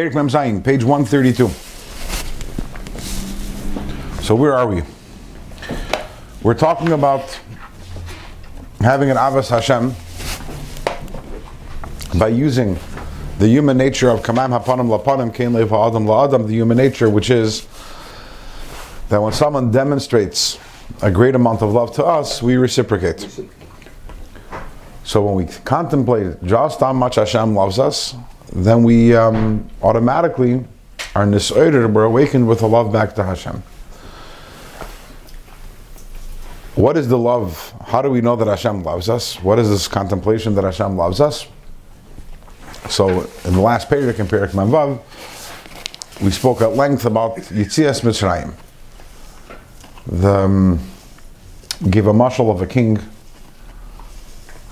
Perik 0.00 0.12
Mem 0.12 0.28
Zayin, 0.28 0.64
page 0.64 0.82
132. 0.82 1.46
So 4.24 4.34
where 4.34 4.52
are 4.52 4.66
we? 4.66 4.82
We're 6.42 6.54
talking 6.54 6.90
about 6.90 7.38
having 8.80 9.08
an 9.08 9.16
Avas 9.16 9.48
Hashem 9.50 9.94
by 12.18 12.26
using 12.26 12.76
the 13.38 13.46
human 13.46 13.76
nature 13.76 14.10
of 14.10 14.24
Kamam 14.24 14.48
Hapanim 14.48 14.88
Lapanim 14.88 15.32
Kain 15.32 15.52
Lev 15.52 15.68
Ha'adam 15.68 16.06
La'adam, 16.06 16.48
the 16.48 16.54
human 16.54 16.76
nature 16.76 17.08
which 17.08 17.30
is 17.30 17.68
that 19.10 19.22
when 19.22 19.32
someone 19.32 19.70
demonstrates 19.70 20.58
a 21.02 21.10
great 21.12 21.36
amount 21.36 21.62
of 21.62 21.72
love 21.72 21.94
to 21.94 22.04
us, 22.04 22.42
we 22.42 22.56
reciprocate. 22.56 23.28
So 25.04 25.24
when 25.24 25.36
we 25.36 25.44
contemplate 25.62 26.42
just 26.42 26.80
how 26.80 26.92
much 26.92 27.14
Hashem 27.14 27.54
loves 27.54 27.78
us, 27.78 28.16
then 28.52 28.82
we 28.82 29.14
um, 29.14 29.68
automatically 29.82 30.64
are 31.14 31.26
nisoider, 31.26 31.90
we're 31.92 32.04
awakened 32.04 32.48
with 32.48 32.62
a 32.62 32.66
love 32.66 32.92
back 32.92 33.14
to 33.14 33.24
Hashem. 33.24 33.62
What 36.74 36.96
is 36.96 37.06
the 37.06 37.18
love? 37.18 37.72
How 37.86 38.02
do 38.02 38.10
we 38.10 38.20
know 38.20 38.34
that 38.34 38.48
Hashem 38.48 38.82
loves 38.82 39.08
us? 39.08 39.40
What 39.42 39.60
is 39.60 39.70
this 39.70 39.86
contemplation 39.86 40.56
that 40.56 40.64
Hashem 40.64 40.96
loves 40.96 41.20
us? 41.20 41.46
So 42.88 43.08
in 43.44 43.54
the 43.54 43.60
last 43.60 43.88
period 43.88 44.18
of 44.18 44.26
Perik 44.28 44.54
Mem 44.54 44.70
Vav, 44.70 45.00
we 46.20 46.30
spoke 46.30 46.60
at 46.60 46.74
length 46.74 47.06
about 47.06 47.36
Yitzias 47.36 48.02
Mitzrayim. 48.02 48.54
The, 50.06 50.34
um, 50.34 50.80
give 51.90 52.08
a 52.08 52.12
mashal 52.12 52.50
of 52.50 52.60
a 52.60 52.66
king 52.66 52.98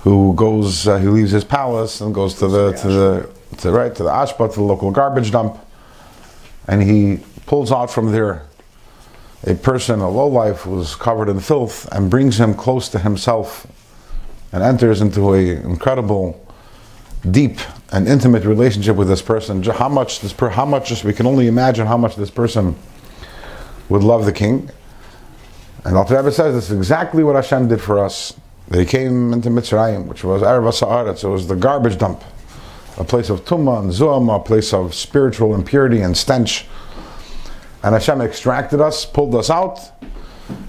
who 0.01 0.33
goes, 0.35 0.87
uh, 0.87 0.97
leaves 0.97 1.31
his 1.31 1.45
palace 1.45 2.01
and 2.01 2.13
goes 2.13 2.35
to 2.35 2.47
the 2.47 2.73
to 2.73 2.87
the 2.87 3.29
to 3.59 3.71
right 3.71 3.93
to 3.95 4.03
the 4.03 4.09
ashpa 4.09 4.49
to 4.49 4.55
the 4.55 4.63
local 4.63 4.91
garbage 4.91 5.31
dump, 5.31 5.57
and 6.67 6.81
he 6.81 7.19
pulls 7.45 7.71
out 7.71 7.91
from 7.91 8.11
there 8.11 8.43
a 9.45 9.55
person, 9.55 9.99
a 9.99 10.09
lowlife, 10.09 10.61
who's 10.61 10.95
covered 10.95 11.29
in 11.29 11.39
filth, 11.39 11.87
and 11.91 12.09
brings 12.09 12.39
him 12.39 12.53
close 12.53 12.87
to 12.89 12.99
himself, 12.99 13.67
and 14.51 14.63
enters 14.63 15.01
into 15.01 15.33
a 15.33 15.37
incredible, 15.37 16.39
deep 17.29 17.59
and 17.91 18.07
intimate 18.07 18.45
relationship 18.45 18.95
with 18.95 19.07
this 19.07 19.21
person. 19.21 19.61
How 19.63 19.89
much 19.89 20.21
this 20.21 20.33
per, 20.33 20.49
how 20.49 20.65
much 20.65 21.03
we 21.03 21.13
can 21.13 21.25
only 21.25 21.47
imagine 21.47 21.85
how 21.87 21.97
much 21.97 22.15
this 22.15 22.31
person 22.31 22.75
would 23.89 24.03
love 24.03 24.25
the 24.25 24.31
king. 24.31 24.69
And 25.85 25.97
Alter 25.97 26.15
Rebbe 26.15 26.31
says 26.31 26.55
this 26.55 26.69
is 26.69 26.77
exactly 26.77 27.23
what 27.23 27.35
Hashem 27.35 27.67
did 27.67 27.81
for 27.81 27.99
us 28.03 28.33
they 28.67 28.85
came 28.85 29.33
into 29.33 29.49
Mitzrayim, 29.49 30.07
which 30.07 30.23
was 30.23 30.41
Erev 30.41 30.73
so 31.17 31.29
it 31.29 31.31
was 31.31 31.47
the 31.47 31.55
garbage 31.55 31.97
dump, 31.97 32.23
a 32.97 33.03
place 33.03 33.29
of 33.29 33.45
tumma 33.45 33.79
and 33.81 33.91
zuam, 33.91 34.33
a 34.33 34.39
place 34.39 34.73
of 34.73 34.93
spiritual 34.93 35.55
impurity 35.55 36.01
and 36.01 36.15
stench. 36.15 36.65
And 37.83 37.93
Hashem 37.93 38.21
extracted 38.21 38.81
us, 38.81 39.05
pulled 39.05 39.35
us 39.35 39.49
out, 39.49 39.79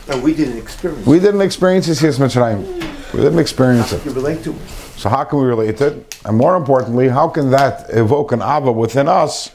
And 0.08 0.22
we 0.22 0.32
didn't 0.34 0.56
experience 0.56 1.06
We 1.06 1.20
didn't 1.20 1.42
experience 1.42 1.86
Yitzias 1.86 2.18
Mitzrayim. 2.18 2.64
We 3.12 3.20
didn't 3.20 3.38
experience 3.38 3.92
it. 3.92 4.02
You 4.06 4.12
relate 4.12 4.42
to 4.44 4.52
it. 4.52 4.68
So 4.96 5.10
how 5.10 5.24
can 5.24 5.38
we 5.38 5.44
relate 5.44 5.82
it? 5.82 6.18
And 6.24 6.34
more 6.36 6.56
importantly, 6.56 7.08
how 7.08 7.28
can 7.28 7.50
that 7.50 7.90
evoke 7.90 8.32
an 8.32 8.40
Ava 8.40 8.72
within 8.72 9.08
us 9.08 9.50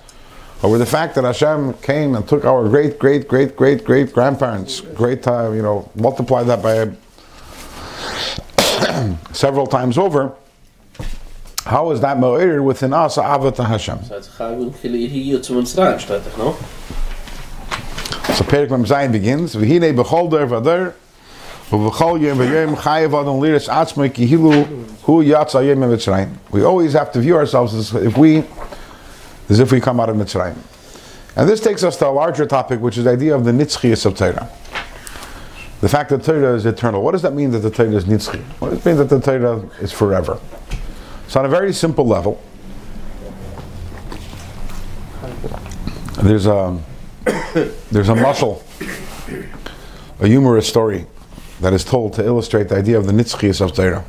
over 0.61 0.77
the 0.77 0.85
fact 0.85 1.15
that 1.15 1.23
Hashem 1.23 1.73
came 1.75 2.13
and 2.15 2.27
took 2.27 2.45
our 2.45 2.69
great, 2.69 2.99
great, 2.99 3.27
great, 3.27 3.55
great, 3.55 3.83
great 3.83 4.13
grandparents, 4.13 4.81
great 4.81 5.23
time, 5.23 5.55
you 5.55 5.63
know, 5.63 5.89
multiply 5.95 6.43
that 6.43 6.61
by 6.61 6.91
several 9.33 9.65
times 9.65 9.97
over, 9.97 10.35
how 11.65 11.89
is 11.91 11.99
that 12.01 12.19
mo'ir 12.19 12.61
within 12.61 12.93
us, 12.93 13.17
Avat 13.17 13.57
Hashem? 13.57 14.03
So 14.03 14.19
Perik 18.43 18.69
Mem 18.69 18.85
Zayin 18.85 19.11
begins, 19.11 19.55
V'hine 19.55 19.95
b'chol 19.95 20.29
der 20.29 20.45
v'ader, 20.45 20.93
v'chol 21.69 22.21
yem 22.21 22.37
v'yem 22.37 22.75
chayev 22.75 23.19
adon 23.19 23.39
liris 23.41 23.67
atzmei 23.67 24.09
kihilu 24.11 24.65
hu 25.01 25.23
yatsa 25.23 25.65
yem 25.65 25.79
Mitzrayim. 25.79 26.37
We 26.51 26.63
always 26.63 26.93
have 26.93 27.11
to 27.13 27.19
view 27.19 27.35
ourselves 27.35 27.73
as 27.73 27.95
if 27.95 28.15
we, 28.15 28.43
as 29.49 29.59
if 29.59 29.71
we 29.71 29.81
come 29.81 29.99
out 29.99 30.09
of 30.09 30.17
Mitzrayim. 30.17 30.57
And 31.35 31.49
this 31.49 31.59
takes 31.59 31.83
us 31.83 31.97
to 31.97 32.07
a 32.07 32.09
larger 32.09 32.45
topic, 32.45 32.79
which 32.79 32.97
is 32.97 33.05
the 33.05 33.11
idea 33.11 33.35
of 33.35 33.43
the 33.43 33.51
nitzchias 33.51 34.05
of 34.05 34.15
Torah. 34.15 34.47
The 35.81 35.89
fact 35.89 36.11
that 36.11 36.23
Torah 36.23 36.53
is 36.53 36.65
eternal. 36.67 37.01
What 37.01 37.13
does 37.13 37.23
that 37.23 37.33
mean 37.33 37.49
that 37.51 37.59
the 37.59 37.71
Torah 37.71 37.91
is 37.91 38.05
nitzchi? 38.05 38.39
What 38.59 38.69
does 38.69 38.79
it 38.79 38.85
mean 38.85 38.97
that 38.97 39.09
the 39.09 39.19
Torah 39.19 39.67
is 39.81 39.91
forever? 39.91 40.39
So 41.27 41.39
on 41.39 41.45
a 41.45 41.49
very 41.49 41.73
simple 41.73 42.05
level, 42.05 42.41
there's 46.21 46.45
a 46.45 46.79
there's 47.91 48.09
a 48.09 48.13
mashal, 48.13 48.61
a 50.19 50.27
humorous 50.27 50.67
story 50.67 51.05
that 51.61 51.73
is 51.73 51.83
told 51.83 52.13
to 52.13 52.25
illustrate 52.25 52.69
the 52.69 52.75
idea 52.75 52.97
of 52.97 53.05
the 53.05 53.13
nitzchias 53.13 53.61
of 53.61 53.73
Torah. 53.73 54.03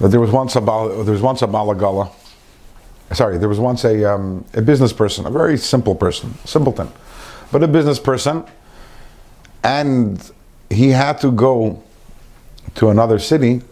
That 0.00 0.08
there 0.08 0.20
was 0.20 0.30
once 0.30 0.56
a 0.56 0.60
there 0.60 1.12
was 1.12 1.22
once 1.22 1.42
a 1.42 1.46
balagala 1.46 2.12
sorry, 3.12 3.38
there 3.38 3.48
was 3.48 3.58
once 3.58 3.84
a, 3.84 4.04
um, 4.04 4.44
a 4.54 4.62
business 4.62 4.92
person, 4.92 5.26
a 5.26 5.30
very 5.30 5.56
simple 5.56 5.94
person, 5.94 6.34
simpleton, 6.44 6.88
but 7.50 7.62
a 7.62 7.68
business 7.68 7.98
person, 7.98 8.44
and 9.64 10.30
he 10.70 10.90
had 10.90 11.18
to 11.20 11.30
go 11.32 11.82
to 12.74 12.90
another 12.90 13.18
city 13.18 13.62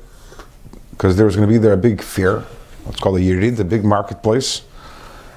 because 0.97 1.17
there 1.17 1.27
was 1.27 1.37
going 1.37 1.47
to 1.47 1.53
be 1.53 1.59
there 1.59 1.75
a 1.75 1.77
big 1.77 2.01
fair, 2.01 2.41
what's 2.85 2.99
called 2.99 3.17
a 3.17 3.21
yirid, 3.21 3.57
the 3.57 3.65
big 3.65 3.85
marketplace, 3.85 4.63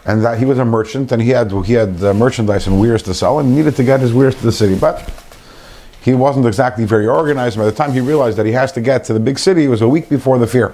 and 0.05 0.23
that 0.23 0.39
he 0.39 0.45
was 0.45 0.57
a 0.57 0.65
merchant 0.65 1.11
and 1.11 1.21
he 1.21 1.29
had 1.29 1.51
he 1.65 1.73
had 1.73 2.01
uh, 2.03 2.13
merchandise 2.13 2.67
and 2.67 2.79
wares 2.79 3.03
to 3.03 3.13
sell 3.13 3.39
and 3.39 3.53
needed 3.53 3.75
to 3.75 3.83
get 3.83 3.99
his 3.99 4.13
wares 4.13 4.35
to 4.35 4.43
the 4.43 4.51
city, 4.51 4.75
but 4.75 5.11
he 6.01 6.13
wasn't 6.13 6.45
exactly 6.45 6.85
very 6.85 7.07
organized. 7.07 7.57
By 7.57 7.65
the 7.65 7.71
time 7.71 7.91
he 7.91 7.99
realized 7.99 8.37
that 8.37 8.45
he 8.45 8.53
has 8.53 8.71
to 8.73 8.81
get 8.81 9.03
to 9.05 9.13
the 9.13 9.19
big 9.19 9.37
city, 9.37 9.65
it 9.65 9.67
was 9.67 9.81
a 9.81 9.89
week 9.89 10.07
before 10.07 10.37
the 10.37 10.47
fair, 10.47 10.73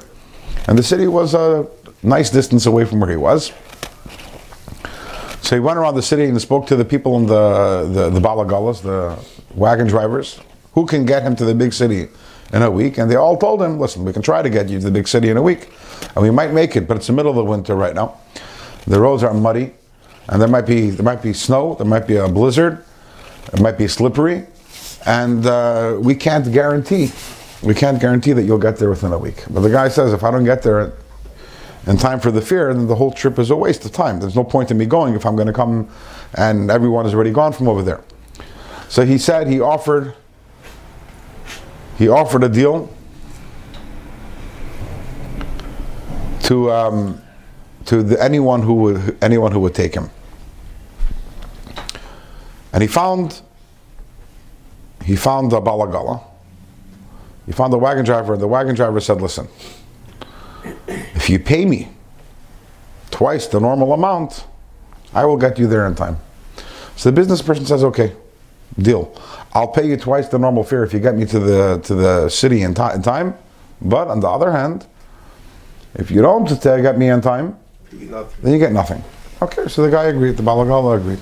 and 0.68 0.78
the 0.78 0.84
city 0.84 1.08
was 1.08 1.34
a 1.34 1.68
nice 2.04 2.30
distance 2.30 2.68
away 2.68 2.86
from 2.86 3.00
where 3.00 3.10
he 3.10 3.18
was. 3.18 3.52
So 5.42 5.56
he 5.56 5.60
went 5.60 5.78
around 5.78 5.96
the 5.96 6.02
city 6.02 6.26
and 6.26 6.42
spoke 6.42 6.66
to 6.68 6.76
the 6.76 6.86
people 6.86 7.18
in 7.18 7.28
the, 7.28 7.88
the, 7.92 8.10
the 8.10 8.20
balagalas, 8.20 8.82
the 8.82 9.18
wagon 9.54 9.86
drivers, 9.86 10.40
who 10.74 10.88
can 10.88 11.06
get 11.06 11.22
him 11.22 11.36
to 11.36 11.46
the 11.46 11.54
big 11.54 11.72
city 11.72 12.08
in 12.54 12.62
a 12.62 12.72
week. 12.72 12.98
And 12.98 13.10
they 13.10 13.16
all 13.16 13.38
told 13.38 13.62
him, 13.62 13.80
listen, 13.80 14.06
we 14.06 14.14
can 14.14 14.22
try 14.22 14.42
to 14.42 14.50
get 14.50 14.70
you 14.70 14.80
to 14.80 14.86
the 14.86 14.92
big 14.92 15.08
city 15.08 15.30
in 15.30 15.38
a 15.38 15.42
week. 15.42 15.72
And 16.16 16.24
we 16.24 16.32
might 16.32 16.54
make 16.54 16.76
it, 16.76 16.88
but 16.88 16.98
it's 16.98 17.08
the 17.08 17.14
middle 17.14 17.32
of 17.32 17.38
the 17.38 17.44
winter 17.44 17.76
right 17.76 17.96
now. 17.96 18.18
The 18.88 19.00
roads 19.00 19.24
are 19.24 19.34
muddy, 19.34 19.74
and 20.30 20.42
there 20.42 20.48
might 20.48 20.66
be, 20.66 20.90
there 20.92 21.04
might 21.04 21.22
be 21.22 21.34
snow, 21.34 21.76
there 21.76 21.88
might 21.88 22.08
be 22.08 22.18
a 22.18 22.28
blizzard, 22.28 22.84
it 23.52 23.60
might 23.60 23.78
be 23.78 23.88
slippery, 23.88 24.46
and 25.06 25.46
uh, 25.46 25.98
we 26.00 26.14
can't 26.16 26.52
guarantee, 26.52 27.12
we 27.64 27.74
can't 27.74 28.00
guarantee 28.00 28.34
that 28.34 28.44
you'll 28.44 28.60
get 28.60 28.78
there 28.78 28.90
within 28.90 29.12
a 29.12 29.18
week. 29.18 29.44
But 29.50 29.62
the 29.62 29.70
guy 29.70 29.88
says, 29.88 30.14
if 30.14 30.24
I 30.24 30.30
don't 30.30 30.44
get 30.44 30.62
there 30.62 30.94
in 31.88 31.98
time 31.98 32.20
for 32.20 32.32
the 32.32 32.42
fair, 32.42 32.74
then 32.74 32.88
the 32.88 32.96
whole 32.96 33.12
trip 33.12 33.40
is 33.40 33.50
a 33.50 33.56
waste 33.56 33.86
of 33.86 33.92
time. 33.92 34.20
There's 34.20 34.36
no 34.36 34.44
point 34.44 34.72
in 34.72 34.78
me 34.78 34.86
going 34.86 35.16
if 35.16 35.26
I'm 35.26 35.36
going 35.36 35.48
to 35.48 35.54
come 35.54 35.90
and 36.36 36.72
everyone 36.72 37.06
is 37.06 37.14
already 37.14 37.32
gone 37.32 37.54
from 37.54 37.68
over 37.68 37.82
there. 37.82 38.04
So 38.90 39.06
he 39.06 39.18
said 39.18 39.48
he 39.48 39.62
offered 39.62 40.16
he 41.98 42.08
offered 42.08 42.44
a 42.44 42.50
deal 42.50 42.90
to 46.44 46.72
um, 46.72 47.22
to 47.86 48.04
the, 48.04 48.22
anyone 48.22 48.62
who 48.62 48.74
would 48.76 49.18
anyone 49.24 49.52
who 49.52 49.60
would 49.62 49.76
take 49.76 49.94
him. 49.94 50.10
And 52.74 52.82
he 52.82 52.88
found 52.88 53.42
he 55.04 55.16
found 55.16 55.52
the 55.52 55.62
balagala. 55.62 56.24
He 57.46 57.52
found 57.52 57.72
the 57.72 57.78
wagon 57.78 58.04
driver, 58.06 58.34
and 58.34 58.42
the 58.42 58.48
wagon 58.48 58.76
driver 58.76 59.00
said, 59.00 59.22
"Listen." 59.22 59.48
If 60.88 61.30
you 61.30 61.40
pay 61.40 61.66
me 61.66 61.90
twice 63.12 63.48
the 63.48 63.60
normal 63.60 63.94
amount, 63.94 64.46
I 65.14 65.26
will 65.26 65.38
get 65.38 65.58
you 65.58 65.68
there 65.68 65.88
in 65.88 65.96
time. 65.96 66.18
So 66.96 67.10
the 67.10 67.16
business 67.16 67.42
person 67.42 67.66
says, 67.66 67.84
okay, 67.84 68.14
deal. 68.78 69.14
I'll 69.56 69.70
pay 69.70 69.88
you 69.88 69.98
twice 69.98 70.28
the 70.28 70.38
normal 70.38 70.64
fare 70.64 70.84
if 70.84 70.94
you 70.94 71.00
get 71.00 71.16
me 71.16 71.26
to 71.26 71.40
the 71.40 71.80
to 71.86 71.96
the 71.96 72.30
city 72.30 72.62
in, 72.62 72.72
in 72.72 73.02
time. 73.02 73.34
But 73.82 74.10
on 74.10 74.20
the 74.20 74.30
other 74.30 74.52
hand, 74.52 74.86
If 75.98 76.12
you 76.12 76.22
don't 76.22 76.52
uh, 76.66 76.82
get 76.82 76.98
me 76.98 77.10
in 77.10 77.22
time, 77.22 77.58
You 77.92 78.28
then 78.42 78.52
you 78.52 78.60
get 78.60 78.74
nothing. 78.74 79.02
Okay, 79.42 79.68
so 79.68 79.82
the 79.82 79.90
guy 79.90 80.06
agreed, 80.06 80.36
the 80.36 80.44
Balagala 80.44 80.98
agreed. 80.98 81.20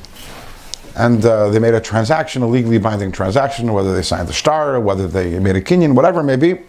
And 0.95 1.23
uh, 1.25 1.49
they 1.49 1.59
made 1.59 1.75
a 1.75 1.81
transaction, 1.81 2.41
a 2.41 2.47
legally 2.47 2.79
binding 2.79 3.11
transaction, 3.11 3.71
whether 3.71 3.93
they 3.93 4.01
signed 4.01 4.27
the 4.27 4.33
shtar, 4.33 4.79
whether 4.79 5.07
they 5.07 5.39
made 5.39 5.55
a 5.55 5.61
kinyan, 5.61 5.93
whatever 5.93 6.21
it 6.21 6.23
may 6.23 6.35
be. 6.35 6.59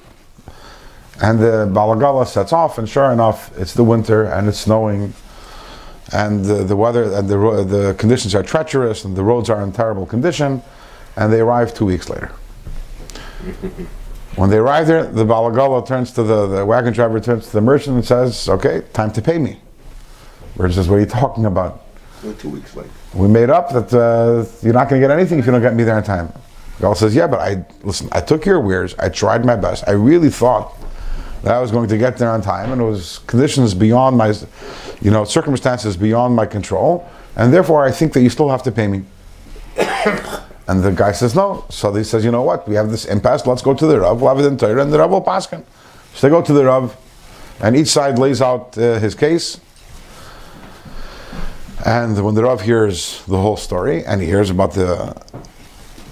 And 1.22 1.38
the 1.38 1.70
Balagala 1.72 2.26
sets 2.26 2.52
off, 2.52 2.78
and 2.78 2.88
sure 2.88 3.11
enough, 3.11 3.56
it's 3.58 3.72
the 3.72 3.84
winter 3.84 4.25
and 4.25 4.49
it's 4.49 4.58
snowing, 4.58 5.14
and 6.12 6.44
the, 6.44 6.64
the 6.64 6.76
weather 6.76 7.05
and 7.05 7.28
the, 7.28 7.64
the 7.64 7.94
conditions 7.99 8.34
are 8.34 8.43
treacherous, 8.43 9.05
and 9.05 9.16
the 9.16 9.22
roads 9.22 9.49
are 9.49 9.62
in 9.62 9.72
terrible 9.72 10.06
condition, 10.06 10.62
and 11.16 11.32
they 11.32 11.40
arrive 11.40 11.75
two 11.75 11.87
weeks 11.87 12.08
later. 12.08 12.28
when 14.37 14.50
they 14.50 14.56
arrive 14.56 14.87
there, 14.87 15.05
the 15.05 15.25
Balagala 15.25 15.87
turns 15.87 16.12
to 16.12 16.22
the, 16.22 16.46
the 16.46 16.66
wagon 16.66 16.93
driver, 16.93 17.20
turns 17.20 17.46
to 17.46 17.52
the 17.52 17.61
merchant, 17.61 17.96
and 17.96 18.05
says, 18.05 18.49
Okay, 18.49 18.82
time 18.93 19.12
to 19.12 19.22
pay 19.22 19.38
me. 19.38 19.61
Merchant 20.56 20.75
says, 20.75 20.88
What 20.88 20.96
are 20.96 21.00
you 21.00 21.06
talking 21.06 21.44
about? 21.44 21.84
we're 22.25 22.32
two 22.34 22.49
weeks 22.49 22.75
late. 22.75 22.88
We 23.14 23.28
made 23.28 23.50
up 23.50 23.70
that 23.72 23.93
uh, 23.93 24.46
you're 24.62 24.72
not 24.72 24.88
going 24.88 25.00
to 25.00 25.06
get 25.06 25.16
anything 25.16 25.38
if 25.38 25.46
you 25.46 25.52
don't 25.52 25.61
get 25.61 25.75
me 25.75 25.84
there 25.84 25.99
in 25.99 26.05
time. 26.05 26.32
Gal 26.81 26.94
says, 26.94 27.14
"Yeah, 27.14 27.26
but 27.26 27.40
I 27.40 27.64
listen. 27.82 28.08
I 28.12 28.20
took 28.20 28.44
your 28.44 28.61
wares. 28.61 28.94
I 28.99 29.08
tried 29.08 29.44
my 29.44 29.56
best. 29.56 29.84
I 29.87 29.93
really 29.93 30.31
thought 30.31 30.75
that 31.43 31.55
I 31.55 31.61
was 31.61 31.70
going 31.70 31.88
to 31.88 31.99
get 31.99 32.16
there 32.16 32.31
on 32.31 32.40
time, 32.43 32.72
and 32.72 32.81
it 32.81 32.84
was 32.84 33.19
conditions 33.26 33.75
beyond 33.75 34.16
my, 34.16 34.34
you 35.00 35.11
know, 35.11 35.25
circumstances 35.25 35.96
beyond 35.96 36.34
my 36.34 36.46
control, 36.46 37.08
and 37.37 37.52
therefore 37.52 37.84
I 37.84 37.93
think 37.93 38.12
that 38.14 38.22
you 38.22 38.31
still 38.31 38.49
have 38.49 38.62
to 38.64 38.72
pay 38.72 38.88
me." 38.88 39.05
and 40.66 40.82
the 40.82 40.93
guy 40.93 41.12
says, 41.12 41.34
"No." 41.34 41.64
So 41.69 41.93
he 41.94 42.05
says, 42.05 42.25
"You 42.25 42.31
know 42.31 42.43
what? 42.43 42.69
We 42.69 42.75
have 42.75 42.90
this 42.90 43.05
impasse. 43.05 43.46
Let's 43.46 43.62
go 43.62 43.75
to 43.75 43.87
the 43.87 44.00
Rav. 44.00 44.20
We'll 44.20 44.34
have 44.34 44.44
it 44.44 44.49
in 44.49 44.56
Torah, 44.56 44.82
and 44.82 44.93
the 44.93 44.99
Rav 44.99 45.11
will 45.11 45.22
paskin." 45.22 45.62
So 46.14 46.26
they 46.26 46.31
go 46.31 46.43
to 46.43 46.52
the 46.52 46.64
Rav, 46.64 46.96
and 47.61 47.76
each 47.76 47.88
side 47.88 48.19
lays 48.19 48.40
out 48.40 48.76
uh, 48.78 48.99
his 48.99 49.14
case. 49.14 49.61
And 51.84 52.25
when 52.25 52.34
the 52.34 52.43
Rav 52.44 52.62
hears 52.62 53.22
the 53.26 53.38
whole 53.38 53.58
story 53.58 54.06
and 54.06 54.22
he 54.22 54.26
hears 54.26 54.49
about 54.49 54.72
the 54.72 55.14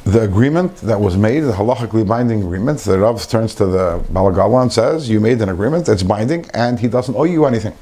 the 0.04 0.20
agreement 0.20 0.76
that 0.78 1.00
was 1.00 1.16
made, 1.16 1.40
the 1.40 1.52
halachically 1.52 2.06
binding 2.06 2.42
agreement, 2.42 2.80
the 2.80 2.98
Rav 2.98 3.26
turns 3.28 3.54
to 3.56 3.66
the 3.66 4.04
Balagala 4.12 4.62
and 4.62 4.72
says, 4.72 5.08
You 5.08 5.20
made 5.20 5.40
an 5.40 5.48
agreement, 5.48 5.88
it's 5.88 6.02
binding, 6.02 6.46
and 6.54 6.80
he 6.80 6.88
doesn't 6.88 7.14
owe 7.14 7.24
you 7.24 7.44
anything. 7.46 7.74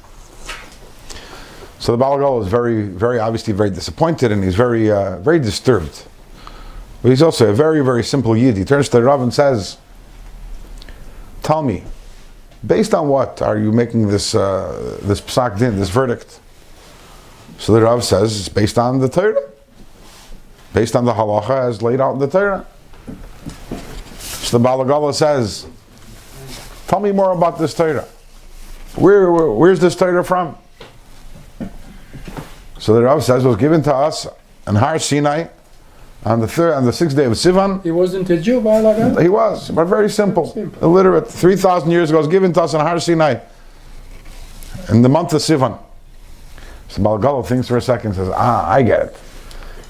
So 1.79 1.97
the 1.97 2.03
Balagala 2.03 2.43
is 2.43 2.47
very, 2.47 2.83
very 2.83 3.17
obviously 3.17 3.53
very 3.53 3.71
disappointed 3.71 4.31
and 4.31 4.43
he's 4.43 4.55
very, 4.55 4.91
uh, 4.91 5.17
very 5.17 5.39
disturbed. 5.39 6.05
But 7.01 7.09
he's 7.09 7.21
also 7.21 7.49
a 7.49 7.53
very, 7.53 7.83
very 7.83 8.03
simple 8.03 8.37
Yid. 8.37 8.57
He 8.57 8.65
turns 8.65 8.87
to 8.89 8.97
the 8.97 9.03
Rav 9.03 9.21
and 9.21 9.33
says, 9.33 9.77
Tell 11.41 11.63
me, 11.63 11.83
based 12.65 12.93
on 12.93 13.07
what 13.07 13.41
are 13.41 13.57
you 13.57 13.71
making 13.71 14.07
this, 14.07 14.35
uh, 14.35 14.99
this 15.01 15.19
psak 15.19 15.57
din, 15.57 15.79
this 15.79 15.89
verdict? 15.89 16.39
So 17.57 17.73
the 17.73 17.81
Rav 17.81 18.03
says 18.03 18.39
it's 18.39 18.49
based 18.49 18.77
on 18.77 18.99
the 18.99 19.09
Torah, 19.09 19.49
based 20.73 20.95
on 20.95 21.05
the 21.05 21.13
halacha 21.13 21.69
as 21.69 21.81
laid 21.81 21.99
out 21.99 22.13
in 22.13 22.19
the 22.19 22.27
Torah. 22.27 22.65
So 24.19 24.57
the 24.57 24.67
Balagala 24.67 25.13
says, 25.13 25.65
"Tell 26.87 26.99
me 26.99 27.11
more 27.11 27.31
about 27.31 27.57
this 27.59 27.73
Torah. 27.73 28.05
Where, 28.95 29.31
where- 29.31 29.51
where's 29.51 29.79
this 29.79 29.95
Torah 29.95 30.23
from?" 30.23 30.57
So 32.79 32.93
the 32.93 33.03
Rav 33.03 33.23
says 33.23 33.45
it 33.45 33.47
was 33.47 33.57
given 33.57 33.83
to 33.83 33.93
us 33.93 34.27
in 34.67 34.75
Har 34.75 34.97
Sinai 34.99 35.45
on 36.25 36.39
the 36.39 36.47
third, 36.47 36.73
on 36.75 36.85
the 36.85 36.93
sixth 36.93 37.15
day 37.17 37.25
of 37.25 37.33
Sivan. 37.33 37.81
He 37.83 37.91
wasn't 37.91 38.29
a 38.29 38.39
Jew, 38.39 38.61
Balaga? 38.61 39.21
He 39.21 39.29
was, 39.29 39.71
but 39.71 39.85
very 39.85 40.09
simple, 40.09 40.47
Simple. 40.47 40.83
illiterate. 40.83 41.27
Three 41.27 41.55
thousand 41.55 41.91
years 41.91 42.09
ago, 42.09 42.19
it 42.19 42.21
was 42.23 42.27
given 42.27 42.53
to 42.53 42.61
us 42.61 42.73
in 42.73 42.79
Har 42.79 42.99
Sinai 42.99 43.35
in 44.89 45.01
the 45.01 45.09
month 45.09 45.33
of 45.33 45.41
Sivan. 45.41 45.77
So 46.89 47.01
Balagala 47.01 47.45
thinks 47.45 47.67
for 47.67 47.77
a 47.77 47.81
second, 47.81 48.13
says, 48.15 48.29
"Ah, 48.33 48.69
I 48.69 48.81
get 48.83 49.01
it. 49.03 49.15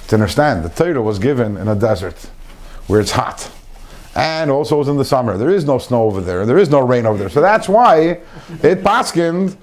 To 0.09 0.15
understand, 0.15 0.63
the 0.63 0.69
Torah 0.69 1.01
was 1.01 1.19
given 1.19 1.57
in 1.57 1.67
a 1.67 1.75
desert 1.75 2.15
where 2.87 2.99
it's 3.01 3.11
hot, 3.11 3.49
and 4.15 4.51
also 4.51 4.77
was 4.77 4.87
in 4.87 4.97
the 4.97 5.05
summer. 5.05 5.37
There 5.37 5.49
is 5.49 5.65
no 5.65 5.77
snow 5.79 6.03
over 6.03 6.21
there. 6.21 6.45
There 6.45 6.57
is 6.57 6.69
no 6.69 6.79
rain 6.79 7.05
over 7.05 7.17
there. 7.17 7.29
So 7.29 7.41
that's 7.41 7.67
why 7.69 8.19
it 8.61 8.83
paskined 8.83 9.55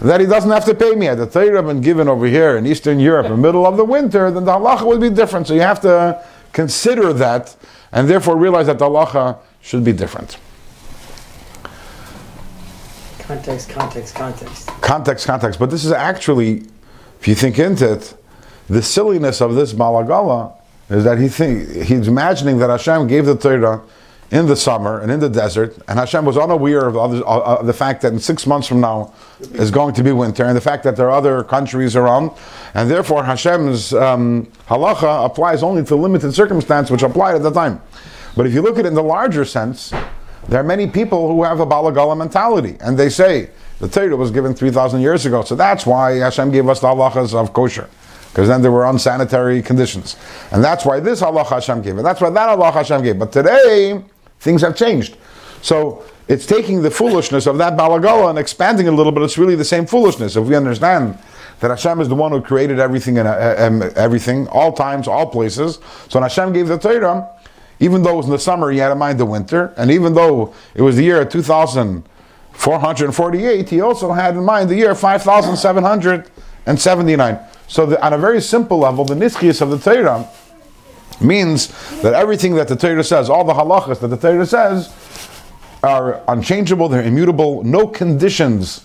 that 0.00 0.20
he 0.20 0.26
doesn't 0.26 0.50
have 0.50 0.64
to 0.64 0.74
pay 0.74 0.94
me. 0.94 1.06
Had 1.06 1.18
the 1.18 1.26
Torah 1.26 1.62
been 1.62 1.80
given 1.80 2.08
over 2.08 2.26
here 2.26 2.56
in 2.56 2.66
Eastern 2.66 2.98
Europe 2.98 3.26
in 3.26 3.32
the 3.32 3.38
middle 3.38 3.66
of 3.66 3.76
the 3.76 3.84
winter, 3.84 4.30
then 4.30 4.44
the 4.44 4.52
halacha 4.52 4.86
would 4.86 5.00
be 5.00 5.10
different. 5.10 5.46
So 5.46 5.54
you 5.54 5.60
have 5.60 5.80
to 5.82 6.24
consider 6.52 7.12
that, 7.14 7.54
and 7.92 8.08
therefore 8.08 8.36
realize 8.36 8.66
that 8.66 8.78
the 8.78 8.86
halacha 8.86 9.38
should 9.60 9.84
be 9.84 9.92
different. 9.92 10.38
Context, 13.18 13.70
context, 13.70 14.14
context. 14.14 14.68
context, 14.82 15.26
context. 15.26 15.58
But 15.58 15.70
this 15.70 15.84
is 15.84 15.92
actually, 15.92 16.62
if 17.20 17.28
you 17.28 17.34
think 17.34 17.58
into 17.58 17.92
it, 17.94 18.14
the 18.68 18.82
silliness 18.82 19.40
of 19.40 19.54
this 19.54 19.72
Balagala 19.72 20.52
is 20.90 21.04
that 21.04 21.18
he 21.18 21.28
think 21.28 21.70
he's 21.70 22.08
imagining 22.08 22.58
that 22.58 22.70
Hashem 22.70 23.06
gave 23.06 23.24
the 23.24 23.36
Torah 23.36 23.82
in 24.34 24.46
the 24.46 24.56
summer 24.56 24.98
and 24.98 25.12
in 25.12 25.20
the 25.20 25.28
desert, 25.28 25.78
and 25.86 25.96
Hashem 25.96 26.24
was 26.24 26.36
unaware 26.36 26.88
of, 26.88 26.96
other, 26.96 27.24
uh, 27.24 27.58
of 27.60 27.66
the 27.66 27.72
fact 27.72 28.02
that 28.02 28.12
in 28.12 28.18
six 28.18 28.48
months 28.48 28.66
from 28.66 28.80
now 28.80 29.14
is 29.52 29.70
going 29.70 29.94
to 29.94 30.02
be 30.02 30.10
winter, 30.10 30.44
and 30.44 30.56
the 30.56 30.60
fact 30.60 30.82
that 30.82 30.96
there 30.96 31.06
are 31.06 31.16
other 31.16 31.44
countries 31.44 31.94
around, 31.94 32.32
and 32.74 32.90
therefore 32.90 33.22
Hashem's 33.22 33.94
um, 33.94 34.46
halacha 34.68 35.24
applies 35.24 35.62
only 35.62 35.84
to 35.84 35.94
limited 35.94 36.34
circumstances 36.34 36.90
which 36.90 37.02
applied 37.02 37.36
at 37.36 37.44
the 37.44 37.52
time. 37.52 37.80
But 38.36 38.46
if 38.46 38.52
you 38.52 38.60
look 38.60 38.76
at 38.76 38.86
it 38.86 38.88
in 38.88 38.94
the 38.94 39.04
larger 39.04 39.44
sense, 39.44 39.92
there 40.48 40.58
are 40.58 40.64
many 40.64 40.88
people 40.88 41.28
who 41.28 41.44
have 41.44 41.60
a 41.60 41.66
Balagala 41.66 42.18
mentality, 42.18 42.76
and 42.80 42.98
they 42.98 43.10
say 43.10 43.50
the 43.78 43.88
Torah 43.88 44.16
was 44.16 44.32
given 44.32 44.52
3,000 44.52 45.00
years 45.00 45.26
ago, 45.26 45.44
so 45.44 45.54
that's 45.54 45.86
why 45.86 46.14
Hashem 46.14 46.50
gave 46.50 46.68
us 46.68 46.80
the 46.80 46.88
halachas 46.88 47.34
of 47.34 47.52
kosher, 47.52 47.88
because 48.32 48.48
then 48.48 48.62
there 48.62 48.72
were 48.72 48.86
unsanitary 48.86 49.62
conditions. 49.62 50.16
And 50.50 50.64
that's 50.64 50.84
why 50.84 50.98
this 50.98 51.22
halacha 51.22 51.50
Hashem 51.50 51.82
gave, 51.82 51.98
and 51.98 52.04
that's 52.04 52.20
why 52.20 52.30
that 52.30 52.48
halacha 52.48 52.72
Hashem 52.72 53.04
gave. 53.04 53.16
But 53.16 53.30
today, 53.30 54.02
things 54.44 54.62
have 54.62 54.76
changed. 54.76 55.16
So 55.62 56.04
it's 56.28 56.46
taking 56.46 56.82
the 56.82 56.90
foolishness 56.90 57.46
of 57.46 57.58
that 57.58 57.76
Balagala 57.76 58.30
and 58.30 58.38
expanding 58.38 58.86
it 58.86 58.92
a 58.92 58.96
little 58.96 59.12
bit, 59.12 59.22
it's 59.22 59.38
really 59.38 59.56
the 59.56 59.64
same 59.64 59.86
foolishness. 59.86 60.36
If 60.36 60.46
we 60.46 60.54
understand 60.54 61.18
that 61.60 61.70
Hashem 61.70 62.00
is 62.00 62.08
the 62.08 62.14
one 62.14 62.30
who 62.30 62.42
created 62.42 62.78
everything 62.78 63.18
and 63.18 63.26
uh, 63.26 63.56
um, 63.58 63.82
everything, 63.96 64.46
all 64.48 64.72
times, 64.72 65.08
all 65.08 65.26
places, 65.26 65.80
so 66.08 66.20
when 66.20 66.22
Hashem 66.22 66.52
gave 66.52 66.68
the 66.68 66.78
Torah, 66.78 67.28
even 67.80 68.02
though 68.02 68.14
it 68.14 68.16
was 68.16 68.26
in 68.26 68.32
the 68.32 68.38
summer, 68.38 68.70
he 68.70 68.78
had 68.78 68.92
in 68.92 68.98
mind 68.98 69.18
the 69.18 69.26
winter, 69.26 69.74
and 69.76 69.90
even 69.90 70.14
though 70.14 70.54
it 70.74 70.82
was 70.82 70.94
the 70.96 71.02
year 71.02 71.24
2448, 71.24 73.68
he 73.68 73.80
also 73.80 74.12
had 74.12 74.36
in 74.36 74.44
mind 74.44 74.70
the 74.70 74.76
year 74.76 74.94
5779. 74.94 77.38
So, 77.66 77.86
the, 77.86 77.98
on 78.04 78.12
a 78.12 78.18
very 78.18 78.40
simple 78.40 78.78
level, 78.78 79.04
the 79.04 79.14
nitzchias 79.14 79.60
of 79.60 79.70
the 79.70 79.78
Torah 79.78 80.28
means 81.20 81.68
that 82.02 82.14
everything 82.14 82.54
that 82.56 82.68
the 82.68 82.76
Torah 82.76 83.04
says, 83.04 83.30
all 83.30 83.44
the 83.44 83.54
halachas 83.54 84.00
that 84.00 84.08
the 84.08 84.16
Torah 84.16 84.46
says, 84.46 84.92
are 85.82 86.22
unchangeable, 86.28 86.88
they're 86.88 87.02
immutable, 87.02 87.62
no 87.62 87.86
conditions 87.86 88.84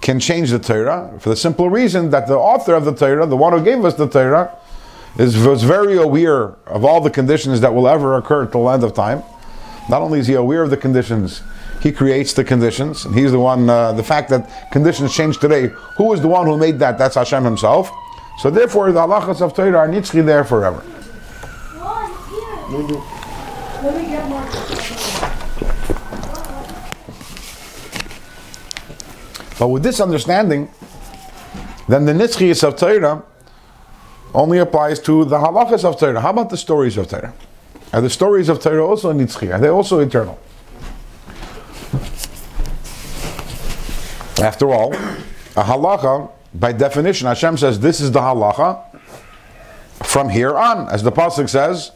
can 0.00 0.18
change 0.18 0.50
the 0.50 0.58
Torah 0.58 1.12
for 1.20 1.28
the 1.28 1.36
simple 1.36 1.70
reason 1.70 2.10
that 2.10 2.26
the 2.26 2.36
author 2.36 2.74
of 2.74 2.84
the 2.84 2.94
Torah, 2.94 3.26
the 3.26 3.36
one 3.36 3.52
who 3.52 3.64
gave 3.64 3.84
us 3.84 3.94
the 3.94 4.08
Torah, 4.08 4.56
is, 5.18 5.36
was 5.46 5.62
very 5.62 5.96
aware 5.96 6.56
of 6.66 6.84
all 6.84 7.00
the 7.00 7.10
conditions 7.10 7.60
that 7.60 7.74
will 7.74 7.86
ever 7.86 8.16
occur 8.16 8.44
at 8.44 8.52
the 8.52 8.58
end 8.60 8.82
of 8.82 8.94
time. 8.94 9.22
Not 9.88 10.02
only 10.02 10.18
is 10.18 10.26
he 10.26 10.34
aware 10.34 10.62
of 10.62 10.70
the 10.70 10.76
conditions, 10.76 11.42
he 11.82 11.90
creates 11.90 12.32
the 12.32 12.44
conditions, 12.44 13.04
and 13.04 13.14
he's 13.14 13.32
the 13.32 13.40
one. 13.40 13.68
Uh, 13.68 13.92
the 13.92 14.04
fact 14.04 14.30
that 14.30 14.70
conditions 14.70 15.14
change 15.14 15.38
today, 15.38 15.66
who 15.96 16.12
is 16.12 16.20
the 16.20 16.28
one 16.28 16.46
who 16.46 16.56
made 16.56 16.78
that? 16.78 16.96
That's 16.96 17.16
Hashem 17.16 17.44
Himself. 17.44 17.90
So 18.38 18.50
therefore, 18.50 18.92
the 18.92 19.00
halachas 19.00 19.40
of 19.40 19.54
Torah 19.54 19.78
are 19.78 19.88
nitzchi 19.88 20.24
there 20.24 20.44
forever. 20.44 20.84
Let 22.72 23.96
me 23.96 24.06
get 24.08 24.26
more. 24.28 24.42
But 29.58 29.68
with 29.68 29.82
this 29.82 30.00
understanding, 30.00 30.70
then 31.86 32.06
the 32.06 32.12
nitzchiyas 32.12 32.66
of 32.66 32.76
Torah 32.76 33.22
only 34.34 34.56
applies 34.58 35.00
to 35.00 35.26
the 35.26 35.36
halachas 35.36 35.84
of 35.84 35.98
Torah. 36.00 36.20
How 36.22 36.30
about 36.30 36.48
the 36.48 36.56
stories 36.56 36.96
of 36.96 37.08
Torah? 37.08 37.34
Are 37.92 38.00
the 38.00 38.08
stories 38.08 38.48
of 38.48 38.60
Torah 38.60 38.86
also 38.86 39.12
nitzchi? 39.12 39.52
Are 39.52 39.60
they 39.60 39.68
also 39.68 39.98
eternal? 39.98 40.40
After 44.42 44.70
all, 44.70 44.94
a 44.94 45.62
halacha, 45.62 46.30
by 46.54 46.72
definition, 46.72 47.26
Hashem 47.26 47.58
says 47.58 47.80
this 47.80 48.00
is 48.00 48.10
the 48.12 48.20
halacha 48.20 48.82
from 50.04 50.30
here 50.30 50.56
on. 50.56 50.88
As 50.88 51.02
the 51.02 51.12
Pasuk 51.12 51.50
says, 51.50 51.92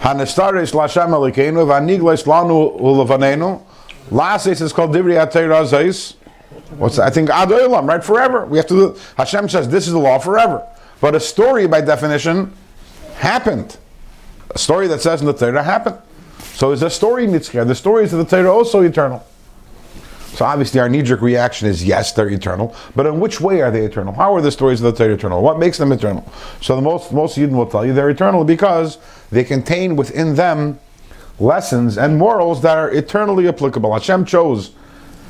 Hanistaris 0.00 0.72
Lashem 0.72 1.10
Elikenu, 1.10 1.66
Vanigles 1.66 2.24
Lanu 2.24 2.78
Ulevanenu, 2.80 3.62
Lasis 4.10 4.60
is 4.60 4.72
called 4.72 4.92
Divri 4.92 5.14
HaTorah 5.14 5.66
Zeis. 5.66 6.14
What's 6.78 6.96
that? 6.96 7.06
I 7.06 7.10
think 7.10 7.30
Ad 7.30 7.48
Olam, 7.48 7.88
right? 7.88 8.02
Forever. 8.02 8.46
We 8.46 8.56
have 8.58 8.66
to 8.68 8.74
do, 8.74 9.00
Hashem 9.16 9.48
says 9.48 9.68
this 9.68 9.86
is 9.86 9.92
the 9.92 9.98
law 9.98 10.18
forever. 10.18 10.66
But 11.00 11.14
a 11.14 11.20
story, 11.20 11.66
by 11.66 11.80
definition, 11.80 12.52
happened. 13.16 13.76
A 14.50 14.58
story 14.58 14.86
that 14.88 15.00
says 15.00 15.20
in 15.20 15.26
the 15.26 15.32
Torah 15.32 15.62
happened. 15.62 15.98
So 16.54 16.72
is 16.72 16.82
a 16.82 16.90
story 16.90 17.26
nitzchah. 17.26 17.66
The 17.66 17.74
stories 17.74 18.12
of 18.12 18.18
the 18.18 18.24
Torah 18.24 18.52
also 18.52 18.82
eternal. 18.82 19.26
So 20.36 20.44
obviously 20.44 20.80
our 20.80 20.88
knee-jerk 20.88 21.22
reaction 21.22 21.66
is 21.66 21.84
yes, 21.84 22.12
they're 22.12 22.28
eternal. 22.28 22.74
But 22.94 23.06
in 23.06 23.20
which 23.20 23.40
way 23.40 23.62
are 23.62 23.70
they 23.70 23.84
eternal? 23.84 24.12
How 24.12 24.34
are 24.34 24.40
the 24.40 24.52
stories 24.52 24.82
of 24.82 24.94
the 24.94 25.04
Torah 25.04 25.14
eternal? 25.14 25.42
What 25.42 25.58
makes 25.58 25.78
them 25.78 25.92
eternal? 25.92 26.30
So 26.60 26.76
the 26.76 26.82
most 26.82 27.12
most 27.12 27.38
Yidden 27.38 27.52
will 27.52 27.66
tell 27.66 27.86
you 27.86 27.92
they're 27.92 28.10
eternal 28.10 28.44
because 28.44 28.98
they 29.30 29.44
contain 29.44 29.96
within 29.96 30.34
them 30.34 30.78
lessons 31.38 31.98
and 31.98 32.18
morals 32.18 32.62
that 32.62 32.78
are 32.78 32.90
eternally 32.90 33.48
applicable. 33.48 33.92
Hashem 33.92 34.24
chose 34.24 34.72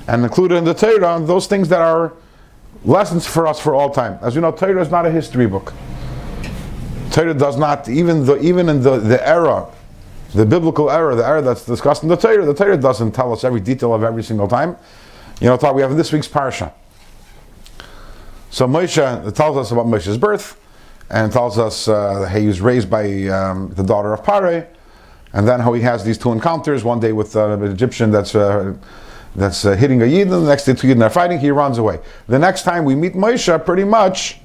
and 0.07 0.23
included 0.23 0.57
in 0.57 0.65
the 0.65 0.75
Torah 0.75 1.21
those 1.21 1.47
things 1.47 1.69
that 1.69 1.81
are 1.81 2.12
lessons 2.85 3.26
for 3.26 3.47
us 3.47 3.59
for 3.59 3.75
all 3.75 3.91
time. 3.91 4.19
As 4.23 4.35
you 4.35 4.41
know, 4.41 4.53
Torah 4.53 4.81
is 4.81 4.91
not 4.91 5.07
a 5.07 5.11
history 5.11 5.47
book. 5.47 5.73
Torah 7.11 7.35
does 7.35 7.57
not, 7.57 7.88
even 7.88 8.25
the 8.26 8.38
even 8.41 8.69
in 8.69 8.83
the, 8.83 8.99
the 8.99 9.26
era, 9.26 9.67
the 10.35 10.45
biblical 10.45 10.91
era, 10.91 11.15
the 11.15 11.26
era 11.26 11.41
that's 11.43 11.65
discussed 11.65 12.03
in 12.03 12.09
the 12.09 12.17
Torah, 12.17 12.45
the 12.45 12.55
Torah 12.55 12.76
doesn't 12.76 13.12
tell 13.12 13.33
us 13.33 13.43
every 13.43 13.61
detail 13.61 13.95
of 13.95 14.05
every 14.05 14.23
single 14.23 14.47
time. 14.47 14.76
You 15.41 15.49
know, 15.49 15.57
thought 15.57 15.75
we 15.75 15.83
have 15.83 15.91
in 15.91 15.97
this 15.97 16.12
week's 16.12 16.29
parsha. 16.29 16.73
So 18.50 18.67
Moshe 18.67 19.35
tells 19.35 19.57
us 19.57 19.71
about 19.71 19.87
Moshe's 19.87 20.17
birth, 20.17 20.59
and 21.10 21.32
tells 21.32 21.58
us 21.58 21.88
uh, 21.88 22.26
he 22.26 22.46
was 22.46 22.60
raised 22.60 22.90
by 22.90 23.26
um, 23.28 23.70
the 23.70 23.82
daughter 23.82 24.12
of 24.12 24.25
Pare, 24.25 24.68
and 25.32 25.46
then 25.46 25.60
how 25.60 25.72
he 25.72 25.82
has 25.82 26.04
these 26.04 26.18
two 26.18 26.32
encounters. 26.32 26.84
One 26.84 27.00
day 27.00 27.12
with 27.12 27.36
uh, 27.36 27.50
an 27.50 27.62
Egyptian 27.64 28.10
that's 28.10 28.34
uh, 28.34 28.75
that's 29.34 29.64
uh, 29.64 29.76
hitting 29.76 30.02
a 30.02 30.06
Yid, 30.06 30.28
and 30.28 30.42
the 30.44 30.48
next 30.48 30.64
day 30.64 30.75
two 30.75 30.88
Yidden 30.88 31.04
are 31.04 31.10
fighting. 31.10 31.38
He 31.38 31.50
runs 31.50 31.78
away. 31.78 32.00
The 32.26 32.38
next 32.38 32.62
time 32.62 32.84
we 32.84 32.94
meet 32.94 33.14
Moshe, 33.14 33.64
pretty 33.64 33.84
much 33.84 34.40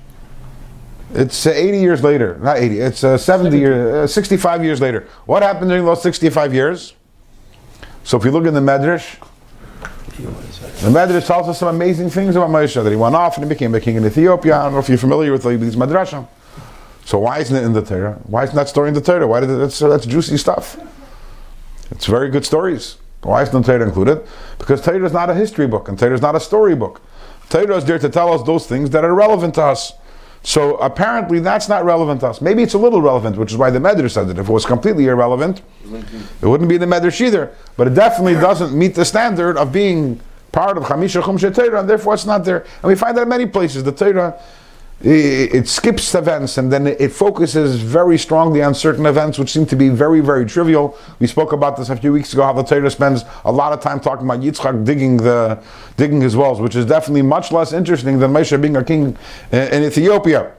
it's 1.14 1.46
uh, 1.46 1.52
80 1.52 1.80
years 1.80 2.04
later, 2.04 2.38
not 2.42 2.58
80, 2.58 2.80
it's 2.80 3.04
uh, 3.04 3.18
70 3.18 3.58
years, 3.58 3.94
uh, 3.94 4.08
65 4.08 4.64
years 4.64 4.80
later. 4.80 5.08
What 5.26 5.44
happened 5.44 5.70
during 5.70 5.86
those 5.86 6.02
65 6.02 6.54
years? 6.54 6.94
So 8.04 8.18
if 8.18 8.24
you 8.24 8.32
look 8.32 8.46
in 8.46 8.54
the 8.54 8.62
Medrash, 8.62 9.18
the 10.18 10.90
Medrash 10.90 11.28
tells 11.28 11.48
us 11.50 11.60
some 11.60 11.68
amazing 11.68 12.10
things 12.10 12.36
about 12.36 12.50
Moshe, 12.50 12.82
that 12.82 12.90
he 12.90 12.96
went 12.96 13.16
off 13.16 13.38
and 13.38 13.46
he 13.46 13.50
became 13.50 13.76
a 13.76 13.80
king 13.80 13.96
in 13.96 14.06
Ethiopia. 14.06 14.58
I 14.58 14.64
don't 14.64 14.74
know 14.74 14.80
if 14.80 14.90
you're 14.90 14.98
familiar 14.98 15.32
with 15.32 15.44
these 15.44 15.76
Madrashim. 15.76 16.28
So 17.06 17.20
why 17.20 17.40
isn't 17.40 17.56
it 17.56 17.64
in 17.64 17.74
the 17.74 17.82
Torah? 17.82 18.20
Why 18.26 18.44
isn't 18.44 18.56
that 18.56 18.70
story 18.70 18.90
in 18.90 18.94
the 18.94 19.02
Torah? 19.02 19.28
Why 19.28 19.40
did 19.40 19.50
it, 19.50 19.58
that's, 19.58 19.80
that's 19.80 20.06
juicy 20.06 20.38
stuff. 20.38 20.80
It's 21.90 22.06
very 22.06 22.30
good 22.30 22.46
stories. 22.46 22.98
Why 23.24 23.44
isn't 23.44 23.62
the 23.62 23.66
Torah 23.66 23.86
included? 23.86 24.26
Because 24.58 24.82
Torah 24.82 25.06
is 25.06 25.14
not 25.14 25.30
a 25.30 25.36
history 25.36 25.68
book 25.68 25.90
and 25.90 25.98
Torah 25.98 26.14
is 26.14 26.22
not 26.22 26.36
a 26.36 26.40
story 26.40 26.76
book. 26.76 27.02
Torah 27.50 27.78
is 27.78 27.86
there 27.86 28.00
to 28.00 28.10
tell 28.10 28.34
us 28.34 28.44
those 28.44 28.66
things 28.66 28.92
that 28.92 29.04
are 29.04 29.14
relevant 29.14 29.56
to 29.56 29.64
us. 29.64 29.94
So 30.44 30.78
apparently 30.78 31.40
that's 31.40 31.70
not 31.70 31.86
relevant 31.86 32.22
to 32.22 32.28
us. 32.28 32.42
Maybe 32.42 32.64
it's 32.64 32.74
a 32.74 32.78
little 32.78 33.02
relevant, 33.02 33.38
which 33.38 33.52
is 33.52 33.58
why 33.58 33.70
the 33.70 33.80
Medrash 33.80 34.12
said 34.12 34.30
it. 34.30 34.40
If 34.40 34.50
it 34.50 34.52
was 34.52 34.66
completely 34.66 35.06
irrelevant, 35.08 35.62
it 36.42 36.46
wouldn't 36.46 36.70
be 36.70 36.78
the 36.78 36.88
Medrash 36.88 37.22
either. 37.22 37.56
But 37.78 37.88
it 37.88 37.94
definitely 37.94 38.36
doesn't 38.36 38.78
meet 38.78 38.96
the 38.96 39.06
standard 39.06 39.58
of 39.58 39.72
being 39.72 40.20
part 40.52 40.78
of 40.78 40.84
Chamisha 40.84 41.22
Chumshe 41.22 41.54
Torah, 41.54 41.82
and 41.82 41.90
therefore 41.90 42.16
it's 42.16 42.26
not 42.26 42.44
there. 42.44 42.66
And 42.82 42.84
we 42.86 42.96
find 42.96 43.16
that 43.18 43.24
in 43.24 43.30
many 43.30 43.46
places. 43.46 43.84
The 43.84 43.92
Torah 43.92 44.42
it, 45.04 45.68
skips 45.68 46.14
events 46.16 46.58
and 46.58 46.72
then 46.72 46.88
it 46.88 47.12
focuses 47.12 47.82
very 47.82 48.18
strongly 48.18 48.62
on 48.62 48.74
certain 48.74 49.06
events 49.06 49.40
which 49.40 49.52
seem 49.52 49.66
to 49.66 49.76
be 49.76 49.90
very, 49.90 50.20
very 50.20 50.46
trivial. 50.46 50.98
We 51.20 51.28
spoke 51.28 51.52
about 51.54 51.78
this 51.78 51.90
a 51.90 51.96
few 51.96 52.14
weeks 52.14 52.34
ago, 52.34 52.44
how 52.44 52.54
the 52.54 52.64
Torah 52.64 52.90
spends 52.92 53.24
a 53.46 53.52
lot 53.52 53.74
of 53.74 53.82
time 53.82 54.00
talking 54.00 54.26
about 54.26 54.42
Yitzchak 54.42 54.86
digging 54.86 55.18
the 55.18 55.62
digging 55.98 56.22
his 56.22 56.36
wells, 56.36 56.62
which 56.62 56.76
is 56.76 56.86
definitely 56.86 57.22
much 57.22 57.52
less 57.52 57.74
interesting 57.74 58.20
than 58.20 58.32
Moshe 58.32 58.60
being 58.62 58.76
a 58.76 58.84
king 58.84 59.18
in 59.52 59.84
Ethiopia. 59.84 60.54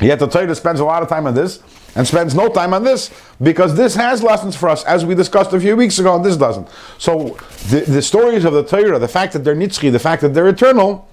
Yet 0.00 0.18
the 0.18 0.26
Torah 0.26 0.54
spends 0.54 0.80
a 0.80 0.84
lot 0.84 1.02
of 1.02 1.08
time 1.08 1.26
on 1.26 1.34
this 1.34 1.60
and 1.94 2.06
spends 2.06 2.34
no 2.34 2.48
time 2.48 2.72
on 2.72 2.84
this 2.84 3.10
because 3.42 3.76
this 3.76 3.94
has 3.94 4.22
lessons 4.22 4.56
for 4.56 4.68
us, 4.68 4.84
as 4.84 5.04
we 5.04 5.14
discussed 5.14 5.52
a 5.52 5.60
few 5.60 5.76
weeks 5.76 5.98
ago, 5.98 6.16
and 6.16 6.24
this 6.24 6.36
doesn't. 6.36 6.68
So 6.98 7.36
the, 7.68 7.80
the 7.80 8.02
stories 8.02 8.44
of 8.44 8.52
the 8.52 8.62
Torah, 8.62 8.98
the 8.98 9.08
fact 9.08 9.32
that 9.34 9.40
they're 9.40 9.56
nitzchi, 9.56 9.92
the 9.92 9.98
fact 9.98 10.22
that 10.22 10.32
they're 10.32 10.48
eternal, 10.48 11.09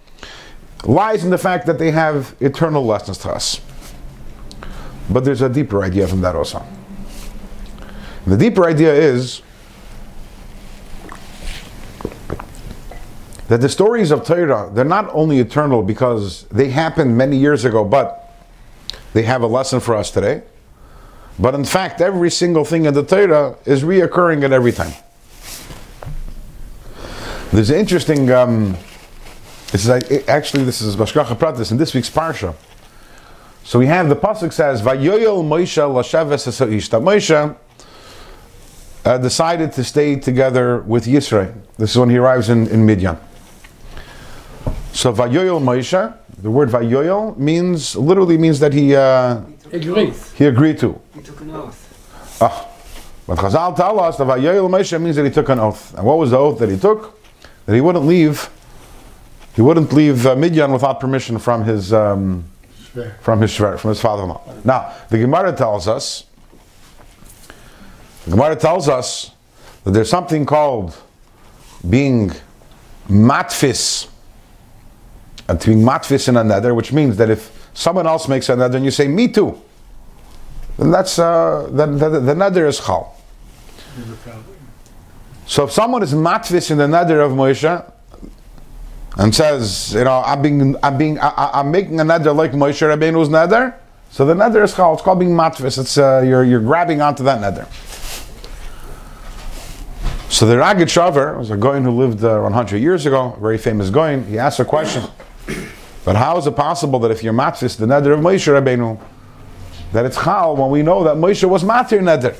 lies 0.83 1.23
in 1.23 1.29
the 1.29 1.37
fact 1.37 1.65
that 1.65 1.79
they 1.79 1.91
have 1.91 2.35
eternal 2.39 2.85
lessons 2.85 3.17
to 3.19 3.29
us. 3.29 3.61
But 5.09 5.23
there's 5.23 5.41
a 5.41 5.49
deeper 5.49 5.83
idea 5.83 6.07
from 6.07 6.21
that 6.21 6.35
also. 6.35 6.65
The 8.25 8.37
deeper 8.37 8.65
idea 8.65 8.93
is 8.93 9.41
that 13.47 13.61
the 13.61 13.69
stories 13.69 14.11
of 14.11 14.25
Torah, 14.25 14.69
they're 14.73 14.83
not 14.83 15.09
only 15.13 15.39
eternal 15.39 15.81
because 15.81 16.43
they 16.45 16.69
happened 16.69 17.17
many 17.17 17.37
years 17.37 17.63
ago, 17.63 17.85
but 17.85 18.35
they 19.13 19.23
have 19.23 19.41
a 19.41 19.47
lesson 19.47 19.79
for 19.79 19.95
us 19.95 20.11
today. 20.11 20.43
But 21.39 21.55
in 21.55 21.63
fact, 21.63 22.01
every 22.01 22.29
single 22.29 22.65
thing 22.65 22.85
in 22.85 22.93
the 22.93 23.03
Torah 23.03 23.55
is 23.65 23.83
reoccurring 23.83 24.43
at 24.43 24.51
every 24.51 24.71
time. 24.73 24.91
There's 27.51 27.69
an 27.69 27.79
interesting 27.79 28.29
um, 28.31 28.75
this 29.71 29.85
is 29.85 29.89
actually 30.29 30.63
this 30.63 30.81
is 30.81 30.95
Bashkacha 30.95 31.37
Pratis 31.37 31.71
in 31.71 31.77
this 31.77 31.93
week's 31.93 32.09
parsha. 32.09 32.55
So 33.65 33.77
we 33.79 33.85
have 33.87 34.07
the 34.07 34.15
pasuk 34.15 34.53
says 34.53 34.81
Vayoyel 34.81 35.43
Moshe 35.43 35.75
Lasheves 35.75 36.89
That 36.89 37.01
Moshe 37.01 37.57
uh, 39.03 39.17
decided 39.17 39.73
to 39.73 39.83
stay 39.83 40.15
together 40.15 40.79
with 40.79 41.05
Yisrael. 41.05 41.53
This 41.77 41.91
is 41.91 41.97
when 41.97 42.09
he 42.09 42.17
arrives 42.17 42.47
in, 42.47 42.67
in 42.67 42.85
Midian. 42.85 43.17
So 44.93 45.11
Vayoyel 45.11 45.61
Moshe, 45.61 46.17
the 46.41 46.49
word 46.49 46.69
Vayoyel 46.69 47.37
means 47.37 47.93
literally 47.97 48.37
means 48.37 48.61
that 48.61 48.71
he 48.71 48.95
uh, 48.95 49.41
agreed. 49.73 50.13
He 50.35 50.45
agreed 50.45 50.77
to. 50.79 50.97
He 51.13 51.21
took 51.21 51.41
an 51.41 51.51
oath. 51.51 52.37
Ah, 52.41 52.69
but 53.27 53.37
Chazal 53.37 53.75
tell 53.75 53.99
us 53.99 54.15
that 54.17 54.27
Vayoyel 54.27 54.69
Moshe 54.69 55.01
means 55.01 55.17
that 55.17 55.25
he 55.25 55.31
took 55.31 55.49
an 55.49 55.59
oath. 55.59 55.93
And 55.93 56.05
what 56.05 56.17
was 56.17 56.31
the 56.31 56.37
oath 56.37 56.57
that 56.59 56.69
he 56.69 56.77
took? 56.77 57.19
That 57.65 57.75
he 57.75 57.81
wouldn't 57.81 58.05
leave 58.05 58.49
he 59.57 59.63
wouldn't 59.63 59.91
leave 59.91 60.27
uh, 60.27 60.35
Midian 60.35 60.71
without 60.71 60.99
permission 60.99 61.39
from 61.39 61.63
his 61.63 61.91
um, 61.91 62.45
from 63.21 63.41
his 63.41 63.51
shver, 63.51 63.79
from 63.79 63.89
his 63.89 63.99
father-in-law. 63.99 64.39
Now, 64.63 64.93
the 65.09 65.17
Gemara 65.17 65.51
tells 65.51 65.87
us, 65.87 66.25
the 68.25 68.31
Gemara 68.31 68.55
tells 68.55 68.87
us 68.87 69.31
that 69.83 69.91
there's 69.91 70.11
something 70.11 70.45
called 70.45 70.95
being 71.89 72.31
matfis, 73.09 74.07
and 75.47 75.59
being 75.65 75.79
matfis 75.79 76.29
in 76.29 76.37
another, 76.37 76.75
which 76.75 76.93
means 76.93 77.17
that 77.17 77.31
if 77.31 77.51
someone 77.73 78.05
else 78.05 78.27
makes 78.27 78.49
another 78.49 78.77
and 78.77 78.85
you 78.85 78.91
say 78.91 79.07
me 79.07 79.27
too, 79.27 79.59
then 80.77 80.91
that's 80.91 81.17
uh, 81.17 81.67
then 81.71 81.97
the, 81.97 82.09
the, 82.09 82.19
the 82.19 82.35
nether 82.35 82.67
is 82.67 82.79
chal. 82.79 83.15
So 85.47 85.63
if 85.63 85.71
someone 85.71 86.03
is 86.03 86.13
matfis 86.13 86.69
in 86.69 86.77
the 86.77 86.87
nether 86.87 87.21
of 87.21 87.31
Moshe, 87.31 87.91
and 89.17 89.33
says, 89.33 89.93
you 89.93 90.03
know, 90.03 90.21
I'm 90.25 90.41
being, 90.41 90.75
I'm 90.83 90.97
being, 90.97 91.19
I, 91.19 91.59
am 91.59 91.71
making 91.71 91.99
a 91.99 92.03
nether 92.03 92.31
like 92.31 92.51
Moshe 92.51 92.81
Rabbeinu's 92.87 93.29
nether. 93.29 93.75
So 94.11 94.25
the 94.25 94.35
nether 94.35 94.63
is 94.63 94.73
called, 94.73 94.99
it's 94.99 95.03
called 95.03 95.19
being 95.19 95.31
matvis. 95.31 95.77
It's 95.79 95.97
uh, 95.97 96.23
you're 96.25 96.43
you're 96.43 96.61
grabbing 96.61 97.01
onto 97.01 97.23
that 97.23 97.41
nether. 97.41 97.67
So 100.29 100.45
the 100.45 100.55
Rogatchover 100.55 101.37
was 101.37 101.49
a 101.49 101.57
Goin 101.57 101.83
who 101.83 101.91
lived 101.91 102.23
uh, 102.23 102.39
100 102.41 102.77
years 102.77 103.05
ago, 103.05 103.35
very 103.41 103.57
famous 103.57 103.89
Goin. 103.89 104.23
He 104.25 104.37
asked 104.37 104.59
a 104.59 104.65
question, 104.65 105.03
but 106.05 106.15
how 106.15 106.37
is 106.37 106.45
it 106.45 106.55
possible 106.55 106.99
that 106.99 107.11
if 107.11 107.23
you're 107.23 107.33
matvis, 107.33 107.75
the 107.77 107.87
nether 107.87 108.13
of 108.13 108.19
Moshe 108.19 108.47
Rabbeinu, 108.47 108.99
that 109.93 110.05
it's 110.05 110.21
chal 110.21 110.55
when 110.55 110.69
we 110.69 110.83
know 110.83 111.03
that 111.03 111.15
Moshe 111.15 111.47
was 111.49 111.63
matir 111.63 112.03
nether? 112.03 112.35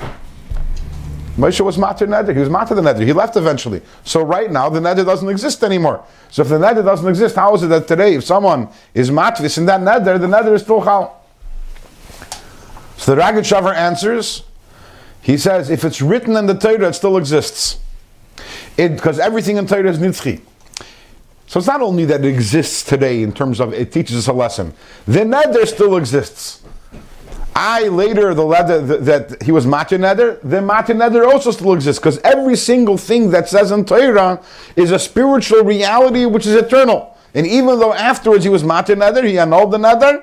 Moshe 1.38 1.60
was 1.60 1.76
matir 1.76 2.08
neder. 2.08 2.34
He 2.34 2.40
was 2.40 2.48
matir 2.48 2.74
the 2.74 2.82
neder. 2.82 3.04
He 3.04 3.12
left 3.12 3.36
eventually. 3.36 3.80
So 4.02 4.22
right 4.24 4.50
now 4.50 4.68
the 4.68 4.80
neder 4.80 5.04
doesn't 5.04 5.28
exist 5.28 5.62
anymore. 5.62 6.04
So 6.30 6.42
if 6.42 6.48
the 6.48 6.58
neder 6.58 6.84
doesn't 6.84 7.08
exist, 7.08 7.36
how 7.36 7.54
is 7.54 7.62
it 7.62 7.68
that 7.68 7.86
today 7.86 8.16
if 8.16 8.24
someone 8.24 8.68
is 8.92 9.10
matvis 9.12 9.56
in 9.56 9.66
that 9.66 9.80
neder, 9.80 10.20
the 10.20 10.26
neder 10.26 10.52
is 10.52 10.62
still 10.62 10.82
chal? 10.82 11.24
So 12.96 13.14
the 13.14 13.22
Rogatchover 13.22 13.72
answers. 13.72 14.42
He 15.22 15.38
says 15.38 15.70
if 15.70 15.84
it's 15.84 16.02
written 16.02 16.36
in 16.36 16.46
the 16.46 16.54
Torah, 16.54 16.88
it 16.88 16.94
still 16.94 17.16
exists. 17.16 17.78
Because 18.76 19.20
everything 19.20 19.58
in 19.58 19.66
Torah 19.68 19.88
is 19.88 19.98
nitzchi. 19.98 20.40
So 21.46 21.58
it's 21.58 21.68
not 21.68 21.80
only 21.80 22.04
that 22.06 22.24
it 22.24 22.28
exists 22.28 22.82
today 22.82 23.22
in 23.22 23.32
terms 23.32 23.60
of 23.60 23.72
it 23.72 23.92
teaches 23.92 24.16
us 24.16 24.26
a 24.26 24.32
lesson. 24.32 24.74
The 25.06 25.20
neder 25.20 25.66
still 25.68 25.96
exists. 25.96 26.62
I 27.60 27.88
later 27.88 28.34
the 28.34 28.44
leather 28.44 28.80
that 28.98 29.42
he 29.42 29.50
was 29.50 29.66
matir 29.66 29.98
neder, 29.98 30.40
the 30.42 30.58
neder 30.60 31.26
also 31.26 31.50
still 31.50 31.72
exists 31.72 31.98
because 31.98 32.18
every 32.18 32.54
single 32.54 32.96
thing 32.96 33.30
that 33.30 33.48
says 33.48 33.72
in 33.72 33.84
Torah 33.84 34.40
is 34.76 34.92
a 34.92 34.98
spiritual 34.98 35.64
reality 35.64 36.24
which 36.24 36.46
is 36.46 36.54
eternal. 36.54 37.18
And 37.34 37.48
even 37.48 37.80
though 37.80 37.92
afterwards 37.92 38.44
he 38.44 38.48
was 38.48 38.62
neder, 38.62 39.24
he 39.24 39.40
annulled 39.40 39.72
the 39.72 39.78
neder. 39.78 40.22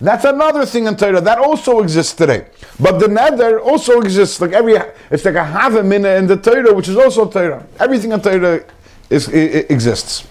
That's 0.00 0.24
another 0.24 0.66
thing 0.66 0.88
in 0.88 0.96
Torah 0.96 1.20
that 1.20 1.38
also 1.38 1.80
exists 1.80 2.12
today. 2.12 2.48
But 2.80 2.98
the 2.98 3.06
nether 3.06 3.60
also 3.60 4.00
exists 4.00 4.40
like 4.40 4.50
every. 4.50 4.74
It's 5.12 5.24
like 5.24 5.36
a 5.36 5.44
half 5.44 5.74
a 5.74 5.84
minute 5.84 6.18
in 6.18 6.26
the 6.26 6.36
Torah, 6.36 6.74
which 6.74 6.88
is 6.88 6.96
also 6.96 7.30
Torah. 7.30 7.64
Everything 7.78 8.10
in 8.10 8.20
Torah 8.20 8.64
is, 9.10 9.28
exists. 9.28 10.26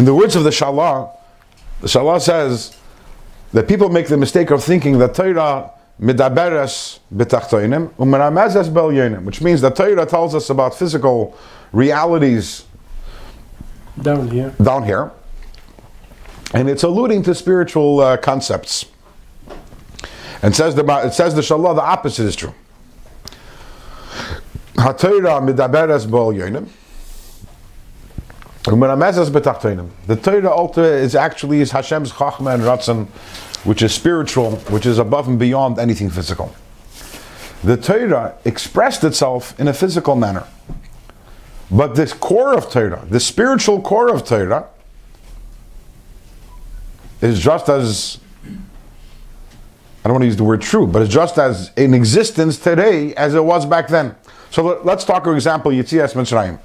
In 0.00 0.04
the 0.04 0.12
words 0.12 0.34
of 0.34 0.42
the 0.42 0.50
Shalah, 0.50 1.16
the 1.80 1.86
Shalah 1.86 2.20
says 2.20 2.76
that 3.54 3.68
people 3.68 3.88
make 3.88 4.08
the 4.08 4.16
mistake 4.16 4.50
of 4.50 4.62
thinking 4.64 4.98
that 4.98 5.14
Torah 5.14 5.70
midaberes 6.00 6.98
betachtoinim 7.14 7.94
umeramezes 7.94 8.68
belyonim, 8.68 9.24
which 9.24 9.40
means 9.40 9.60
that 9.60 9.76
Torah 9.76 10.04
tells 10.04 10.34
us 10.34 10.50
about 10.50 10.74
physical 10.74 11.38
realities 11.72 12.64
Down 14.02 14.28
here. 14.28 14.52
down 14.60 14.82
here, 14.82 15.12
and 16.52 16.68
it's 16.68 16.82
alluding 16.82 17.22
to 17.22 17.34
spiritual 17.34 18.00
uh, 18.00 18.16
concepts. 18.16 18.86
And 20.42 20.54
says 20.54 20.74
the 20.74 20.84
it 21.06 21.14
says 21.14 21.36
the 21.36 21.40
Shalah, 21.40 21.76
the 21.76 21.82
opposite 21.82 22.24
is 22.26 22.34
true. 22.34 22.54
HaTorah 24.74 25.40
midaberes 25.48 26.06
belyonim. 26.06 26.68
The 28.64 30.16
Torah 30.16 30.50
also 30.50 30.82
is 30.82 31.14
actually 31.14 31.60
is 31.60 31.70
Hashem's 31.70 32.12
chachma 32.12 32.54
and 32.54 32.62
ratzon, 32.62 33.08
which 33.64 33.82
is 33.82 33.92
spiritual, 33.92 34.56
which 34.70 34.86
is 34.86 34.98
above 34.98 35.26
and 35.26 35.38
beyond 35.38 35.78
anything 35.78 36.10
physical. 36.10 36.54
The 37.62 37.76
Torah 37.76 38.34
expressed 38.44 39.04
itself 39.04 39.58
in 39.58 39.68
a 39.68 39.72
physical 39.72 40.16
manner. 40.16 40.44
But 41.70 41.94
this 41.94 42.12
core 42.12 42.54
of 42.54 42.70
Torah, 42.70 43.04
the 43.08 43.20
spiritual 43.20 43.80
core 43.80 44.12
of 44.12 44.24
Torah, 44.24 44.66
is 47.22 47.40
just 47.40 47.68
as 47.70 48.18
I 50.04 50.08
don't 50.08 50.14
want 50.16 50.22
to 50.22 50.26
use 50.26 50.36
the 50.36 50.44
word 50.44 50.60
true, 50.60 50.86
but 50.86 51.00
it's 51.00 51.12
just 51.12 51.38
as 51.38 51.70
in 51.76 51.94
existence 51.94 52.58
today 52.58 53.14
as 53.14 53.34
it 53.34 53.42
was 53.42 53.64
back 53.64 53.88
then. 53.88 54.14
So 54.50 54.62
let- 54.62 54.84
let's 54.84 55.02
talk, 55.04 55.24
for 55.24 55.34
example, 55.34 55.72
Yitzias 55.72 56.12
Mitzrayim. 56.12 56.58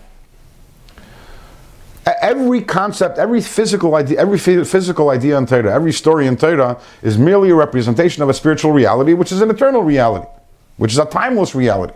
Every 2.21 2.61
concept, 2.61 3.17
every 3.17 3.41
physical 3.41 3.95
idea, 3.95 4.19
every 4.19 4.37
physical 4.37 5.09
idea 5.09 5.37
in 5.37 5.45
Torah, 5.45 5.73
every 5.73 5.93
story 5.93 6.27
in 6.27 6.37
Torah 6.37 6.79
is 7.01 7.17
merely 7.17 7.49
a 7.49 7.55
representation 7.55 8.23
of 8.23 8.29
a 8.29 8.33
spiritual 8.33 8.71
reality, 8.71 9.13
which 9.13 9.31
is 9.31 9.41
an 9.41 9.49
eternal 9.49 9.83
reality, 9.83 10.27
which 10.77 10.91
is 10.91 10.97
a 10.97 11.05
timeless 11.05 11.55
reality. 11.55 11.93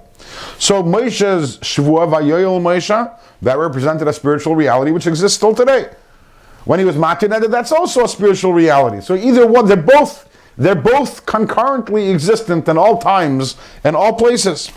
So 0.60 0.84
Moshe's 0.84 1.58
Shavua 1.58 2.08
Vayoyel 2.08 2.62
Moshe, 2.62 3.20
that 3.41 3.58
represented 3.58 4.08
a 4.08 4.13
spiritual 4.13 4.55
reality 4.55 4.91
which 4.91 5.08
exists 5.08 5.38
still 5.38 5.53
today. 5.53 5.89
When 6.65 6.79
he 6.79 6.86
was 6.86 6.96
Matined, 6.96 7.51
that's 7.51 7.72
also 7.72 8.05
a 8.05 8.08
spiritual 8.08 8.53
reality. 8.53 9.01
So 9.01 9.15
either 9.15 9.46
one, 9.46 9.67
they're 9.67 9.77
both 9.77 10.29
they're 10.58 10.75
both 10.75 11.25
concurrently 11.25 12.12
existent 12.12 12.67
in 12.67 12.77
all 12.77 13.00
times 13.00 13.55
and 13.84 13.96
all 13.96 14.13
places. 14.13 14.72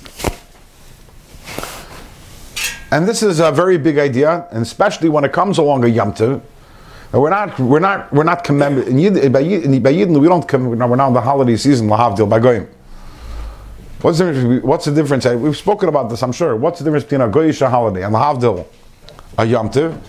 And 2.96 3.06
this 3.06 3.22
is 3.22 3.40
a 3.40 3.52
very 3.52 3.76
big 3.76 3.98
idea, 3.98 4.48
and 4.50 4.62
especially 4.62 5.10
when 5.10 5.22
it 5.22 5.30
comes 5.30 5.58
along 5.58 5.84
a 5.84 5.86
Yom 5.86 6.14
Tov. 6.14 6.40
We're 7.12 7.28
not, 7.28 7.58
we're 7.60 7.78
not, 7.78 8.10
we're 8.10 8.24
not 8.24 8.42
commemorating. 8.42 8.94
In 8.94 9.14
Yid- 9.14 9.32
by 9.34 9.40
Yid- 9.40 9.82
by 9.82 9.92
we 9.92 10.28
don't 10.28 10.48
come. 10.48 10.70
We're 10.70 10.96
not 10.96 11.08
in 11.08 11.12
the 11.12 11.20
holiday 11.20 11.58
season. 11.58 11.88
Lahavdil 11.88 12.26
by 12.30 12.38
Goyim. 12.40 12.66
What's 14.00 14.16
the 14.16 14.32
difference? 14.32 14.64
What's 14.64 14.84
the 14.86 14.92
difference? 14.92 15.26
We've 15.26 15.54
spoken 15.54 15.90
about 15.90 16.08
this, 16.08 16.22
I'm 16.22 16.32
sure. 16.32 16.56
What's 16.56 16.78
the 16.78 16.86
difference 16.86 17.04
between 17.04 17.20
a 17.20 17.28
Goyish 17.28 17.60
holiday 17.68 18.02
and 18.02 18.14
Lahavdil, 18.14 18.64
a 19.36 19.44
Yom 19.44 19.68
Tov? 19.68 20.00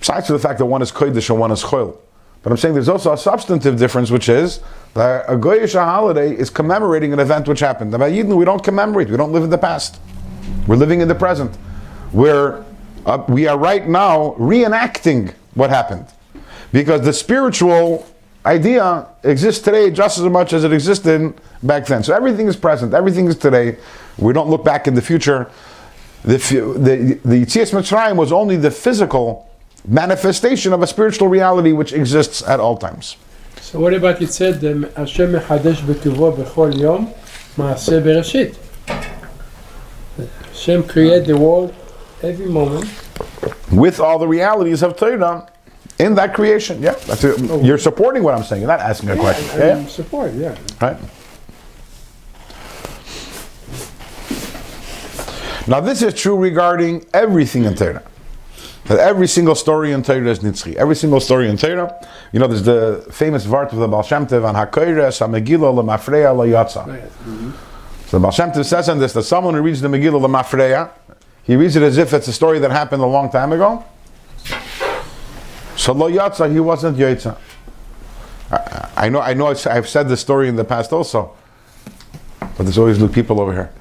Besides 0.00 0.26
the 0.26 0.38
fact 0.40 0.58
that 0.58 0.66
one 0.66 0.82
is 0.82 0.90
Kodesh 0.90 1.30
and 1.30 1.38
one 1.38 1.52
is 1.52 1.62
Chol. 1.62 1.96
But 2.42 2.50
I'm 2.50 2.56
saying 2.56 2.74
there's 2.74 2.88
also 2.88 3.12
a 3.12 3.16
substantive 3.16 3.78
difference, 3.78 4.10
which 4.10 4.28
is 4.28 4.58
that 4.94 5.26
a 5.28 5.36
Goyish 5.36 5.74
holiday 5.74 6.34
is 6.34 6.50
commemorating 6.50 7.12
an 7.12 7.20
event 7.20 7.46
which 7.46 7.60
happened. 7.60 7.92
By 7.92 8.10
Yidden, 8.10 8.36
we 8.36 8.44
don't 8.44 8.64
commemorate. 8.64 9.10
We 9.10 9.16
don't 9.16 9.32
live 9.32 9.44
in 9.44 9.50
the 9.50 9.58
past. 9.58 10.00
We're 10.66 10.74
living 10.74 11.00
in 11.02 11.06
the 11.06 11.14
present. 11.14 11.56
Where 12.12 12.64
uh, 13.06 13.24
we 13.28 13.46
are 13.46 13.58
right 13.58 13.86
now 13.88 14.34
reenacting 14.38 15.34
what 15.54 15.70
happened. 15.70 16.06
Because 16.72 17.02
the 17.02 17.12
spiritual 17.12 18.06
idea 18.44 19.06
exists 19.24 19.62
today 19.62 19.90
just 19.90 20.18
as 20.18 20.24
much 20.24 20.52
as 20.52 20.64
it 20.64 20.72
existed 20.72 21.34
back 21.62 21.86
then. 21.86 22.02
So 22.02 22.14
everything 22.14 22.46
is 22.46 22.56
present, 22.56 22.94
everything 22.94 23.26
is 23.26 23.36
today. 23.36 23.76
We 24.16 24.32
don't 24.32 24.48
look 24.48 24.64
back 24.64 24.86
in 24.86 24.94
the 24.94 25.02
future. 25.02 25.50
The, 26.22 26.36
the, 26.36 27.20
the 27.24 27.44
Yitzias 27.44 27.72
Mitzrayim 27.72 28.16
was 28.16 28.32
only 28.32 28.56
the 28.56 28.70
physical 28.70 29.48
manifestation 29.86 30.72
of 30.72 30.82
a 30.82 30.86
spiritual 30.86 31.28
reality 31.28 31.72
which 31.72 31.92
exists 31.92 32.42
at 32.42 32.60
all 32.60 32.76
times. 32.76 33.16
So 33.60 33.80
what 33.80 33.94
about 33.94 34.20
it 34.22 34.32
said, 34.32 34.64
um, 34.64 34.84
Hashem 34.96 35.32
mechadesh 35.32 35.76
b'tuvo 35.76 36.36
b'chol 36.36 36.78
yom 36.78 37.08
ma'aseh 37.56 38.02
bereshit? 38.02 38.56
Hashem 40.48 40.88
created 40.88 41.26
the 41.26 41.36
world 41.36 41.74
every 42.22 42.46
moment. 42.46 42.90
With 43.70 44.00
all 44.00 44.18
the 44.18 44.28
realities 44.28 44.82
of 44.82 44.96
Torah 44.96 45.48
in 45.98 46.14
that 46.14 46.34
creation. 46.34 46.82
Yeah, 46.82 46.92
that's 46.92 47.24
it. 47.24 47.36
Oh. 47.50 47.60
you're 47.62 47.78
supporting 47.78 48.22
what 48.22 48.34
I'm 48.34 48.44
saying. 48.44 48.62
You're 48.62 48.70
not 48.70 48.80
asking 48.80 49.10
a 49.10 49.16
question. 49.16 49.60
and, 49.60 49.82
Yeah, 49.82 49.88
support, 49.88 50.32
yeah. 50.34 50.56
Right. 50.80 50.96
Now 55.66 55.80
this 55.80 56.00
is 56.00 56.14
true 56.14 56.36
regarding 56.36 57.04
everything 57.12 57.64
in 57.64 57.74
Torah. 57.74 58.02
That 58.86 59.00
every 59.00 59.28
single 59.28 59.54
story 59.54 59.92
in 59.92 60.02
Torah 60.02 60.30
is 60.30 60.38
nitzchi. 60.38 60.74
Every 60.76 60.96
single 60.96 61.20
story 61.20 61.50
in 61.50 61.58
Torah, 61.58 61.94
you 62.32 62.40
know, 62.40 62.46
there's 62.46 62.62
the 62.62 63.06
famous 63.12 63.44
vart 63.44 63.72
of 63.72 63.78
the 63.78 63.86
Baal 63.86 64.02
Shem 64.02 64.26
Tov 64.26 64.48
on 64.48 64.54
Hakoyres, 64.54 65.20
HaMegillah, 65.20 65.84
LaMafreya, 65.84 66.34
LaYatza. 66.34 66.86
Mm-hmm. 66.86 67.50
So 68.06 68.18
the 68.18 68.22
Baal 68.22 68.30
Shem 68.30 68.50
Tov 68.50 68.64
says 68.64 68.88
on 68.88 68.98
this 68.98 69.12
that 69.12 69.24
someone 69.24 69.52
who 69.52 69.60
reads 69.60 69.82
the 69.82 69.88
Megillah, 69.88 70.26
LaMafreya, 70.26 70.90
he 71.48 71.56
reads 71.56 71.76
it 71.76 71.82
as 71.82 71.96
if 71.96 72.12
it's 72.12 72.28
a 72.28 72.32
story 72.32 72.58
that 72.58 72.70
happened 72.70 73.02
a 73.02 73.06
long 73.06 73.30
time 73.30 73.52
ago. 73.52 73.82
So 75.76 75.94
Lo 75.94 76.10
Yatza, 76.10 76.52
he 76.52 76.60
wasn't 76.60 76.98
Yotza. 76.98 77.38
I, 78.94 79.08
know, 79.08 79.20
I 79.20 79.32
know, 79.32 79.46
I've 79.46 79.88
said 79.88 80.10
this 80.10 80.20
story 80.20 80.48
in 80.48 80.56
the 80.56 80.64
past 80.64 80.92
also, 80.92 81.34
but 82.40 82.64
there's 82.64 82.76
always 82.76 82.98
new 82.98 83.08
people 83.08 83.40
over 83.40 83.54
here. 83.54 83.72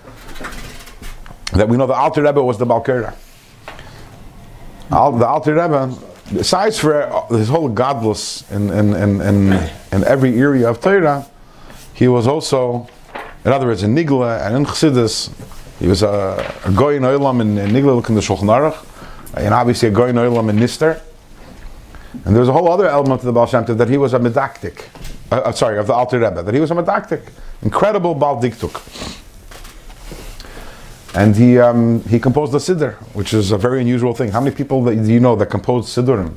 That 1.53 1.67
we 1.67 1.75
know 1.75 1.87
the 1.87 1.93
Alter 1.93 2.23
Rebbe 2.23 2.41
was 2.41 2.57
the 2.57 2.65
Balkera. 2.65 3.13
Al, 4.89 5.11
the 5.11 5.27
Alter 5.27 5.53
Rebbe, 5.53 5.93
besides 6.33 6.79
for 6.79 7.03
uh, 7.03 7.27
his 7.35 7.49
whole 7.49 7.69
gadlus 7.69 8.49
in, 8.49 8.69
in, 8.69 8.95
in, 8.95 9.21
in, 9.21 9.69
in 9.91 10.03
every 10.05 10.39
area 10.39 10.69
of 10.69 10.79
Torah, 10.79 11.25
he 11.93 12.07
was 12.07 12.27
also, 12.27 12.87
in 13.43 13.51
other 13.51 13.67
words, 13.67 13.83
in 13.83 13.93
Nigla 13.93 14.45
and 14.45 14.55
in 14.55 14.65
Chassidus, 14.65 15.33
he 15.79 15.87
was 15.87 16.03
a, 16.03 16.53
a 16.65 16.71
goy 16.71 16.95
in 16.95 17.03
Oilam 17.03 17.41
in, 17.41 17.57
in 17.57 17.69
Nigla, 17.69 17.95
look 17.95 18.09
in 18.09 18.15
the 18.15 18.21
Shulchan 18.21 18.47
Aruch, 18.47 18.77
and 19.35 19.53
obviously 19.53 19.89
a 19.89 19.91
goy 19.91 20.07
in 20.07 20.15
Oilam 20.15 20.49
in 20.49 20.57
Nister. 20.57 21.01
And 22.25 22.35
there's 22.35 22.47
a 22.47 22.53
whole 22.53 22.71
other 22.71 22.87
element 22.87 23.21
to 23.21 23.27
the 23.27 23.33
Baal 23.33 23.45
Shem 23.45 23.65
Tov 23.65 23.77
that 23.77 23.89
he 23.89 23.97
was 23.97 24.13
a 24.13 24.19
medactic. 24.19 24.85
Uh, 25.31 25.35
uh, 25.35 25.51
sorry, 25.51 25.77
of 25.77 25.87
the 25.87 25.93
Alter 25.93 26.19
Rebbe, 26.19 26.41
that 26.41 26.53
he 26.53 26.59
was 26.59 26.71
a 26.71 26.73
medactic. 26.73 27.29
Incredible 27.61 28.15
Baal 28.15 28.41
Diktuk. 28.41 28.81
And 31.15 31.35
he, 31.35 31.59
um, 31.59 32.01
he 32.03 32.19
composed 32.19 32.53
the 32.53 32.59
Siddur, 32.59 32.93
which 33.13 33.33
is 33.33 33.51
a 33.51 33.57
very 33.57 33.81
unusual 33.81 34.13
thing. 34.13 34.31
How 34.31 34.39
many 34.39 34.55
people 34.55 34.83
that, 34.83 34.95
do 34.95 35.11
you 35.11 35.19
know 35.19 35.35
that 35.35 35.47
compose 35.47 35.87
Siddurim? 35.87 36.35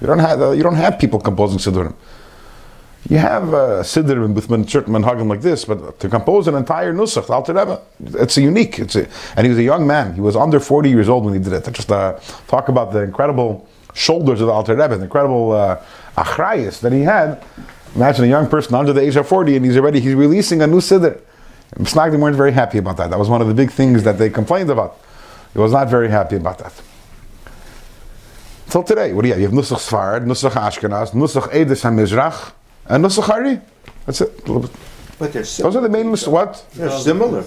You 0.00 0.06
don't 0.06 0.18
have, 0.18 0.42
uh, 0.42 0.50
you 0.50 0.62
don't 0.62 0.74
have 0.74 0.98
people 0.98 1.20
composing 1.20 1.58
Siddurim. 1.58 1.94
You 3.08 3.18
have 3.18 3.52
a 3.52 3.82
Siddur 3.82 4.34
with 4.34 4.68
certain 4.68 4.92
manhagim 4.92 5.28
like 5.28 5.40
this, 5.40 5.64
but 5.64 6.00
to 6.00 6.08
compose 6.08 6.48
an 6.48 6.56
entire 6.56 6.92
Nusach, 6.92 7.30
Alter 7.30 7.54
Rebbe, 7.54 7.80
it's 8.20 8.36
a 8.36 8.42
unique. 8.42 8.80
It's 8.80 8.96
a, 8.96 9.06
and 9.36 9.46
he 9.46 9.48
was 9.48 9.58
a 9.58 9.62
young 9.62 9.86
man. 9.86 10.14
He 10.14 10.20
was 10.20 10.34
under 10.34 10.58
40 10.58 10.90
years 10.90 11.08
old 11.08 11.24
when 11.24 11.34
he 11.34 11.40
did 11.40 11.52
it. 11.52 11.72
Just 11.72 11.92
uh, 11.92 12.18
talk 12.48 12.68
about 12.68 12.92
the 12.92 13.02
incredible 13.02 13.68
shoulders 13.94 14.40
of 14.40 14.48
the 14.48 14.52
Alter 14.52 14.74
Rebbe, 14.74 14.96
the 14.96 15.04
incredible 15.04 15.52
uh, 15.52 15.80
achrayus 16.16 16.80
that 16.80 16.92
he 16.92 17.02
had. 17.02 17.44
Imagine 17.94 18.24
a 18.24 18.28
young 18.28 18.48
person 18.48 18.74
under 18.74 18.92
the 18.92 19.02
age 19.02 19.14
of 19.14 19.28
40 19.28 19.56
and 19.56 19.64
he's 19.64 19.76
already 19.76 20.00
he's 20.00 20.14
releasing 20.14 20.60
a 20.62 20.66
new 20.66 20.80
Siddur. 20.80 21.20
Snagdim 21.76 22.18
weren't 22.18 22.36
very 22.36 22.52
happy 22.52 22.78
about 22.78 22.96
that. 22.96 23.10
That 23.10 23.18
was 23.18 23.28
one 23.28 23.40
of 23.40 23.46
the 23.46 23.54
big 23.54 23.70
things 23.70 24.02
that 24.02 24.18
they 24.18 24.30
complained 24.30 24.70
about. 24.70 24.98
He 25.52 25.60
was 25.60 25.72
not 25.72 25.88
very 25.88 26.08
happy 26.08 26.36
about 26.36 26.58
that. 26.58 26.72
Till 28.68 28.82
today, 28.82 29.12
what 29.12 29.22
do 29.22 29.28
you 29.28 29.34
have? 29.34 29.40
You 29.40 29.46
have 29.48 29.56
Nusach 29.56 29.78
Sfarad, 29.78 30.26
Nusach 30.26 30.50
Ashkenaz, 30.50 31.12
Nusach 31.12 31.50
Edis 31.52 31.82
HaMizrach, 31.82 32.52
and 32.88 33.04
Nusach 33.04 33.24
Hari. 33.24 33.60
That's 34.04 34.20
it. 34.20 34.38
Little 34.46 34.62
bit. 34.62 34.70
But 35.18 35.32
they're 35.32 35.42
Those 35.42 35.76
are 35.76 35.80
the 35.80 35.88
main 35.88 36.10
Nus- 36.10 36.26
what? 36.26 36.64
They're 36.74 36.90
similar. 36.90 37.42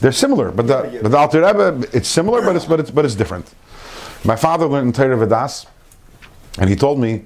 They're 0.00 0.12
similar, 0.12 0.52
but 0.52 0.66
the, 0.68 1.00
but 1.02 1.10
the 1.10 1.16
Alter 1.18 1.40
Rebbe, 1.44 1.88
it's 1.92 2.08
similar, 2.08 2.40
but 2.40 2.54
it's, 2.54 2.64
but 2.64 2.78
it's, 2.80 2.90
but 2.90 3.04
it's 3.04 3.16
different. 3.16 3.52
My 4.24 4.36
father 4.36 4.66
learned 4.66 4.88
in 4.88 4.92
Torah 4.92 5.16
Vodaas, 5.16 5.66
and 6.58 6.70
he 6.70 6.76
told 6.76 7.00
me 7.00 7.24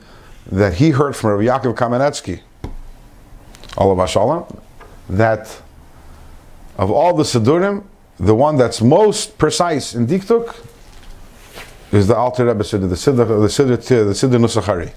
that 0.51 0.75
he 0.75 0.91
heard 0.91 1.15
from 1.15 1.31
Rabbi 1.31 1.45
Yaakov 1.45 1.75
Kamenetsky, 1.75 2.41
Allah 3.77 4.09
Shalom, 4.09 4.61
that 5.11 5.61
of 6.79 6.91
all 6.91 7.13
the 7.15 7.25
Siddurim, 7.25 7.85
the 8.19 8.35
one 8.35 8.57
that's 8.57 8.81
most 8.81 9.37
precise 9.37 9.95
in 9.95 10.07
Diktuk 10.07 10.57
is 11.93 12.07
the 12.07 12.17
Alter 12.17 12.47
Rebbe 12.47 12.65
Siddur, 12.65 12.89
the 12.89 12.95
Siddur, 12.95 13.27
the 13.27 13.49
Siddur, 13.49 13.77
the 13.77 14.13
Siddur 14.13 14.41
Nusachari. 14.41 14.93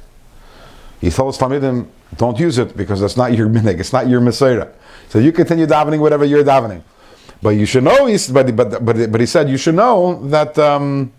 He 1.01 1.09
told 1.09 1.33
his 1.33 1.41
Talmidim, 1.41 1.87
don't 2.15 2.39
use 2.39 2.57
it 2.57 2.75
because 2.75 3.01
that's 3.01 3.17
not 3.17 3.33
your 3.33 3.47
minig, 3.55 3.79
it's 3.79 3.93
not 3.93 4.07
your 4.07 4.21
Messiah. 4.21 4.67
So 5.09 5.19
you 5.19 5.31
continue 5.31 5.67
davening 5.67 5.99
whatever 5.99 6.25
you're 6.25 6.43
davening. 6.43 6.81
But 7.41 7.49
you 7.51 7.65
should 7.65 7.83
know, 7.83 8.07
he, 8.07 8.17
but, 8.31 8.55
but, 8.55 8.83
but, 8.83 9.11
but 9.11 9.21
he 9.21 9.27
said, 9.27 9.49
you 9.49 9.57
should 9.57 9.75
know 9.75 10.27
that 10.27 10.57
um, 10.57 11.11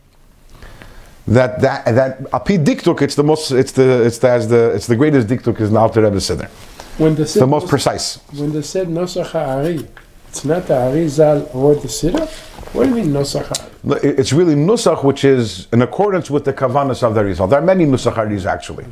that 1.29 1.61
that 1.61 1.85
that 1.85 2.35
api 2.35 2.59
diktuk, 2.59 3.03
it's 3.03 3.15
the 3.15 3.23
most, 3.23 3.53
it's 3.53 3.73
the 3.73 4.05
it's 4.05 4.19
the, 4.19 4.29
as 4.29 4.49
the 4.49 4.75
it's 4.75 4.87
the 4.87 4.97
greatest 4.97 5.29
diktuk 5.29 5.61
is 5.61 5.71
an 5.71 5.77
Alter 5.77 6.03
Rebbe 6.03 6.17
Siddur. 6.17 6.49
When 6.99 7.15
the 7.15 7.27
said 7.27 7.49
most 7.49 7.69
precise. 7.69 8.17
when 8.33 8.53
they 8.53 8.63
said 8.63 8.89
Nosach 8.89 9.31
Ha'ari, 9.31 9.87
it's 10.29 10.45
not 10.45 10.67
the 10.67 10.77
Ari 10.77 11.07
Zal 11.07 11.49
wrote 11.55 11.83
the 11.83 11.89
Siddur. 11.89 12.27
What 12.75 12.85
do 12.85 12.89
you 12.91 12.97
mean 12.97 13.13
Nosach? 13.13 13.67
It's 14.03 14.33
really 14.33 14.55
nusach, 14.55 15.05
which 15.05 15.25
is 15.25 15.69
in 15.73 15.83
accordance 15.83 16.31
with 16.31 16.45
the 16.45 16.53
kavanas 16.53 17.03
of 17.03 17.15
the 17.15 17.25
Rizal. 17.25 17.47
There 17.47 17.61
are 17.61 17.65
many 17.65 17.87
nusach 17.87 18.15
haris 18.15 18.45
actually, 18.45 18.87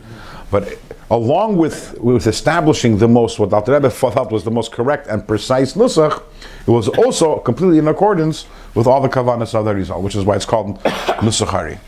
but 0.51 0.79
along 1.11 1.57
with 1.57 1.99
with 1.99 2.27
establishing 2.27 2.99
the 2.99 3.09
most 3.09 3.39
what 3.39 3.53
Alter 3.53 3.73
Rebbe 3.73 3.91
thought 4.01 4.31
was 4.31 4.45
the 4.45 4.51
most 4.51 4.73
correct 4.73 5.07
and 5.09 5.27
precise 5.27 5.75
nusach, 5.75 6.23
it 6.67 6.71
was 6.71 6.89
also 6.89 7.39
completely 7.39 7.79
in 7.79 7.89
accordance 7.89 8.47
with 8.75 8.87
all 8.87 9.01
the 9.01 9.09
kavanas 9.09 9.55
of 9.55 9.65
the 9.65 9.75
Rizal, 9.75 10.03
which 10.03 10.15
is 10.15 10.25
why 10.25 10.37
it's 10.37 10.47
called 10.47 10.79
nusach 11.21 11.49
hari. 11.49 11.79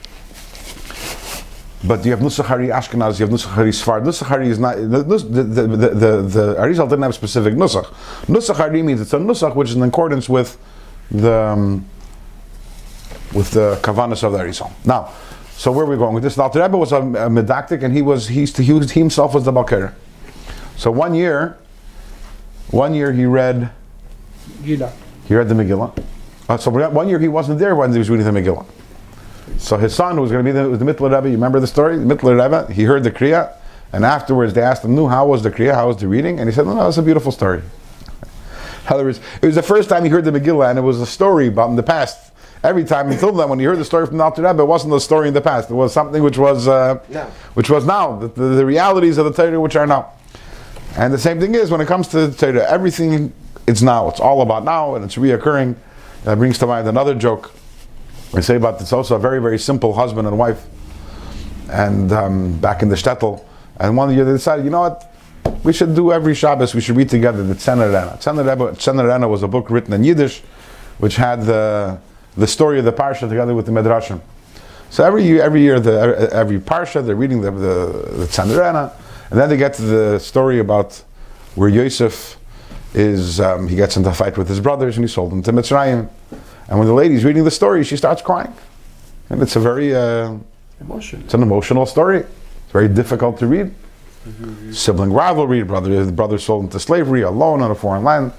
But 1.84 2.04
you 2.04 2.10
have 2.10 2.20
Nusach 2.20 2.46
Hari 2.46 2.68
Ashkenaz, 2.68 3.20
you 3.20 3.26
have 3.26 3.32
Nusach 3.32 3.50
Hari 3.50 3.70
Sfard. 3.70 4.02
Nusach 4.02 4.26
Hari 4.26 4.48
is 4.48 4.58
not, 4.58 4.76
the, 4.76 5.04
the, 5.04 5.42
the, 5.42 5.42
the, 5.42 6.22
the, 6.22 6.54
Arizal 6.58 6.88
didn't 6.88 7.02
have 7.02 7.14
specific 7.14 7.54
Nusach. 7.54 7.84
Nusach 8.26 8.56
Hari 8.56 8.82
means 8.82 9.00
it's 9.00 9.12
a 9.12 9.18
Nusach 9.18 9.54
which 9.54 9.70
is 9.70 9.76
in 9.76 9.82
accordance 9.84 10.28
with 10.28 10.58
the, 11.12 11.32
um, 11.32 11.86
with 13.32 13.52
the 13.52 13.78
Kavanas 13.80 14.24
of 14.24 14.32
the 14.32 14.38
Arizal. 14.38 14.72
Now, 14.84 15.12
so 15.58 15.72
where 15.72 15.84
are 15.84 15.88
we 15.90 15.96
going 15.96 16.14
with 16.14 16.22
this? 16.22 16.36
The 16.36 16.42
Alter 16.42 16.62
Rebbe 16.62 16.76
was 16.76 16.92
a, 16.92 16.98
a 16.98 17.28
medactic 17.28 17.82
and 17.82 17.92
he 17.92 18.00
was, 18.00 18.28
he, 18.28 18.40
used 18.40 18.56
he, 18.58 18.72
was, 18.72 18.92
he 18.92 19.00
himself 19.00 19.34
was 19.34 19.44
the 19.44 19.50
Balker. 19.50 19.92
So 20.76 20.92
one 20.92 21.16
year, 21.16 21.58
one 22.70 22.94
year 22.94 23.12
he 23.12 23.26
read, 23.26 23.72
Gila. 24.64 24.92
he 25.26 25.34
read 25.34 25.48
the 25.48 25.56
Megillah. 25.56 26.00
Uh, 26.48 26.56
so 26.58 26.70
one 26.70 27.08
year 27.08 27.18
he 27.18 27.26
wasn't 27.26 27.58
there 27.58 27.74
when 27.74 27.90
he 27.92 27.98
was 27.98 28.08
reading 28.08 28.32
the 28.32 28.40
Megillah. 28.40 28.66
So 29.56 29.76
his 29.78 29.92
son 29.92 30.14
who 30.14 30.22
was 30.22 30.30
going 30.30 30.44
to 30.44 30.48
be 30.48 30.56
the, 30.56 30.70
was 30.70 30.78
the 30.78 30.84
Mittler 30.84 31.12
Rebbe. 31.12 31.28
You 31.28 31.34
remember 31.34 31.58
the 31.58 31.66
story? 31.66 31.98
The 31.98 32.04
Mittler 32.04 32.40
Rebbe. 32.40 32.72
He 32.72 32.84
heard 32.84 33.02
the 33.02 33.10
Kriya, 33.10 33.52
and 33.92 34.04
afterwards 34.04 34.54
they 34.54 34.62
asked 34.62 34.84
him, 34.84 34.94
"Nu, 34.94 35.08
how 35.08 35.26
was 35.26 35.42
the 35.42 35.50
Kriya? 35.50 35.74
How 35.74 35.88
was 35.88 35.96
the 35.96 36.06
reading?" 36.06 36.38
And 36.38 36.48
he 36.48 36.54
said, 36.54 36.66
"No, 36.66 36.74
no, 36.74 36.86
it's 36.86 36.98
a 36.98 37.02
beautiful 37.02 37.32
story." 37.32 37.62
In 38.86 38.94
other 38.94 39.04
words, 39.04 39.20
it 39.42 39.46
was 39.46 39.56
the 39.56 39.62
first 39.62 39.88
time 39.88 40.04
he 40.04 40.10
heard 40.10 40.24
the 40.24 40.30
Megillah, 40.30 40.70
and 40.70 40.78
it 40.78 40.82
was 40.82 41.00
a 41.00 41.06
story 41.06 41.48
about 41.48 41.70
in 41.70 41.76
the 41.76 41.82
past. 41.82 42.27
Every 42.64 42.84
time 42.84 43.10
until 43.10 43.32
then, 43.32 43.48
when 43.48 43.58
he 43.58 43.64
heard 43.64 43.78
the 43.78 43.84
story 43.84 44.06
from 44.06 44.16
the 44.18 44.24
Alter 44.24 44.42
Rebbe, 44.42 44.62
it 44.62 44.66
wasn't 44.66 44.92
a 44.92 45.00
story 45.00 45.28
in 45.28 45.34
the 45.34 45.40
past. 45.40 45.70
It 45.70 45.74
was 45.74 45.92
something 45.92 46.22
which 46.22 46.38
was, 46.38 46.66
uh, 46.66 46.98
Now. 47.08 47.26
which 47.54 47.70
was 47.70 47.86
now 47.86 48.16
the, 48.16 48.28
the, 48.28 48.42
the 48.56 48.66
realities 48.66 49.16
of 49.16 49.26
the 49.26 49.32
Torah, 49.32 49.60
which 49.60 49.76
are 49.76 49.86
now. 49.86 50.12
And 50.96 51.14
the 51.14 51.18
same 51.18 51.38
thing 51.38 51.54
is 51.54 51.70
when 51.70 51.80
it 51.80 51.86
comes 51.86 52.08
to 52.08 52.26
the 52.26 52.36
Torah, 52.36 52.68
everything 52.68 53.32
it's 53.68 53.82
now. 53.82 54.08
It's 54.08 54.18
all 54.18 54.42
about 54.42 54.64
now, 54.64 54.96
and 54.96 55.04
it's 55.04 55.14
reoccurring. 55.16 55.76
That 56.24 56.38
brings 56.38 56.58
to 56.58 56.66
mind 56.66 56.88
another 56.88 57.14
joke. 57.14 57.52
We 58.32 58.42
say 58.42 58.56
about 58.56 58.78
this 58.78 58.92
also 58.92 59.14
a 59.14 59.18
very 59.18 59.40
very 59.40 59.58
simple 59.58 59.92
husband 59.92 60.26
and 60.26 60.36
wife, 60.36 60.66
and 61.70 62.10
um, 62.12 62.58
back 62.58 62.82
in 62.82 62.88
the 62.88 62.96
shtetl, 62.96 63.44
and 63.78 63.96
one 63.96 64.12
year 64.12 64.24
they 64.24 64.32
decided, 64.32 64.64
you 64.64 64.70
know 64.70 64.80
what, 64.80 65.14
we 65.64 65.72
should 65.72 65.94
do 65.94 66.12
every 66.12 66.34
Shabbos. 66.34 66.74
We 66.74 66.80
should 66.80 66.96
read 66.96 67.08
together 67.08 67.42
the 67.42 67.54
Tzener 67.54 67.86
Rena. 67.86 68.18
Tzener 68.18 69.12
Rena 69.12 69.28
was 69.28 69.42
a 69.42 69.48
book 69.48 69.70
written 69.70 69.92
in 69.92 70.02
Yiddish, 70.02 70.42
which 70.98 71.16
had 71.16 71.44
the 71.44 71.98
the 72.38 72.46
story 72.46 72.78
of 72.78 72.84
the 72.84 72.92
parsha 72.92 73.28
together 73.28 73.54
with 73.54 73.66
the 73.66 73.72
medrashim. 73.72 74.20
So 74.90 75.04
every 75.04 75.24
year, 75.24 75.42
every 75.42 75.60
year, 75.60 75.80
the, 75.80 76.30
every 76.32 76.58
parsha, 76.58 77.04
they're 77.04 77.16
reading 77.16 77.40
the 77.42 77.50
the, 77.50 78.16
the 78.20 78.26
Tzener 78.26 78.92
and 79.30 79.38
then 79.38 79.48
they 79.48 79.56
get 79.56 79.74
to 79.74 79.82
the 79.82 80.18
story 80.18 80.58
about 80.58 81.02
where 81.54 81.68
Yosef 81.68 82.38
is. 82.94 83.40
Um, 83.40 83.68
he 83.68 83.76
gets 83.76 83.96
into 83.96 84.08
a 84.08 84.14
fight 84.14 84.38
with 84.38 84.48
his 84.48 84.60
brothers, 84.60 84.96
and 84.96 85.04
he 85.04 85.08
sold 85.08 85.30
them 85.30 85.42
to 85.42 85.52
Mitzrayim. 85.52 86.08
And 86.68 86.78
when 86.78 86.88
the 86.88 86.94
lady's 86.94 87.24
reading 87.24 87.44
the 87.44 87.50
story, 87.50 87.84
she 87.84 87.96
starts 87.96 88.22
crying, 88.22 88.52
and 89.28 89.42
it's 89.42 89.56
a 89.56 89.60
very 89.60 89.94
uh, 89.94 90.34
Emotion. 90.80 91.22
it's 91.24 91.34
an 91.34 91.42
emotional 91.42 91.86
story. 91.86 92.18
It's 92.18 92.72
very 92.72 92.88
difficult 92.88 93.38
to 93.40 93.46
read. 93.46 93.74
Sibling 94.72 95.12
rivalry, 95.12 95.62
brother 95.62 96.04
the 96.04 96.12
brother 96.12 96.38
sold 96.38 96.64
into 96.64 96.78
slavery, 96.78 97.22
alone 97.22 97.62
on 97.62 97.70
a 97.70 97.74
foreign 97.74 98.04
land. 98.04 98.32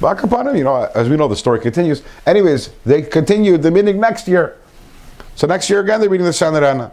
But 0.00 0.16
Akapanim, 0.16 0.56
you 0.56 0.64
know, 0.64 0.90
as 0.94 1.08
we 1.08 1.16
know, 1.16 1.28
the 1.28 1.36
story 1.36 1.60
continues. 1.60 2.02
Anyways, 2.26 2.70
they 2.86 3.02
continued 3.02 3.62
the 3.62 3.70
meeting 3.70 4.00
next 4.00 4.26
year. 4.26 4.56
So 5.34 5.46
next 5.46 5.68
year 5.68 5.80
again, 5.80 6.00
they're 6.00 6.08
reading 6.08 6.24
the 6.24 6.32
Sanarana. 6.32 6.92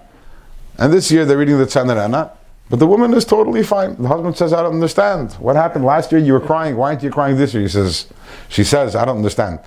And 0.78 0.94
this 0.94 1.10
year 1.12 1.26
they're 1.26 1.38
reading 1.38 1.58
the 1.58 1.66
Sanarana. 1.66 2.32
But 2.70 2.80
the 2.80 2.88
woman 2.88 3.14
is 3.14 3.24
totally 3.24 3.64
fine. 3.64 3.96
The 4.02 4.10
husband 4.10 4.36
says, 4.36 4.52
I 4.52 4.62
don't 4.62 4.74
understand. 4.74 5.32
What 5.34 5.56
happened 5.56 5.86
last 5.86 6.12
year? 6.12 6.20
You 6.20 6.34
were 6.34 6.42
crying. 6.42 6.76
Why 6.76 6.90
aren't 6.90 7.02
you 7.02 7.10
crying 7.10 7.38
this 7.38 7.54
year? 7.54 7.64
He 7.64 7.70
says, 7.70 8.08
she 8.50 8.66
says, 8.66 8.94
I 8.94 9.06
don't 9.06 9.16
understand. 9.18 9.60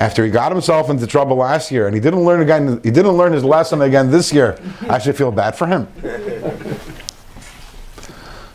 After 0.00 0.24
he 0.24 0.30
got 0.30 0.50
himself 0.50 0.90
into 0.90 1.06
trouble 1.06 1.36
last 1.36 1.70
year 1.70 1.86
and 1.86 1.94
he 1.94 2.00
didn't 2.00 2.24
learn 2.24 2.40
again, 2.40 2.80
he 2.82 2.90
didn't 2.90 3.12
learn 3.12 3.32
his 3.32 3.44
lesson 3.44 3.82
again 3.82 4.10
this 4.10 4.32
year, 4.32 4.58
I 4.88 4.98
should 4.98 5.16
feel 5.16 5.30
bad 5.30 5.54
for 5.56 5.68
him. 5.68 5.86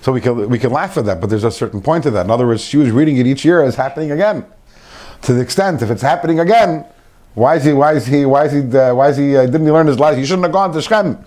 So 0.04 0.12
we 0.12 0.20
can 0.20 0.50
we 0.50 0.60
can 0.60 0.70
laugh 0.70 0.98
at 0.98 1.06
that, 1.06 1.22
but 1.22 1.30
there's 1.30 1.46
a 1.46 1.50
certain 1.50 1.80
point 1.80 2.04
to 2.04 2.12
that. 2.12 2.26
In 2.26 2.30
other 2.30 2.46
words, 2.46 2.62
she 2.62 2.76
was 2.76 2.92
reading 2.92 3.16
it 3.20 3.26
each 3.26 3.46
year 3.46 3.64
as 3.64 3.76
happening 3.76 4.12
again. 4.12 4.46
To 5.22 5.34
the 5.34 5.40
extent, 5.40 5.82
if 5.82 5.90
it's 5.90 6.02
happening 6.02 6.42
again, 6.42 6.86
why 7.36 7.56
is 7.56 7.64
he? 7.64 7.72
Why 7.72 7.94
is 7.94 8.06
he? 8.06 8.26
Why 8.26 8.44
is 8.44 8.52
he? 8.52 8.78
Uh, 8.78 8.94
why 8.96 9.08
is 9.08 9.16
he? 9.16 9.38
Uh, 9.38 9.46
didn't 9.46 9.64
he 9.64 9.72
learn 9.72 9.88
his 9.88 9.98
lesson? 9.98 10.20
He 10.20 10.26
shouldn't 10.26 10.44
have 10.44 10.52
gone 10.52 10.74
to 10.74 10.82
Shem. 10.82 11.24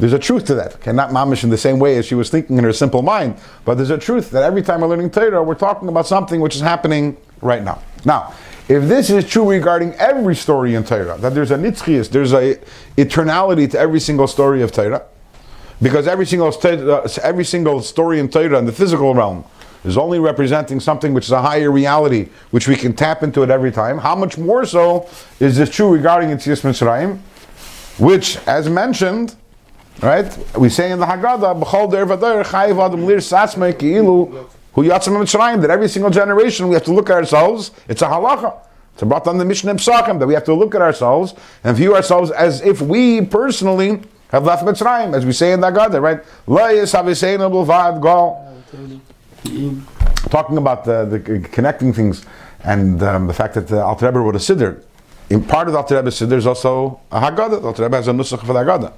There's 0.00 0.12
a 0.12 0.18
truth 0.18 0.44
to 0.46 0.56
that. 0.56 0.74
Okay, 0.74 0.90
not 0.90 1.10
mamish 1.10 1.44
in 1.44 1.50
the 1.50 1.56
same 1.56 1.78
way 1.78 1.96
as 1.96 2.04
she 2.04 2.16
was 2.16 2.30
thinking 2.30 2.58
in 2.58 2.64
her 2.64 2.72
simple 2.72 3.00
mind, 3.00 3.36
but 3.64 3.76
there's 3.76 3.90
a 3.90 3.98
truth 3.98 4.28
that 4.32 4.42
every 4.42 4.62
time 4.62 4.80
we're 4.80 4.88
learning 4.88 5.10
Torah, 5.10 5.40
we're 5.40 5.54
talking 5.54 5.88
about 5.88 6.08
something 6.08 6.40
which 6.40 6.56
is 6.56 6.62
happening 6.62 7.16
right 7.42 7.62
now. 7.62 7.80
Now, 8.04 8.34
if 8.68 8.88
this 8.88 9.08
is 9.08 9.24
true 9.24 9.48
regarding 9.48 9.94
every 9.94 10.34
story 10.34 10.74
in 10.74 10.82
Torah, 10.82 11.16
that 11.18 11.32
there's 11.32 11.52
a 11.52 11.56
nitzchias, 11.56 12.10
there's 12.10 12.32
a 12.32 12.56
eternality 12.96 13.70
to 13.70 13.78
every 13.78 14.00
single 14.00 14.26
story 14.26 14.62
of 14.62 14.72
Torah, 14.72 15.06
because 15.82 16.06
every 16.06 16.26
single 16.26 16.48
uh, 16.48 17.08
every 17.22 17.44
single 17.44 17.82
story 17.82 18.18
in 18.20 18.28
Torah 18.28 18.58
in 18.58 18.66
the 18.66 18.72
physical 18.72 19.14
realm 19.14 19.44
is 19.84 19.96
only 19.98 20.18
representing 20.18 20.80
something 20.80 21.12
which 21.12 21.26
is 21.26 21.32
a 21.32 21.42
higher 21.42 21.70
reality, 21.70 22.28
which 22.50 22.66
we 22.66 22.76
can 22.76 22.94
tap 22.94 23.22
into 23.22 23.42
at 23.42 23.50
every 23.50 23.70
time. 23.70 23.98
How 23.98 24.14
much 24.14 24.38
more 24.38 24.64
so 24.64 25.08
is 25.40 25.56
this 25.56 25.70
true 25.70 25.92
regarding 25.92 26.30
Yitzias 26.30 26.62
Mitzrayim, 26.62 27.18
which, 27.98 28.38
as 28.46 28.68
mentioned, 28.68 29.36
right, 30.00 30.36
we 30.56 30.68
say 30.68 30.90
in 30.90 31.00
the 31.00 31.06
Haggadah, 31.06 31.62
"B'chol 31.62 31.90
der 31.90 32.06
chayiv 32.06 32.84
adam 32.84 33.04
lir 33.04 33.18
ki'ilu 33.18 34.48
hu 34.72 34.82
yatzim 34.82 35.12
Mitzrayim," 35.18 35.60
that 35.60 35.70
every 35.70 35.88
single 35.88 36.10
generation 36.10 36.68
we 36.68 36.74
have 36.74 36.84
to 36.84 36.94
look 36.94 37.10
at 37.10 37.16
ourselves. 37.16 37.70
It's 37.88 38.02
a 38.02 38.06
halacha. 38.06 38.54
It's 38.94 39.02
brought 39.02 39.26
on 39.26 39.38
the 39.38 39.44
Mishnah 39.44 39.74
Psachim 39.74 40.20
that 40.20 40.26
we 40.26 40.34
have 40.34 40.44
to 40.44 40.54
look 40.54 40.74
at 40.74 40.80
ourselves 40.80 41.34
and 41.64 41.76
view 41.76 41.96
ourselves 41.96 42.30
as 42.30 42.62
if 42.62 42.80
we 42.80 43.22
personally 43.22 44.00
have 44.34 44.44
left 44.44 44.64
Mitzrayim, 44.64 45.14
as 45.14 45.24
we 45.24 45.32
say 45.32 45.52
in 45.52 45.60
the 45.60 45.70
Haggadah, 45.70 46.02
right? 46.02 46.20
Lo 46.46 46.62
yisaviseinu 46.62 47.50
b'lvad 47.50 48.02
gal 48.02 48.44
talking 50.30 50.56
about 50.56 50.84
the, 50.84 51.04
the 51.04 51.40
connecting 51.48 51.92
things 51.92 52.24
and 52.64 53.02
um, 53.02 53.26
the 53.26 53.34
fact 53.34 53.54
that 53.54 53.68
the 53.68 53.82
Alter 53.82 54.06
Rebbe 54.06 54.18
wrote 54.18 54.34
a 54.34 54.38
siddur. 54.38 54.82
In 55.30 55.44
part 55.44 55.68
of 55.68 55.72
the 55.72 55.78
Alter 55.78 55.96
Rebbe's 55.96 56.18
siddur 56.18 56.36
is 56.36 56.46
also 56.46 57.00
a 57.12 57.20
Haggadah. 57.20 57.60
The 57.60 57.66
Alter 57.66 57.82
Rebbe 57.84 57.96
has 57.96 58.08
a 58.08 58.12
nusach 58.12 58.40
for 58.40 58.52
the 58.52 58.60
Haggadah. 58.60 58.92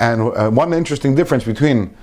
And 0.00 0.22
uh, 0.22 0.50
one 0.50 0.72
interesting 0.72 1.14
difference 1.14 1.44
between 1.44 1.96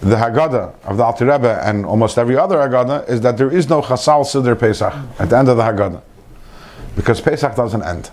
the 0.00 0.16
Haggadah 0.16 0.74
of 0.84 0.96
the 0.96 1.04
Alter 1.04 1.26
Rebbe 1.26 1.62
and 1.64 1.86
almost 1.86 2.18
every 2.18 2.36
other 2.36 2.56
Haggadah 2.56 3.08
is 3.08 3.20
that 3.20 3.36
there 3.36 3.50
is 3.50 3.68
no 3.68 3.80
Chasal 3.80 4.24
Siddur 4.24 4.58
Pesach 4.58 4.92
at 5.18 5.30
the 5.30 5.38
end 5.38 5.48
of 5.48 5.56
the 5.56 5.62
Haggadah. 5.62 6.02
Because 6.96 7.20
Pesach 7.20 7.54
doesn't 7.54 7.82
end. 7.82 8.10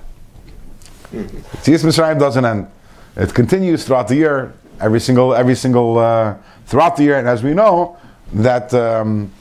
Tziyas 1.11 1.83
Mitzrayim 1.83 2.19
doesn't 2.19 2.45
end. 2.45 2.67
It 3.15 3.33
continues 3.33 3.83
throughout 3.83 4.07
the 4.07 4.15
year, 4.15 4.53
every 4.79 4.99
single, 4.99 5.33
every 5.33 5.55
single, 5.55 5.97
uh, 5.97 6.35
throughout 6.65 6.95
the 6.95 7.03
year. 7.03 7.17
And 7.19 7.27
as 7.27 7.43
we 7.43 7.53
know, 7.53 7.97
that 8.33 8.73
um, 8.73 9.31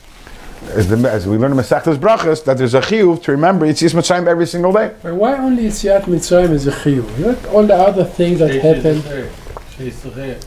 as, 0.68 0.88
the, 0.88 0.96
as 1.09 1.26
we 1.26 1.37
learn 1.37 1.52
in 1.52 1.59
Masechtas 1.59 1.96
Brachas, 1.96 2.44
that 2.44 2.59
there's 2.59 2.74
a 2.74 2.80
chiyuv 2.80 3.22
to 3.22 3.33
remember 3.33 3.66
Yitzis 3.66 3.94
Mitzrayim 3.94 4.26
every 4.26 4.46
single 4.46 4.72
day. 4.72 4.94
But 5.02 5.14
why 5.14 5.37
only 5.38 5.64
Yitziat 5.64 6.02
Mitzrayim 6.02 6.50
is 6.50 6.66
a 6.66 6.72
chiyuv? 6.72 7.18
Not 7.18 7.46
all 7.46 7.66
the 7.66 7.74
other 7.74 8.04
things 8.04 8.40
that 8.40 8.50
happen. 8.50 9.02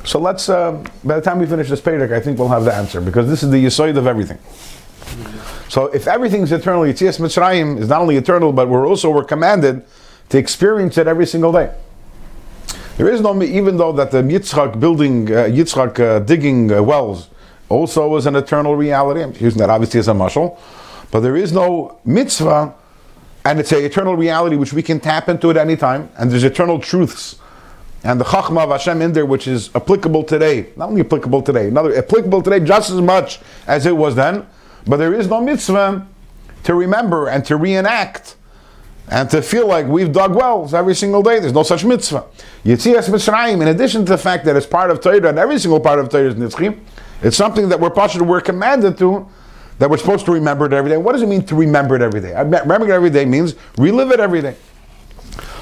So 0.05 0.19
let's, 0.19 0.47
uh, 0.47 0.83
by 1.03 1.15
the 1.15 1.21
time 1.21 1.39
we 1.39 1.47
finish 1.47 1.69
this 1.69 1.81
Perek, 1.81 2.13
I 2.13 2.19
think 2.19 2.37
we'll 2.37 2.49
have 2.49 2.65
the 2.65 2.73
answer 2.73 3.01
because 3.01 3.27
this 3.27 3.41
is 3.41 3.49
the 3.49 3.65
yisoid 3.65 3.97
of 3.97 4.05
everything. 4.05 4.37
So 5.69 5.87
if 5.87 6.07
everything's 6.07 6.51
eternal, 6.51 6.83
Yitzias 6.83 7.19
Mitzrayim 7.19 7.79
is 7.79 7.87
not 7.87 8.01
only 8.01 8.17
eternal, 8.17 8.53
but 8.53 8.69
we're 8.69 8.87
also 8.87 9.09
we're 9.09 9.23
commanded 9.23 9.83
to 10.29 10.37
experience 10.37 10.97
it 10.99 11.07
every 11.07 11.25
single 11.25 11.51
day. 11.51 11.73
There 12.95 13.09
is 13.09 13.21
no, 13.21 13.41
even 13.41 13.77
though 13.77 13.91
that 13.93 14.11
the 14.11 14.21
Yitzchak 14.21 14.79
building, 14.79 15.27
uh, 15.31 15.45
Yitzchak 15.45 15.99
uh, 15.99 16.19
digging 16.19 16.71
uh, 16.71 16.83
wells 16.83 17.29
also 17.67 18.07
was 18.07 18.27
an 18.27 18.35
eternal 18.35 18.75
reality. 18.75 19.23
I'm 19.23 19.33
using 19.33 19.59
that 19.59 19.71
obviously 19.71 19.99
as 19.99 20.07
a 20.07 20.11
mushal, 20.11 20.59
but 21.09 21.21
there 21.21 21.35
is 21.35 21.51
no 21.51 21.99
mitzvah, 22.05 22.71
and 23.45 23.59
it's 23.59 23.71
an 23.71 23.83
eternal 23.83 24.15
reality 24.15 24.57
which 24.57 24.73
we 24.73 24.83
can 24.83 24.99
tap 24.99 25.27
into 25.27 25.49
at 25.49 25.57
any 25.57 25.75
time, 25.75 26.07
and 26.17 26.29
there's 26.31 26.43
eternal 26.43 26.79
truths. 26.79 27.39
And 28.03 28.19
the 28.19 28.25
Chachma 28.25 28.63
of 28.63 28.69
Hashem 28.69 29.01
in 29.01 29.13
there, 29.13 29.25
which 29.25 29.47
is 29.47 29.71
applicable 29.75 30.23
today, 30.23 30.69
not 30.75 30.89
only 30.89 31.01
applicable 31.01 31.41
today, 31.41 31.69
another 31.69 31.97
applicable 31.97 32.43
today 32.43 32.59
just 32.59 32.91
as 32.91 33.01
much 33.01 33.39
as 33.65 33.87
it 33.87 33.97
was 33.97 34.13
then, 34.13 34.45
but 34.85 34.97
there 34.97 35.15
is 35.15 35.27
no 35.27 35.41
mitzvah 35.41 36.05
to 36.63 36.75
remember 36.75 37.27
and 37.27 37.43
to 37.45 37.57
reenact 37.57 38.35
and 39.09 39.29
to 39.29 39.41
feel 39.41 39.67
like 39.67 39.85
we've 39.85 40.11
dug 40.11 40.33
wells 40.33 40.73
every 40.73 40.95
single 40.95 41.21
day. 41.21 41.39
There's 41.39 41.53
no 41.53 41.63
such 41.63 41.83
mitzvah. 41.83 42.25
Yitzias 42.63 43.09
Mitzrayim, 43.09 43.61
in 43.61 43.67
addition 43.67 44.05
to 44.05 44.11
the 44.13 44.17
fact 44.17 44.45
that 44.45 44.55
it's 44.55 44.65
part 44.65 44.91
of 44.91 45.01
Torah 45.01 45.29
and 45.29 45.37
every 45.37 45.59
single 45.59 45.79
part 45.79 45.99
of 45.99 46.09
Torah 46.09 46.29
is 46.29 46.35
nitzchim, 46.35 46.79
It's 47.21 47.37
something 47.37 47.69
that 47.69 47.79
we're 47.79 47.91
we're 48.25 48.41
commanded 48.41 48.97
to, 48.99 49.27
that 49.79 49.89
we're 49.89 49.97
supposed 49.97 50.25
to 50.25 50.31
remember 50.31 50.65
it 50.65 50.73
every 50.73 50.89
day. 50.89 50.97
What 50.97 51.13
does 51.13 51.21
it 51.21 51.27
mean 51.27 51.45
to 51.47 51.55
remember 51.55 51.95
it 51.95 52.01
every 52.01 52.21
day? 52.21 52.33
Remembering 52.33 52.89
it 52.89 52.93
every 52.93 53.09
day 53.09 53.25
means 53.25 53.55
relive 53.77 54.11
it 54.11 54.19
every 54.19 54.41
day. 54.41 54.55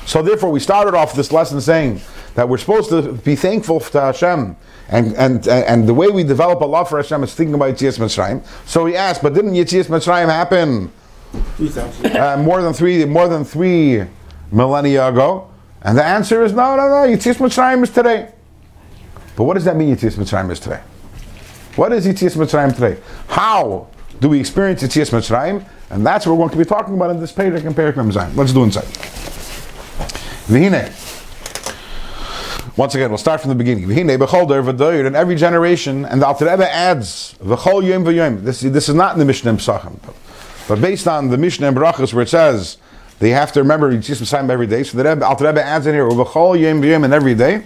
So 0.05 0.21
therefore, 0.21 0.51
we 0.51 0.59
started 0.59 0.93
off 0.93 1.13
this 1.13 1.31
lesson 1.31 1.61
saying 1.61 2.01
that 2.35 2.47
we're 2.47 2.57
supposed 2.57 2.89
to 2.89 3.13
be 3.13 3.35
thankful 3.35 3.79
to 3.79 4.01
Hashem, 4.01 4.55
and 4.89 5.13
and 5.15 5.47
and 5.47 5.87
the 5.87 5.93
way 5.93 6.07
we 6.07 6.23
develop 6.23 6.61
a 6.61 6.65
love 6.65 6.89
for 6.89 6.97
Hashem 6.97 7.23
is 7.23 7.33
thinking 7.33 7.53
about 7.53 7.75
Yitzias 7.75 7.97
Mitzrayim. 7.97 8.45
So 8.67 8.83
we 8.83 8.95
asked, 8.95 9.21
but 9.21 9.33
didn't 9.33 9.53
Yitzias 9.53 9.85
Mitzrayim 9.85 10.27
happen 10.27 10.91
2000. 10.91 11.00
Uh, 11.33 12.37
more 12.37 12.61
than 12.61 12.73
three 12.73 13.05
more 13.05 13.27
than 13.27 13.43
three 13.43 14.03
millennia 14.51 15.07
ago? 15.07 15.49
And 15.81 15.97
the 15.97 16.03
answer 16.03 16.43
is 16.43 16.53
no, 16.53 16.75
no, 16.75 16.87
no. 16.87 17.07
Yitzias 17.07 17.37
Mitzrayim 17.37 17.83
is 17.83 17.89
today. 17.89 18.31
But 19.35 19.45
what 19.45 19.55
does 19.55 19.65
that 19.65 19.75
mean? 19.75 19.95
Yitzias 19.95 20.15
Mitzrayim 20.15 20.51
is 20.51 20.59
today. 20.59 20.81
What 21.75 21.91
is 21.93 22.05
Yitzias 22.05 22.35
Mitzrayim 22.35 22.75
today? 22.75 23.01
How 23.27 23.87
do 24.19 24.29
we 24.29 24.39
experience 24.39 24.83
Yitzias 24.83 25.09
Mitzrayim? 25.11 25.65
And 25.89 26.05
that's 26.05 26.25
what 26.25 26.33
we're 26.33 26.39
going 26.39 26.51
to 26.51 26.57
be 26.57 26.65
talking 26.65 26.93
about 26.93 27.11
in 27.11 27.19
this 27.19 27.31
page 27.31 27.53
and 27.53 27.75
Zayin. 27.75 28.35
Let's 28.35 28.53
do 28.53 28.63
inside. 28.63 28.85
V'hine. 30.47 30.89
Once 32.77 32.95
again, 32.95 33.09
we'll 33.09 33.17
start 33.17 33.41
from 33.41 33.49
the 33.49 33.55
beginning. 33.55 33.85
V'hine 33.85 34.17
b'chol 34.17 34.47
der 34.47 34.63
v'doyer 34.63 35.05
in 35.05 35.15
every 35.15 35.35
generation, 35.35 36.05
and 36.05 36.21
the 36.21 36.27
Alter 36.27 36.45
Rebbe 36.45 36.69
adds 36.73 37.35
v'chol 37.43 37.85
yom 37.85 38.05
v'yom. 38.05 38.43
This, 38.43 38.61
this 38.61 38.87
is 38.87 38.95
not 38.95 39.13
in 39.13 39.19
the 39.19 39.25
Mishnah 39.25 39.49
and 39.49 39.59
Psachim, 39.59 39.99
but 40.71 40.79
based 40.79 41.05
on 41.05 41.27
the 41.27 41.37
Mishnah 41.37 41.67
and 41.67 41.75
Brachas 41.75 42.13
where 42.13 42.23
it 42.23 42.29
says 42.29 42.77
they 43.19 43.31
have 43.31 43.51
to 43.51 43.59
remember 43.61 43.91
Yitzias 43.91 44.21
Mitzrayim 44.21 44.49
every 44.49 44.67
day, 44.67 44.83
so 44.83 44.97
the 44.97 45.03
Rebbe, 45.03 45.25
Alter 45.25 45.47
Rebbe 45.47 45.61
adds 45.61 45.85
in 45.85 45.93
here 45.93 46.07
and 46.07 47.13
every 47.13 47.35
day. 47.35 47.63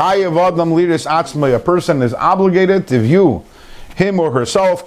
A 0.00 1.60
person 1.60 2.02
is 2.02 2.14
obligated 2.14 2.88
to 2.88 2.98
view 2.98 3.44
him 3.94 4.18
or 4.18 4.32
herself 4.32 4.82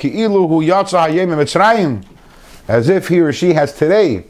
as 2.67 2.89
if 2.89 3.07
he 3.07 3.21
or 3.21 3.31
she 3.31 3.53
has 3.53 3.71
today 3.71 4.25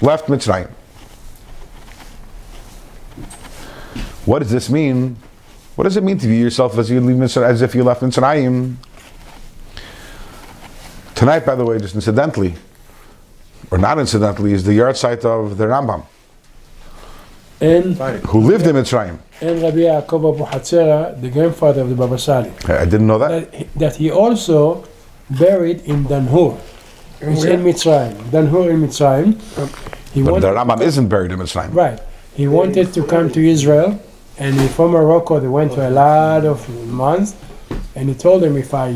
left 0.00 0.28
Mitzrayim. 0.28 0.70
What 4.24 4.38
does 4.38 4.50
this 4.50 4.70
mean? 4.70 5.18
What 5.74 5.84
does 5.84 5.98
it 5.98 6.02
mean 6.02 6.16
to 6.16 6.26
view 6.26 6.42
yourself 6.42 6.78
as 6.78 6.88
you 6.90 7.02
leave 7.02 7.16
Mitzrayim, 7.16 7.46
as 7.46 7.60
if 7.60 7.74
you 7.74 7.84
left 7.84 8.00
Mitzrayim? 8.00 8.76
Tonight, 11.16 11.46
by 11.46 11.54
the 11.54 11.64
way, 11.64 11.78
just 11.78 11.94
incidentally, 11.94 12.54
or 13.70 13.78
not 13.78 13.98
incidentally, 13.98 14.52
is 14.52 14.64
the 14.64 14.72
yahrzeit 14.72 15.24
of 15.24 15.56
the 15.56 15.64
Rambam, 15.64 16.04
And, 17.60 17.96
who 18.26 18.40
lived 18.40 18.66
in 18.66 18.76
Mitzrayim. 18.76 19.16
and 19.40 19.62
Rabbi 19.62 19.78
Yaakov 19.78 20.34
Abu 20.34 20.44
Hatzera, 20.44 21.18
the 21.20 21.30
grandfather 21.30 21.80
of 21.80 21.88
the 21.88 21.94
Baba 21.94 22.18
Sali, 22.18 22.52
I 22.68 22.84
didn't 22.84 23.06
know 23.06 23.18
that. 23.18 23.28
that, 23.50 23.54
he- 23.54 23.68
that 23.76 23.96
he 23.96 24.10
also 24.10 24.84
buried 25.30 25.80
in 25.86 26.04
Damanhur. 26.04 26.58
It's 27.22 27.44
in 27.44 27.62
Mitzrayim. 27.64 28.14
Damanhur 28.30 28.68
in 28.70 28.82
Mitzrayim. 28.82 29.40
He 30.12 30.22
But 30.22 30.40
the 30.40 30.48
wanted, 30.52 30.54
Rambam 30.68 30.80
isn't 30.82 31.08
buried 31.08 31.32
in 31.32 31.38
Mitzrayim. 31.38 31.74
right. 31.74 31.98
He 32.34 32.46
wanted 32.46 32.92
to 32.92 33.02
come 33.04 33.30
to 33.30 33.40
Israel, 33.42 33.98
and 34.38 34.54
he, 34.60 34.68
from 34.68 34.90
Morocco 34.90 35.40
they 35.40 35.48
went 35.48 35.72
to 35.72 35.88
a 35.88 35.90
lot 35.90 36.44
of 36.44 36.68
months, 36.88 37.34
and 37.94 38.10
he 38.10 38.14
told 38.14 38.42
them 38.42 38.58
if 38.58 38.74
I 38.74 38.94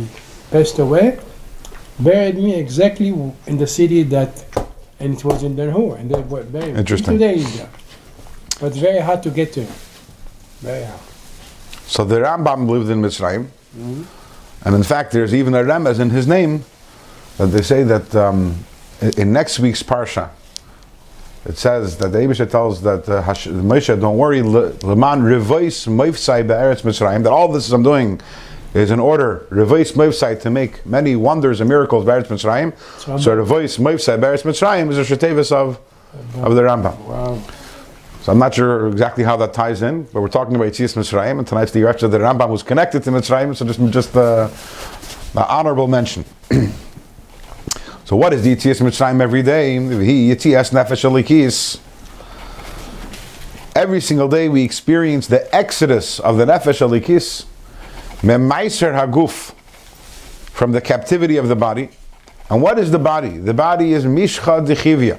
passed 0.51 0.79
away, 0.79 1.19
buried 2.03 2.37
me 2.37 2.55
exactly 2.59 3.09
in 3.09 3.59
the 3.59 3.67
city 3.67 4.03
that, 4.05 4.45
and 4.99 5.15
it 5.17 5.25
was 5.25 5.43
in 5.43 5.57
Damanhur, 5.57 5.99
and 5.99 6.11
they 6.11 6.21
were 6.21 6.43
buried. 6.45 6.77
Interesting. 6.77 7.15
Today 7.19 7.35
is 7.37 7.57
there, 7.59 7.71
but 8.61 8.73
very 8.75 9.01
hard 9.01 9.23
to 9.25 9.31
get 9.31 9.53
to 9.55 9.65
him. 9.65 9.75
Very 10.61 10.85
hard. 10.85 11.01
So 11.87 12.05
the 12.05 12.17
Rambam 12.21 12.69
lived 12.69 12.91
in 12.91 13.01
Mitzrayim, 13.03 13.47
and 14.65 14.75
in 14.75 14.83
fact, 14.83 15.13
there's 15.13 15.35
even 15.35 15.55
a 15.55 15.63
Remez 15.63 16.01
in 16.01 16.11
his 16.11 16.27
name 16.27 16.65
that 17.39 17.47
they 17.47 17.63
say 17.63 17.83
that 17.85 18.15
um, 18.15 18.57
in- 19.17 19.33
next 19.33 19.59
week's 19.59 19.83
parsha, 19.83 20.31
it 21.47 21.57
says 21.57 21.97
that 21.99 22.09
the 22.09 22.19
Abisha 22.19 22.49
tells 22.51 22.83
that 22.83 23.09
uh, 23.09 23.23
Hash- 23.23 23.47
Moshe, 23.47 23.99
don't 23.99 24.19
worry, 24.19 24.43
Le- 24.43 24.75
Leman 24.83 25.23
Revois 25.23 25.89
Moivsai 25.89 26.47
Be'eretz 26.47 26.83
Mitzrayim, 26.83 27.23
that 27.23 27.33
all 27.33 27.49
this 27.49 27.71
I'm 27.73 27.83
doing 27.83 28.21
is 28.75 28.91
in 28.91 29.01
order, 29.01 29.47
Revois 29.51 29.93
Moivsai, 29.93 30.41
to 30.43 30.51
make 30.51 30.85
many 30.87 31.17
wonders 31.17 31.61
and 31.61 31.69
miracles 31.69 32.05
Be'eretz 32.05 32.27
Mitzrayim. 32.27 32.77
So 33.21 33.37
Revois 33.37 33.79
Moivsai 33.79 34.21
Be'eretz 34.21 34.43
Mitzrayim 34.43 34.91
is 34.91 34.99
a 34.99 35.03
Shetevus 35.03 35.51
of, 35.53 35.81
of 36.37 36.55
the 36.55 36.63
Rambam. 36.63 36.97
Wow. 37.01 37.43
So 38.23 38.33
I'm 38.33 38.39
not 38.39 38.55
sure 38.55 38.89
exactly 38.89 39.25
how 39.25 39.37
that 39.39 39.55
ties 39.55 39.81
in, 39.81 40.03
but 40.05 40.21
we're 40.21 40.29
talking 40.29 40.55
about 40.55 40.69
Yitzias 40.69 40.95
Mitzrayim, 40.95 41.39
and 41.39 41.47
tonight's 41.47 41.73
the 41.73 41.89
of 41.89 42.11
the 42.11 42.19
Rambam 42.19 42.51
was 42.51 42.63
connected 42.63 43.03
to 43.05 43.11
Mitzrayim, 43.11 43.57
so 43.57 43.65
just 43.65 43.81
just 43.91 44.15
uh, 44.17 44.49
an 45.35 45.47
honorable 45.49 45.89
mention. 45.89 46.25
so 48.05 48.17
what 48.17 48.35
is 48.35 48.43
the 48.43 48.55
Yitzias 48.55 48.83
Mitzrayim 48.83 49.23
every 49.23 49.43
day? 49.43 49.75
He 49.75 50.31
Yitzias 50.31 50.71
Nefesh 50.71 51.09
Alikis. 51.09 51.81
Every 53.75 54.03
single 54.03 54.29
day 54.29 54.51
we 54.51 54.65
experience 54.65 55.27
the 55.27 55.53
exodus 55.55 56.21
of 56.21 56.37
the 56.37 56.45
Nefesh 56.45 56.87
Alikis, 56.87 57.47
Memaiser 58.23 58.93
Haguf, 58.93 59.55
from 60.53 60.73
the 60.73 60.81
captivity 60.81 61.37
of 61.37 61.49
the 61.49 61.57
body. 61.57 61.89
And 62.51 62.61
what 62.61 62.79
is 62.79 62.91
the 62.91 62.99
body? 62.99 63.39
The 63.39 63.55
body 63.55 63.93
is 63.93 64.05
Mishcha 64.05 64.67
Dechivya. 64.67 65.19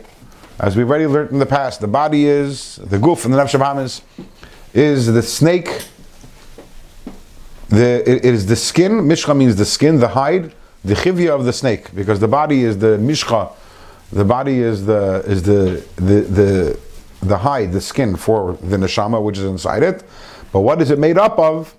As 0.59 0.77
we've 0.77 0.87
already 0.87 1.07
learned 1.07 1.31
in 1.31 1.39
the 1.39 1.45
past, 1.47 1.81
the 1.81 1.87
body 1.87 2.27
is, 2.27 2.75
the 2.75 2.97
guf 2.97 3.25
and 3.25 3.33
the 3.33 3.37
nefesh 3.39 4.01
is 4.75 5.07
the 5.07 5.23
snake. 5.23 5.85
The, 7.69 8.07
it, 8.07 8.25
it 8.25 8.33
is 8.33 8.45
the 8.45 8.55
skin, 8.55 8.91
mishcha 8.91 9.35
means 9.35 9.55
the 9.55 9.65
skin, 9.65 9.99
the 9.99 10.09
hide, 10.09 10.53
the 10.83 10.93
chivya 10.93 11.29
of 11.29 11.45
the 11.45 11.53
snake, 11.53 11.95
because 11.95 12.19
the 12.19 12.27
body 12.27 12.63
is 12.63 12.77
the 12.77 12.97
mishcha, 12.97 13.51
the 14.11 14.25
body 14.25 14.59
is 14.59 14.85
the 14.85 15.23
is 15.25 15.41
the 15.41 15.83
the 15.95 16.21
the, 16.21 16.79
the 17.23 17.37
hide, 17.37 17.71
the 17.71 17.81
skin 17.81 18.15
for 18.15 18.53
the 18.61 18.77
neshama 18.77 19.23
which 19.23 19.37
is 19.37 19.45
inside 19.45 19.83
it. 19.83 20.03
But 20.51 20.59
what 20.59 20.81
is 20.81 20.91
it 20.91 20.99
made 20.99 21.17
up 21.17 21.39
of? 21.39 21.73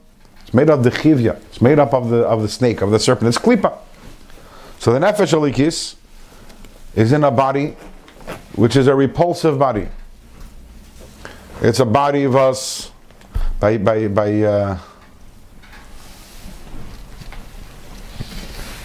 It's 0.52 0.54
made 0.54 0.68
of 0.68 0.84
the 0.84 0.90
chivya. 0.90 1.36
It's 1.46 1.62
made 1.62 1.78
up 1.78 1.94
of 1.94 2.10
the 2.10 2.24
of 2.26 2.42
the 2.42 2.48
snake, 2.48 2.82
of 2.82 2.90
the 2.90 2.98
serpent. 2.98 3.28
It's 3.28 3.38
klipa. 3.38 3.78
So 4.80 4.92
the 4.92 4.98
nefesh 4.98 5.32
alikis 5.32 5.94
is 6.94 7.12
in 7.12 7.24
a 7.24 7.30
body 7.30 7.74
which 8.54 8.76
is 8.76 8.86
a 8.86 8.94
repulsive 8.94 9.58
body. 9.58 9.88
It's 11.62 11.80
a 11.80 11.86
body 11.86 12.24
of 12.24 12.36
us 12.36 12.92
by 13.58 13.78
by 13.78 14.08
by 14.08 14.42
uh, 14.42 14.78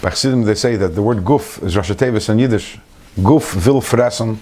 by 0.00 0.08
Chassidim 0.08 0.44
they 0.44 0.54
say 0.54 0.76
that 0.76 0.94
the 0.94 1.02
word 1.02 1.18
guf 1.18 1.62
is 1.62 1.76
Rosh 1.76 1.90
Tevis 1.90 2.30
in 2.30 2.38
Yiddish. 2.38 2.78
Guf 3.18 3.66
will 3.66 3.82
fressen, 3.82 4.38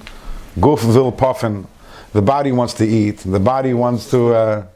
guf 0.60 0.84
will 0.94 1.10
puffen. 1.10 1.66
The 2.12 2.22
body 2.22 2.52
wants 2.52 2.74
to 2.74 2.86
eat. 2.86 3.18
The 3.18 3.40
body 3.40 3.74
wants 3.74 4.08
to 4.12 4.32
uh, 4.32 4.66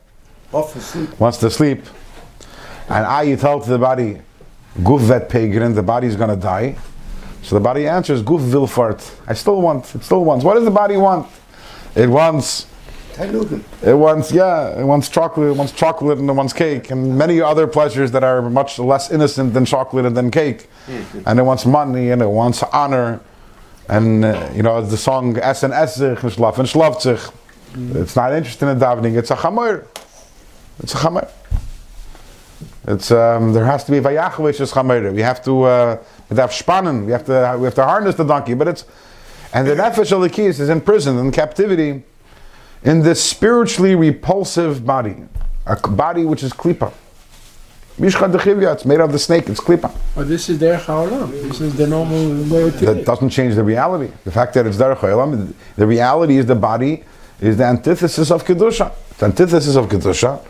wants 1.20 1.38
to 1.38 1.48
sleep. 1.48 1.84
And 2.90 3.06
I 3.06 3.22
you 3.22 3.36
tell 3.36 3.60
to 3.60 3.70
the 3.70 3.78
body, 3.78 4.20
guf 4.78 5.00
vet 5.00 5.28
pegrin, 5.28 5.76
the 5.76 5.82
body 5.82 6.08
is 6.08 6.16
going 6.16 6.30
to 6.30 6.36
die. 6.36 6.76
So 7.42 7.54
the 7.54 7.60
body 7.60 7.86
answers, 7.86 8.20
guf 8.20 8.52
will 8.52 8.66
fart. 8.66 9.08
I 9.28 9.34
still 9.34 9.62
want, 9.62 9.94
it 9.94 10.02
still 10.02 10.24
wants. 10.24 10.44
What 10.44 10.54
does 10.54 10.64
the 10.64 10.72
body 10.72 10.96
want? 10.96 11.28
It 11.94 12.08
wants, 12.08 12.66
it 13.82 13.94
wants, 13.94 14.32
yeah, 14.32 14.80
it 14.80 14.84
wants 14.84 15.08
chocolate, 15.08 15.50
it 15.50 15.56
wants 15.56 15.72
chocolate 15.72 16.18
and 16.18 16.28
it 16.28 16.32
wants 16.32 16.52
cake 16.52 16.90
and 16.90 17.16
many 17.16 17.40
other 17.40 17.68
pleasures 17.68 18.10
that 18.10 18.24
are 18.24 18.42
much 18.42 18.78
less 18.80 19.10
innocent 19.12 19.54
than 19.54 19.64
chocolate 19.64 20.04
and 20.04 20.16
than 20.16 20.30
cake. 20.32 20.68
And 21.26 21.38
it 21.38 21.42
wants 21.42 21.64
money 21.66 22.10
and 22.10 22.20
it 22.20 22.28
wants 22.28 22.64
honor. 22.64 23.20
And, 23.88 24.24
uh, 24.24 24.50
you 24.52 24.62
know, 24.64 24.82
the 24.82 24.96
song 24.96 25.36
Es 25.38 25.62
en 25.62 25.70
Essig, 25.70 26.22
and 26.22 26.32
Schlaf 26.32 26.58
and 26.58 26.68
Schlafzig. 26.68 27.32
It's 27.96 28.16
not 28.16 28.32
interested 28.32 28.68
in 28.68 28.80
davening, 28.80 29.16
it's 29.16 29.30
a 29.30 29.36
chamor. 29.36 29.86
It's 30.82 30.94
a 30.94 30.96
chamor. 30.96 31.30
It's 32.86 33.10
um, 33.10 33.52
there 33.52 33.64
has 33.64 33.84
to 33.84 33.92
be 33.92 34.00
vayachvish 34.00 34.60
is 34.60 34.72
chamor. 34.72 35.12
We 35.12 35.20
have 35.20 35.44
to 35.44 35.62
uh, 35.64 36.02
we 36.30 36.36
have 36.36 36.50
spannen. 36.50 37.04
We 37.04 37.12
have 37.12 37.26
to 37.26 37.56
we 37.58 37.64
have 37.64 37.74
to 37.74 37.84
harness 37.84 38.14
the 38.14 38.24
donkey. 38.24 38.54
But 38.54 38.68
it's 38.68 38.84
and 39.52 39.66
the 39.66 39.74
nefesh 39.74 40.12
of 40.12 40.22
the 40.22 40.28
alikis 40.28 40.60
is 40.60 40.68
in 40.68 40.80
prison 40.80 41.18
in 41.18 41.30
captivity 41.32 42.02
in 42.82 43.02
this 43.02 43.22
spiritually 43.22 43.94
repulsive 43.94 44.86
body, 44.86 45.16
a 45.66 45.76
body 45.76 46.24
which 46.24 46.42
is 46.42 46.52
klipa. 46.52 46.92
It's 48.02 48.84
made 48.86 49.00
of 49.00 49.12
the 49.12 49.18
snake. 49.18 49.48
It's 49.50 49.60
klipa. 49.60 49.94
But 50.14 50.28
this 50.28 50.48
is 50.48 50.58
their 50.58 50.78
haolam. 50.78 51.30
This 51.32 51.60
is 51.60 51.76
the 51.76 51.86
normal 51.86 52.44
way 52.44 52.70
That 52.70 53.04
doesn't 53.04 53.28
change 53.28 53.56
the 53.56 53.64
reality. 53.64 54.10
The 54.24 54.30
fact 54.30 54.54
that 54.54 54.66
it's 54.66 54.78
derech 54.78 54.96
haolam, 54.96 55.52
the 55.76 55.86
reality 55.86 56.38
is 56.38 56.46
the 56.46 56.54
body 56.54 57.04
is 57.40 57.58
the 57.58 57.64
antithesis 57.64 58.30
of 58.30 58.44
kedusha. 58.44 58.92
It's 59.10 59.22
antithesis 59.22 59.76
of 59.76 59.88
kedusha, 59.88 60.42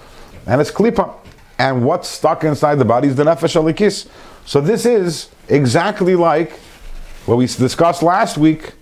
and 0.47 0.61
it's 0.61 0.71
klipa. 0.71 1.20
And 1.61 1.85
what's 1.85 2.09
stuck 2.09 2.43
inside 2.43 2.77
the 2.77 2.87
body 2.87 3.09
is 3.09 3.17
the 3.17 3.25
nefesh 3.25 3.55
alikis. 3.55 4.09
So 4.47 4.63
this 4.63 4.87
is 4.87 5.29
exactly 5.47 6.17
like 6.17 6.53
what 7.27 7.37
we 7.37 7.45
discussed 7.45 8.03
last 8.03 8.39
week. 8.39 8.73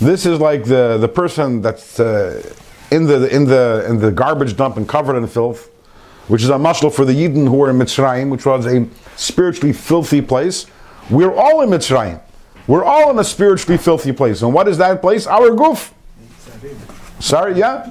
This 0.00 0.26
is 0.26 0.40
like 0.40 0.64
the 0.64 0.98
the 0.98 1.06
person 1.06 1.62
that's 1.62 2.00
uh, 2.00 2.42
in 2.90 3.06
the 3.06 3.32
in 3.32 3.44
the 3.44 3.86
in 3.88 4.00
the 4.00 4.10
garbage 4.10 4.56
dump 4.56 4.76
and 4.76 4.88
covered 4.88 5.16
in 5.16 5.24
filth, 5.28 5.70
which 6.26 6.42
is 6.42 6.48
a 6.48 6.54
mashal 6.54 6.92
for 6.92 7.04
the 7.04 7.12
Yidden 7.12 7.46
who 7.46 7.58
were 7.58 7.70
in 7.70 7.78
Mitzrayim, 7.78 8.28
which 8.28 8.44
was 8.44 8.66
a 8.66 8.88
spiritually 9.14 9.72
filthy 9.72 10.20
place. 10.20 10.66
We're 11.10 11.32
all 11.32 11.60
in 11.60 11.70
Mitzrayim. 11.70 12.20
We're 12.66 12.84
all 12.84 13.08
in 13.10 13.18
a 13.20 13.24
spiritually 13.24 13.78
filthy 13.78 14.10
place. 14.10 14.42
And 14.42 14.52
what 14.52 14.66
is 14.66 14.78
that 14.78 15.00
place? 15.00 15.28
Our 15.28 15.54
goof. 15.54 15.94
Sorry, 17.20 17.54
yeah? 17.56 17.86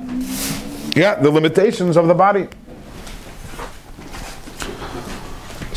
Yeah, 0.93 1.15
the 1.15 1.31
limitations 1.31 1.95
of 1.95 2.07
the 2.07 2.13
body. 2.13 2.49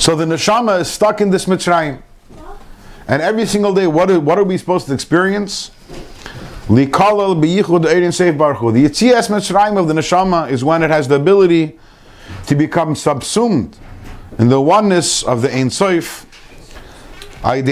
So 0.06 0.14
the 0.14 0.24
neshama 0.24 0.82
is 0.82 0.88
stuck 0.88 1.20
in 1.20 1.30
this 1.30 1.46
Mitzrayim. 1.46 2.00
And 3.08 3.20
every 3.20 3.44
single 3.44 3.74
day, 3.74 3.88
what 3.88 4.08
are, 4.08 4.20
what 4.20 4.38
are 4.38 4.44
we 4.44 4.56
supposed 4.56 4.86
to 4.86 4.94
experience? 4.94 5.72
Likalal 6.68 7.34
biyichud 7.42 7.82
seif 8.12 8.38
baruch 8.38 8.60
The 8.72 8.84
Yitzias 8.84 9.28
Mitzrayim 9.28 9.76
of 9.76 9.88
the 9.88 9.94
neshama 9.94 10.48
is 10.48 10.62
when 10.62 10.84
it 10.84 10.90
has 10.90 11.08
the 11.08 11.16
ability 11.16 11.76
to 12.46 12.54
become 12.54 12.94
subsumed 12.94 13.76
in 14.38 14.48
the 14.48 14.60
oneness 14.60 15.24
of 15.24 15.42
the 15.42 15.52
Ein 15.52 15.70
Sof. 15.70 16.24
Every 17.42 17.64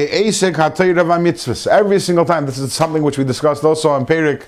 single 2.01 2.25
time, 2.25 2.47
this 2.47 2.59
is 2.59 2.73
something 2.73 3.05
which 3.05 3.17
we 3.17 3.23
discussed 3.23 3.63
also 3.63 3.95
in 3.95 4.07
Perik 4.07 4.43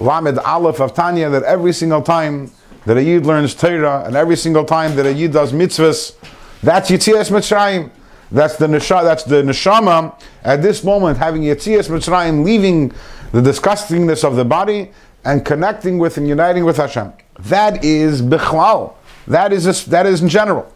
Lamed 0.00 0.38
Aleph 0.38 0.80
of 0.80 0.94
Tanya, 0.94 1.30
that 1.30 1.44
every 1.44 1.74
single 1.74 2.02
time 2.02 2.50
that 2.86 2.96
a 2.96 3.02
Yid 3.04 3.24
learns 3.24 3.54
Torah, 3.54 4.02
and 4.04 4.16
every 4.16 4.36
single 4.36 4.64
time 4.64 4.96
that 4.96 5.06
a 5.06 5.12
Yid 5.12 5.32
does 5.32 5.52
mitzvahs, 5.52 6.16
that's 6.62 6.90
Yitzias 6.90 7.30
Mitzrayim. 7.30 7.90
That's 8.30 8.56
the 8.56 8.66
neshama. 8.66 9.02
That's 9.02 9.24
the 9.24 9.42
neshama 9.42 10.20
at 10.44 10.62
this 10.62 10.84
moment 10.84 11.18
having 11.18 11.42
Yitzias 11.42 11.88
Mitzrayim, 11.88 12.44
leaving 12.44 12.92
the 13.32 13.40
disgustingness 13.40 14.24
of 14.24 14.36
the 14.36 14.44
body 14.44 14.90
and 15.24 15.44
connecting 15.44 15.98
with 15.98 16.16
and 16.16 16.28
uniting 16.28 16.64
with 16.64 16.76
Hashem. 16.76 17.12
That 17.40 17.84
is 17.84 18.22
bichlal. 18.22 18.94
That 19.26 19.52
is 19.52 19.66
a, 19.66 19.90
that 19.90 20.06
is 20.06 20.22
in 20.22 20.28
general. 20.28 20.70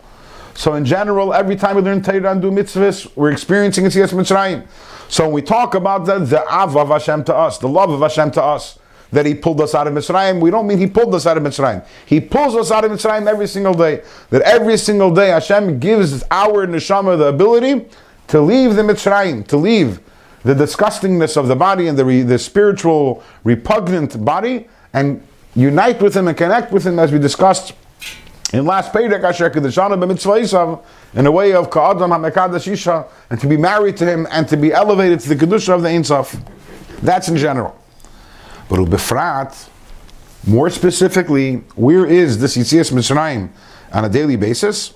So 0.55 0.75
in 0.75 0.85
general, 0.85 1.35
every 1.35 1.57
time 1.57 1.77
we 1.77 1.83
learn 1.83 2.03
Torah 2.03 2.31
and 2.31 2.40
do 2.40 2.51
mitzvahs, 2.51 3.11
we're 3.16 3.33
experiencing 3.33 3.85
Yitzias 3.85 4.12
Mitzrayim. 4.12 4.66
So 5.09 5.25
when 5.25 5.33
we 5.33 5.42
talk 5.42 5.75
about 5.75 6.07
the, 6.07 6.18
the 6.18 6.47
av 6.49 6.77
of 6.77 6.88
Hashem 6.88 7.25
to 7.25 7.35
us, 7.35 7.59
the 7.59 7.68
love 7.68 7.90
of 7.90 8.01
Hashem 8.01 8.31
to 8.33 8.42
us, 8.42 8.79
that 9.14 9.27
He 9.27 9.35
pulled 9.35 9.61
us 9.61 9.74
out 9.74 9.87
of 9.87 9.94
Mitzrayim, 9.94 10.40
we 10.40 10.50
don't 10.50 10.66
mean 10.66 10.79
He 10.79 10.87
pulled 10.87 11.14
us 11.14 11.27
out 11.27 11.37
of 11.37 11.42
Mitzrayim. 11.42 11.85
He 12.07 12.20
pulls 12.20 12.55
us 12.57 12.70
out 12.70 12.85
of 12.85 12.90
Mitzrayim 12.90 13.27
every 13.27 13.46
single 13.46 13.74
day. 13.74 14.03
That 14.31 14.42
every 14.42 14.77
single 14.77 15.12
day 15.14 15.29
Hashem 15.29 15.79
gives 15.79 16.22
our 16.31 16.66
neshama 16.66 17.16
the 17.16 17.27
ability 17.27 17.87
to 18.29 18.40
leave 18.40 18.74
the 18.74 18.83
Mitzrayim, 18.83 19.46
to 19.48 19.57
leave 19.57 20.00
the 20.42 20.55
disgustingness 20.55 21.37
of 21.37 21.48
the 21.48 21.57
body 21.57 21.88
and 21.88 21.98
the, 21.98 22.05
re, 22.05 22.22
the 22.22 22.38
spiritual 22.38 23.22
repugnant 23.44 24.22
body, 24.24 24.68
and 24.92 25.27
unite 25.55 26.03
with 26.03 26.16
Him 26.16 26.29
and 26.29 26.37
connect 26.37 26.72
with 26.72 26.87
Him 26.87 26.98
as 26.98 27.11
we 27.11 27.18
discussed 27.18 27.72
in 28.55 28.64
last 28.64 28.92
Perek 28.92 29.24
Asher 29.24 29.50
Kedeshana 29.50 29.98
b'mitzvayisav 29.98 30.83
in 31.14 31.27
a 31.27 31.33
way 31.33 31.55
of 31.55 31.70
Ka'adam 31.70 32.11
HaMekadash 32.11 32.70
Isha 32.70 33.07
and 33.31 33.40
to 33.40 33.48
be 33.48 33.57
married 33.57 33.96
to 33.96 34.07
him 34.07 34.29
and 34.31 34.46
to 34.48 34.57
be 34.57 34.72
elevated 34.72 35.18
to 35.20 35.29
the 35.29 35.35
Kedusha 35.35 35.70
of 35.70 35.83
the 35.83 35.88
Ein 35.88 36.05
Sof. 36.05 36.37
That's 37.03 37.29
in 37.29 37.37
general. 37.37 37.77
But 38.68 38.79
Ubefrat, 38.79 39.68
more 40.46 40.70
specifically, 40.70 41.57
where 41.74 42.07
is 42.07 42.38
this 42.38 42.57
Yitzias 42.57 42.92
Mitzrayim 42.92 43.50
on 43.92 44.05
a 44.05 44.09
daily 44.09 44.37
basis? 44.37 44.94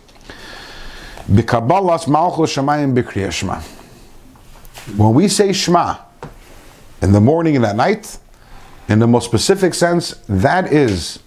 B'Kabbalas 1.31 2.09
Malchus 2.09 2.55
Shemayim 2.55 2.95
B'Kriyah 2.95 3.33
Shema. 3.33 3.61
When 4.97 5.15
we 5.15 5.29
say 5.29 5.53
Shema 5.53 5.97
in 7.03 7.13
the 7.13 7.21
morning 7.21 7.57
and 7.57 7.65
at 7.65 7.77
night, 7.77 8.19
in 8.89 8.99
the 8.99 9.07
most 9.07 9.27
specific 9.27 9.75
sense, 9.75 10.15
that 10.29 10.73
is 10.73 11.19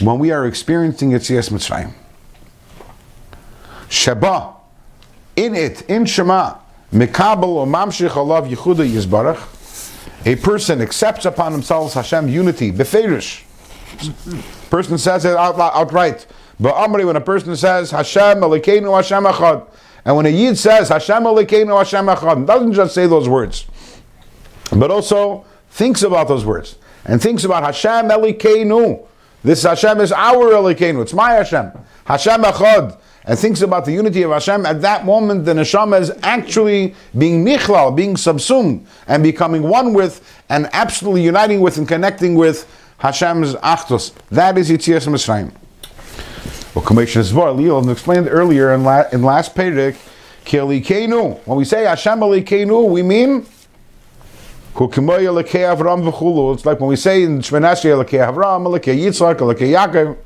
when 0.00 0.18
we 0.18 0.30
are 0.30 0.46
experiencing 0.46 1.10
Yitzias 1.10 1.50
Mitzrayim. 1.50 1.92
Sheba, 3.88 4.54
in 5.36 5.54
it, 5.54 5.82
in 5.82 6.06
Shema, 6.06 6.54
Mikabel 6.92 7.44
or 7.44 7.66
Mamshich 7.66 8.10
Alav 8.10 8.48
Yehuda 8.48 8.88
Yizbarach, 8.88 9.38
a 10.24 10.36
person 10.36 10.80
accepts 10.80 11.24
upon 11.24 11.52
himself 11.52 11.94
Hashem 11.94 12.28
unity, 12.28 12.72
beferish. 12.72 13.44
Person 14.70 14.98
says 14.98 15.24
it 15.24 15.36
out, 15.36 15.58
outright. 15.58 16.26
But 16.58 16.74
Amri, 16.74 17.04
when 17.04 17.16
a 17.16 17.20
person 17.20 17.56
says 17.56 17.90
Hashem 17.90 18.38
Elokeinu 18.38 18.94
Hashem 18.94 19.24
Echad, 19.24 19.66
and 20.04 20.16
when 20.16 20.26
a 20.26 20.28
Yid 20.28 20.56
says 20.58 20.88
Hashem 20.88 21.24
Elokeinu 21.24 21.76
Hashem 21.76 22.06
Echad, 22.06 22.46
doesn't 22.46 22.72
just 22.72 22.94
say 22.94 23.06
those 23.06 23.28
words, 23.28 23.66
but 24.70 24.90
also 24.90 25.44
thinks 25.70 26.02
about 26.02 26.28
those 26.28 26.44
words 26.44 26.76
and 27.04 27.20
thinks 27.20 27.44
about 27.44 27.64
Hashem 27.64 28.08
Elokeinu. 28.08 29.06
This 29.42 29.64
Hashem 29.64 30.00
is 30.00 30.12
our 30.12 30.52
Elokeinu. 30.52 31.02
It's 31.02 31.12
my 31.12 31.32
Hashem. 31.32 31.72
Hashem 32.04 32.42
Echad. 32.42 32.98
And 33.24 33.38
thinks 33.38 33.62
about 33.62 33.84
the 33.84 33.92
unity 33.92 34.22
of 34.22 34.32
Hashem. 34.32 34.66
At 34.66 34.80
that 34.82 35.04
moment, 35.04 35.44
the 35.44 35.52
neshama 35.52 36.00
is 36.00 36.10
actually 36.22 36.94
being 37.16 37.44
nichlal, 37.44 37.94
being 37.94 38.16
subsumed, 38.16 38.84
and 39.06 39.22
becoming 39.22 39.62
one 39.62 39.92
with, 39.92 40.26
and 40.48 40.68
absolutely 40.72 41.22
uniting 41.22 41.60
with 41.60 41.78
and 41.78 41.86
connecting 41.86 42.34
with 42.34 42.66
Hashem's 42.98 43.54
Achdus. 43.56 44.12
That 44.30 44.58
is 44.58 44.70
Yitzias 44.70 45.06
Mitzrayim. 45.06 45.52
Well, 46.74 46.84
Commission 46.84 47.22
Zvar, 47.22 47.90
explained 47.90 48.28
earlier 48.28 48.72
in, 48.74 48.82
la, 48.82 49.04
in 49.12 49.22
last 49.22 49.54
Perek, 49.54 49.96
Kelikenu. 50.44 51.38
When 51.46 51.58
we 51.58 51.64
say 51.64 51.84
Hashem 51.84 52.18
Elikenu, 52.18 52.88
we 52.88 53.02
mean 53.02 53.46
it's 54.74 56.66
like 56.66 56.80
when 56.80 56.88
we 56.88 56.96
say 56.96 57.24
in 57.24 57.40
Elekei 57.40 58.26
Avram, 58.26 58.64
Elekei 58.66 58.96
Yaakov. 59.70 60.16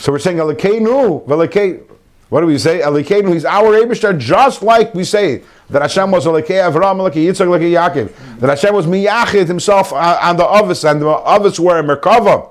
So 0.00 0.12
we're 0.12 0.18
saying 0.18 0.36
Velekei. 0.36 1.88
What 2.32 2.40
do 2.40 2.46
we 2.46 2.56
say? 2.56 2.80
Elekeinu, 2.80 3.34
he's 3.34 3.44
our 3.44 3.74
Abishtar, 3.74 4.18
just 4.18 4.62
like 4.62 4.94
we 4.94 5.04
say 5.04 5.42
that 5.68 5.82
Hashem 5.82 6.10
was 6.10 6.24
Elekei 6.24 6.66
Avram, 6.66 6.96
Elekei 6.96 7.26
Yitzchak, 7.26 7.46
Elekei 7.46 7.72
Yaakov. 7.72 8.38
That 8.38 8.48
Hashem 8.48 8.74
was 8.74 8.86
Miyachid 8.86 9.48
himself 9.48 9.92
uh, 9.92 10.18
on 10.22 10.38
the 10.38 10.46
Avis, 10.46 10.82
and 10.84 11.02
the 11.02 11.08
Avis 11.26 11.60
were 11.60 11.78
in 11.78 11.84
Merkava 11.84 12.48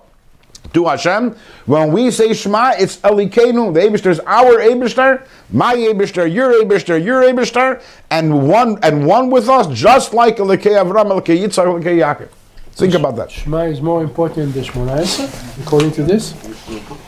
to 0.76 0.86
Hashem. 0.86 1.36
When 1.65 1.91
we 1.91 2.12
say 2.12 2.32
Shema, 2.36 2.74
it's 2.78 2.98
Elikenu. 2.98 3.74
The 3.74 3.80
Abishter 3.80 4.12
is 4.12 4.20
our 4.20 4.60
Abishter, 4.60 5.26
my 5.52 5.74
Abishter, 5.74 6.32
your 6.32 6.63
Abishter, 6.63 7.04
your 7.04 7.24
Abishter, 7.24 7.82
and 8.12 8.48
one 8.48 8.78
and 8.84 9.08
one 9.08 9.32
with 9.32 9.50
us, 9.50 9.65
just 9.76 10.13
like 10.13 10.38
Elikei 10.38 10.78
Avram, 10.78 11.10
Elikei 11.10 11.39
Yitzchak, 11.39 11.65
Elikei 11.65 11.98
Yaakov. 11.98 12.30
Think 12.74 12.94
about 12.94 13.15
that. 13.15 13.32
Shema 13.32 13.63
is 13.63 13.82
more 13.82 14.04
important 14.04 14.54
than 14.54 14.63
Shemona 14.63 15.60
according 15.63 15.91
to 15.94 16.04
this. 16.04 16.36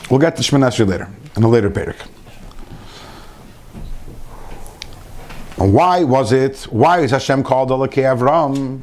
We'll 0.10 0.20
get 0.20 0.36
to 0.38 0.42
Shemana 0.42 0.88
later, 0.88 1.08
in 1.38 1.44
a 1.44 1.48
later 1.48 1.70
Perek. 1.70 1.98
And 5.58 5.74
why 5.74 6.04
was 6.04 6.32
it, 6.32 6.64
why 6.64 7.00
is 7.00 7.12
Hashem 7.12 7.44
called 7.44 7.70
Elikei 7.70 8.18
Avram? 8.18 8.82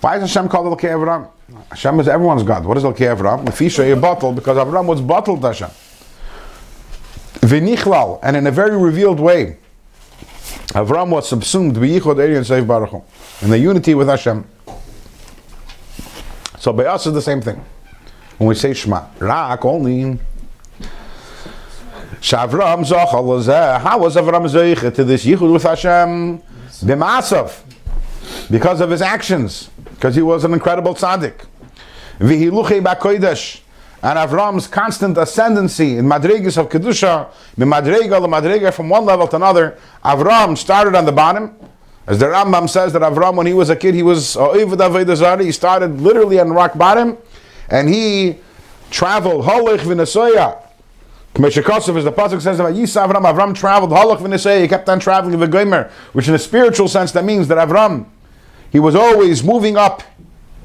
Why 0.00 0.16
is 0.16 0.22
Hashem 0.22 0.48
called 0.48 0.66
Elikei 0.66 0.90
Avram? 0.90 1.30
Hashem 1.70 2.00
is 2.00 2.08
everyone's 2.08 2.42
God. 2.42 2.64
What 2.64 2.76
is 2.76 2.84
Elikei 2.84 3.16
Avram? 3.16 3.44
Lefisha 3.44 3.90
a 3.90 3.96
bottle 3.96 4.32
because 4.32 4.56
Avram 4.56 4.86
was 4.86 5.00
bottled 5.00 5.42
Hashem. 5.42 5.70
V'nichlal, 7.40 8.18
and 8.22 8.36
in 8.36 8.46
a 8.46 8.50
very 8.50 8.76
revealed 8.76 9.20
way, 9.20 9.58
Avram 10.74 11.10
was 11.10 11.28
subsumed 11.28 11.76
b'yichod 11.76 12.18
eri 12.18 12.34
seif 12.36 12.66
baruch 12.66 13.02
in 13.42 13.50
the 13.50 13.58
unity 13.58 13.94
with 13.94 14.08
Hashem. 14.08 14.44
So 16.58 16.72
by 16.72 16.86
us 16.86 17.06
is 17.06 17.12
the 17.12 17.22
same 17.22 17.40
thing. 17.40 17.62
When 18.38 18.48
we 18.48 18.54
say 18.54 18.74
Shema, 18.74 19.06
Rak 19.20 19.64
only. 19.64 20.18
Shavram 22.24 22.86
zochal 22.86 23.80
How 23.82 23.98
was 23.98 24.16
Avram 24.16 24.48
zoiche 24.48 24.94
to 24.94 25.04
this 25.04 25.26
yichud 25.26 25.52
with 25.52 25.62
Hashem? 25.62 26.38
B'masav, 26.38 27.60
because 28.50 28.80
of 28.80 28.88
his 28.88 29.02
actions, 29.02 29.68
because 29.84 30.14
he 30.14 30.22
was 30.22 30.42
an 30.42 30.54
incredible 30.54 30.94
tzaddik. 30.94 31.44
V'hiluchei 32.18 32.82
b'kodesh, 32.82 33.60
and 34.02 34.18
Avram's 34.18 34.66
constant 34.66 35.18
ascendancy 35.18 35.98
in 35.98 36.06
madrigas 36.06 36.56
of 36.56 36.70
kedusha, 36.70 37.28
b'madriga 37.58 38.26
madriga 38.26 38.72
from 38.72 38.88
one 38.88 39.04
level 39.04 39.28
to 39.28 39.36
another. 39.36 39.78
Avram 40.02 40.56
started 40.56 40.94
on 40.94 41.04
the 41.04 41.12
bottom. 41.12 41.54
As 42.06 42.18
the 42.18 42.24
Rambam 42.24 42.70
says 42.70 42.94
that 42.94 43.02
Avram, 43.02 43.36
when 43.36 43.46
he 43.46 43.52
was 43.52 43.68
a 43.68 43.76
kid, 43.76 43.94
he 43.94 44.02
was 44.02 44.32
He 44.32 45.52
started 45.52 46.00
literally 46.00 46.40
on 46.40 46.54
rock 46.54 46.78
bottom, 46.78 47.18
and 47.68 47.86
he 47.86 48.38
traveled 48.90 49.44
Halach 49.44 49.80
v'nesoya. 49.80 50.63
Kmeshikosov, 51.34 51.96
as 51.96 52.04
the 52.04 52.12
pasuk 52.12 52.40
says 52.40 52.60
about 52.60 52.74
Yisrael 52.74 53.12
Avram, 53.12 53.24
Avram 53.24 53.54
traveled 53.56 53.90
Halach 53.90 54.18
v'nesoya. 54.18 54.62
He 54.62 54.68
kept 54.68 54.88
on 54.88 55.00
traveling 55.00 55.38
the 55.40 55.48
Gomer, 55.48 55.90
which 56.12 56.28
in 56.28 56.34
a 56.34 56.38
spiritual 56.38 56.86
sense 56.86 57.10
that 57.10 57.24
means 57.24 57.48
that 57.48 57.58
Avram, 57.58 58.06
he 58.70 58.78
was 58.78 58.94
always 58.94 59.42
moving 59.42 59.76
up 59.76 60.04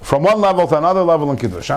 from 0.02 0.22
one 0.24 0.40
level 0.40 0.68
to 0.68 0.78
another 0.78 1.02
level 1.02 1.32
in 1.32 1.38
Kiddush. 1.38 1.72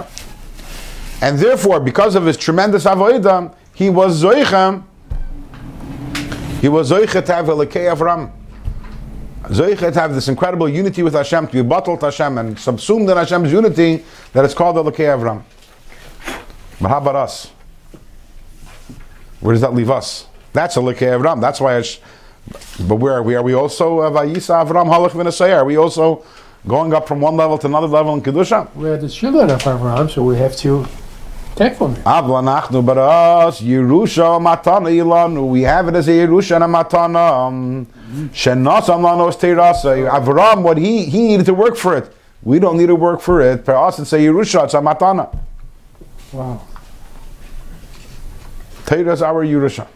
And 1.23 1.39
therefore, 1.39 1.81
because 1.81 2.15
of 2.15 2.27
his 2.27 2.37
tremendous 2.37 2.85
avodah, 2.85 3.55
he 3.75 3.89
was 3.89 4.23
zoichem. 4.23 4.85
He 6.61 6.69
was 6.69 6.91
zoichet 6.91 7.25
to 7.27 7.35
have 7.35 7.47
Elekei 7.47 7.95
Avram. 7.95 8.31
Zoichet 9.45 9.95
to 9.95 10.01
have 10.01 10.15
this 10.15 10.29
incredible 10.29 10.69
unity 10.69 11.03
with 11.03 11.15
Hashem, 11.15 11.47
to 11.47 11.53
be 11.53 11.63
bottled 11.63 12.01
to 12.01 12.07
Hashem 12.07 12.37
and 12.37 12.59
subsumed 12.59 13.09
in 13.09 13.17
Hashem's 13.17 13.51
unity, 13.51 14.05
that 14.35 14.45
it's 14.45 14.55
called 14.55 14.77
Elekei 14.77 15.17
Avram. 15.17 15.43
But 16.81 16.89
how 16.89 16.99
about 16.99 17.17
us? 17.17 17.51
Where 19.43 19.53
does 19.53 19.61
that 19.61 19.75
leave 19.75 19.91
us? 19.91 20.27
That's 20.53 20.77
a 20.77 20.81
Likei 20.81 21.19
Avram. 21.19 21.41
That's 21.41 21.61
why 21.61 21.77
it's. 21.77 21.99
But 22.81 22.97
where 22.97 23.15
are 23.15 23.23
we? 23.23 23.35
Are 23.35 23.43
we 23.43 23.55
also 23.55 24.01
uh, 24.01 24.11
Vayisa 24.11 24.65
Avram 24.65 24.87
Halach 24.87 25.11
V'Nasei? 25.11 25.55
Are 25.57 25.65
we 25.65 25.77
also 25.77 26.25
going 26.67 26.95
up 26.95 27.09
from 27.09 27.21
one 27.21 27.37
level 27.37 27.59
to 27.59 27.67
another 27.67 27.89
level 27.89 28.15
in 28.15 28.23
Kedusha? 28.23 28.73
We 28.77 28.89
are 28.89 28.97
the 28.97 29.09
children 29.09 29.51
of 29.51 29.61
Avram, 29.63 30.09
so 30.11 30.23
we 30.23 30.37
have 30.37 30.57
to 30.59 30.87
take 31.57 31.75
from 31.75 31.97
him. 31.97 32.05
Avla 32.05 32.43
nachnu 32.43 32.85
baras 32.85 33.61
Yerusha 33.61 34.41
matana 34.41 34.91
ilanu. 34.91 35.49
We 35.49 35.63
have 35.63 35.89
it 35.89 35.97
as 35.97 36.09
a 36.09 36.13
Yerusha 36.13 36.57
and 36.57 36.65
a 36.65 36.67
matana. 36.69 37.87
Shenasam 38.31 39.03
lanos 39.03 39.37
teirasa. 39.37 40.09
Avram, 40.09 40.63
what 40.63 40.79
he 40.79 41.05
he 41.07 41.29
needed 41.29 41.47
to 41.47 41.55
work 41.55 41.77
for 41.77 41.97
it. 41.97 42.15
We 42.43 42.59
don't 42.59 42.77
need 42.77 42.87
to 42.87 42.97
work 42.97 43.21
for 43.21 43.41
it. 43.41 43.65
Per 43.65 43.75
us, 43.75 43.99
it's 43.99 44.13
a 44.13 44.19
Yerusha. 44.19 44.65
It's 44.65 44.75
a 44.75 44.79
matana. 44.79 45.37
Wow. 46.33 46.63
Torah 48.93 49.13
is 49.13 49.23
our 49.23 49.45
Yerusha. 49.45 49.87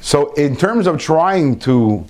So, 0.00 0.32
in 0.34 0.56
terms 0.56 0.86
of 0.86 0.98
trying 0.98 1.58
to 1.60 2.06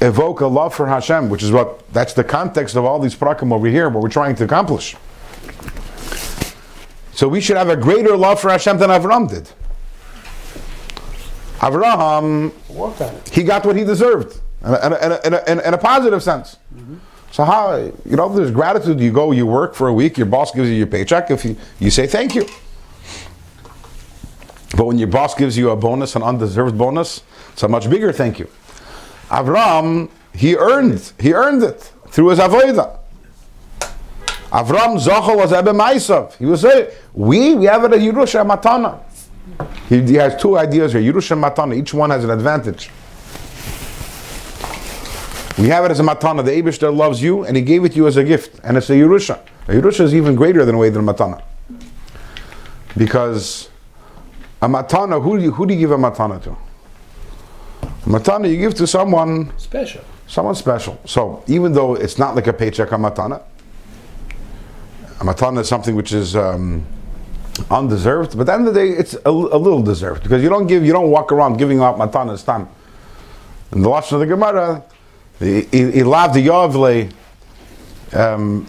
evoke 0.00 0.40
a 0.40 0.46
love 0.46 0.74
for 0.74 0.86
Hashem, 0.86 1.28
which 1.28 1.42
is 1.42 1.52
what 1.52 1.86
that's 1.92 2.14
the 2.14 2.24
context 2.24 2.74
of 2.74 2.84
all 2.84 2.98
these 2.98 3.14
prakim 3.14 3.52
over 3.52 3.66
here, 3.66 3.88
what 3.90 4.02
we're 4.02 4.08
trying 4.08 4.34
to 4.36 4.44
accomplish. 4.44 4.96
So, 7.12 7.28
we 7.28 7.40
should 7.40 7.58
have 7.58 7.68
a 7.68 7.76
greater 7.76 8.16
love 8.16 8.40
for 8.40 8.50
Hashem 8.50 8.78
than 8.78 8.88
Avram 8.88 9.28
did. 9.28 9.50
Avraham, 11.58 12.52
he 13.30 13.42
got 13.42 13.64
what 13.66 13.76
he 13.76 13.84
deserved 13.84 14.40
in 14.64 14.72
a, 14.72 14.76
in 14.76 14.92
a, 14.92 15.20
in 15.24 15.34
a, 15.34 15.68
in 15.68 15.74
a, 15.74 15.78
positive 15.78 16.22
sense. 16.22 16.56
So 17.30 17.44
how 17.44 17.76
you 17.76 18.16
know 18.16 18.28
there's 18.28 18.50
gratitude. 18.50 19.00
You 19.00 19.12
go, 19.12 19.32
you 19.32 19.46
work 19.46 19.74
for 19.74 19.88
a 19.88 19.92
week. 19.92 20.18
Your 20.18 20.26
boss 20.26 20.52
gives 20.52 20.68
you 20.68 20.74
your 20.76 20.86
paycheck. 20.86 21.30
If 21.30 21.44
you 21.44 21.56
you 21.78 21.90
say 21.90 22.06
thank 22.06 22.34
you. 22.34 22.46
But 24.76 24.86
when 24.86 24.98
your 24.98 25.08
boss 25.08 25.34
gives 25.34 25.56
you 25.56 25.70
a 25.70 25.76
bonus, 25.76 26.16
an 26.16 26.22
undeserved 26.22 26.76
bonus, 26.76 27.22
it's 27.52 27.62
a 27.62 27.68
much 27.68 27.88
bigger 27.88 28.12
thank 28.12 28.38
you. 28.38 28.48
Avram, 29.28 30.10
he 30.34 30.56
earned, 30.56 31.12
he 31.20 31.32
earned 31.32 31.62
it 31.62 31.92
through 32.08 32.28
his 32.28 32.38
avodah. 32.38 32.98
Avram 34.50 35.00
Zochel 35.00 35.36
was 35.36 35.52
Ebbe 35.52 35.66
Maisav. 35.68 36.36
He 36.36 36.46
was 36.46 36.60
saying, 36.60 36.90
we, 37.12 37.54
we 37.54 37.66
have 37.66 37.84
it 37.84 37.92
at 37.92 38.00
Yerusha 38.00 38.48
Matana. 38.48 39.00
He, 39.88 40.00
he 40.02 40.14
has 40.14 40.40
two 40.40 40.56
ideas 40.56 40.92
here, 40.92 41.02
Yerusha 41.02 41.38
Matana. 41.38 41.76
Each 41.76 41.92
one 41.92 42.10
has 42.10 42.24
an 42.24 42.30
advantage. 42.30 42.90
We 45.58 45.68
have 45.68 45.84
it 45.84 45.92
as 45.92 46.00
a 46.00 46.02
Matana. 46.02 46.44
The 46.44 46.50
Abishter 46.50 46.94
loves 46.94 47.22
you 47.22 47.44
and 47.44 47.56
he 47.56 47.62
gave 47.62 47.84
it 47.84 47.90
to 47.90 47.96
you 47.96 48.06
as 48.06 48.16
a 48.16 48.24
gift. 48.24 48.60
And 48.64 48.76
it's 48.76 48.90
a 48.90 48.94
Yerusha. 48.94 49.38
A 49.68 49.72
Yerusha 49.72 50.00
is 50.00 50.14
even 50.14 50.34
greater 50.34 50.64
than 50.64 50.74
a 50.74 50.78
way 50.78 50.88
than 50.88 51.04
Matana. 51.04 51.42
Because 52.96 53.70
a 54.64 54.66
matana, 54.66 55.22
who 55.22 55.36
do 55.36 55.44
you, 55.44 55.50
who 55.52 55.66
do 55.66 55.74
you 55.74 55.80
give 55.80 55.90
a 55.90 55.98
matana 55.98 56.42
to? 56.42 56.50
A 57.82 58.08
matana 58.08 58.50
you 58.50 58.56
give 58.56 58.74
to 58.76 58.86
someone, 58.86 59.52
Special. 59.58 60.02
someone 60.26 60.54
special. 60.54 60.98
So 61.04 61.44
even 61.46 61.74
though 61.74 61.94
it's 61.94 62.18
not 62.18 62.34
like 62.34 62.46
a 62.46 62.52
paycheck, 62.52 62.90
a 62.92 62.94
matana, 62.94 63.42
a 65.20 65.24
matana 65.24 65.60
is 65.60 65.68
something 65.68 65.94
which 65.94 66.14
is 66.14 66.34
um, 66.34 66.86
undeserved. 67.70 68.38
But 68.38 68.42
at 68.42 68.46
the 68.46 68.52
end 68.54 68.68
of 68.68 68.74
the 68.74 68.80
day, 68.80 68.88
it's 68.88 69.14
a, 69.14 69.28
a 69.28 69.30
little 69.30 69.82
deserved 69.82 70.22
because 70.22 70.42
you 70.42 70.48
don't 70.48 70.66
give, 70.66 70.82
you 70.82 70.92
don't 70.94 71.10
walk 71.10 71.30
around 71.30 71.58
giving 71.58 71.80
out 71.80 71.98
matanas 71.98 72.42
time. 72.42 72.66
In 73.72 73.82
the 73.82 73.88
lashon 73.90 74.12
of 74.12 74.20
the 74.20 74.26
Gemara, 74.26 74.82
ilav 75.40 76.32
the 76.32 76.46
yavle. 76.46 77.12
Um. 78.14 78.66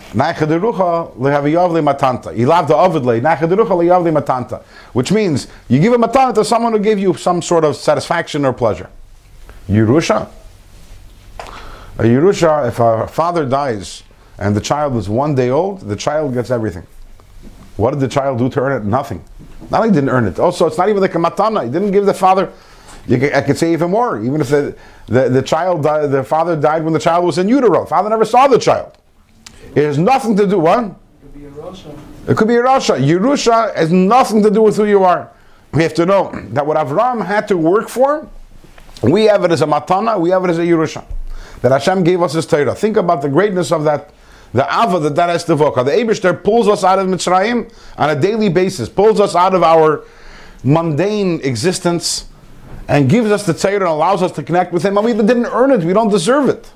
Which 4.94 5.12
means 5.12 5.48
you 5.68 5.80
give 5.80 5.94
a 5.94 5.98
matanta 5.98 6.34
to 6.36 6.44
someone 6.46 6.74
who 6.74 6.80
gave 6.80 7.00
you 7.00 7.14
some 7.14 7.42
sort 7.42 7.64
of 7.64 7.76
satisfaction 7.76 8.44
or 8.46 8.54
pleasure. 8.54 8.90
Yerusha. 9.70 10.30
A 11.98 12.04
Yerusha, 12.04 12.68
if 12.68 12.80
a 12.80 13.08
father 13.08 13.46
dies 13.46 14.04
and 14.38 14.56
the 14.56 14.62
child 14.62 14.96
is 14.98 15.08
one 15.08 15.34
day 15.36 15.50
old, 15.50 15.82
the 15.82 15.96
child 15.96 16.34
gets 16.34 16.52
everything. 16.52 16.86
What 17.78 17.92
did 17.92 18.00
the 18.00 18.08
child 18.08 18.40
do 18.40 18.50
to 18.50 18.60
earn 18.62 18.82
it? 18.82 18.86
Nothing. 18.86 19.24
Not 19.70 19.82
only 19.82 19.94
didn't 19.94 20.10
earn 20.10 20.26
it, 20.26 20.40
also 20.40 20.66
it's 20.66 20.78
not 20.78 20.90
even 20.90 21.02
like 21.02 21.16
a 21.16 21.18
matana. 21.18 21.64
He 21.64 21.72
didn't 21.72 21.92
give 21.92 22.06
the 22.06 22.14
father. 22.14 22.52
I 23.10 23.42
could 23.42 23.58
say 23.58 23.74
even 23.74 23.92
more. 23.92 24.22
Even 24.22 24.42
if 24.42 24.50
the, 24.50 24.76
the, 25.08 25.30
the 25.30 25.42
child, 25.42 25.84
died, 25.84 26.08
the 26.08 26.24
father 26.24 26.56
died 26.56 26.84
when 26.84 26.94
the 26.94 27.00
child 27.00 27.26
was 27.26 27.38
in 27.38 27.48
utero. 27.48 27.86
Father 27.86 28.10
never 28.10 28.26
saw 28.26 28.48
the 28.48 28.58
child. 28.58 28.98
It 29.74 29.84
has 29.84 29.98
nothing 29.98 30.36
to 30.38 30.48
do. 30.48 30.60
What? 30.60 30.96
It 32.28 32.38
could 32.38 32.48
be 32.48 32.56
a 32.56 32.64
Rasha. 32.64 32.98
Yerusha 33.00 33.76
has 33.76 33.92
nothing 33.92 34.42
to 34.44 34.50
do 34.50 34.62
with 34.62 34.76
who 34.78 34.86
you 34.86 35.04
are. 35.04 35.32
We 35.74 35.84
have 35.84 35.94
to 35.96 36.06
know 36.06 36.32
that 36.52 36.66
what 36.66 36.78
Avram 36.78 37.26
had 37.26 37.48
to 37.50 37.58
work 37.58 37.90
for, 37.90 38.28
we 39.04 39.26
have 39.26 39.44
it 39.44 39.52
as 39.52 39.62
a 39.62 39.66
matana, 39.66 40.20
we 40.20 40.30
have 40.30 40.44
it 40.46 40.50
as 40.50 40.58
a 40.58 40.64
Yerusha. 40.64 41.06
That 41.62 41.72
Hashem 41.72 42.04
gave 42.04 42.22
us 42.22 42.34
His 42.34 42.46
Torah. 42.46 42.74
Think 42.74 42.98
about 42.98 43.22
the 43.22 43.30
greatness 43.30 43.72
of 43.72 43.84
that, 43.84 44.12
the 44.54 44.64
Ava 44.64 45.00
that 45.00 45.16
that 45.16 45.30
has 45.30 45.44
to 45.46 45.54
evoke. 45.54 45.76
The 45.76 45.84
Abishter 45.84 46.44
pulls 46.44 46.68
us 46.68 46.84
out 46.84 47.00
of 47.00 47.08
Mitzrayim 47.08 47.72
on 47.98 48.10
a 48.10 48.20
daily 48.20 48.50
basis, 48.50 48.88
pulls 48.88 49.20
us 49.20 49.36
out 49.36 49.54
of 49.54 49.64
our 49.64 50.06
mundane 50.64 51.42
existence, 51.44 52.28
and 52.88 53.10
gives 53.10 53.30
us 53.32 53.46
the 53.46 53.54
Torah 53.54 53.76
and 53.76 53.84
allows 53.84 54.24
us 54.24 54.32
to 54.34 54.44
connect 54.44 54.72
with 54.72 54.84
Him. 54.84 54.98
And 54.98 55.06
we 55.06 55.14
didn't 55.14 55.48
earn 55.48 55.72
it, 55.72 55.84
we 55.84 55.94
don't 55.94 56.10
deserve 56.10 56.50
it. 56.50 56.72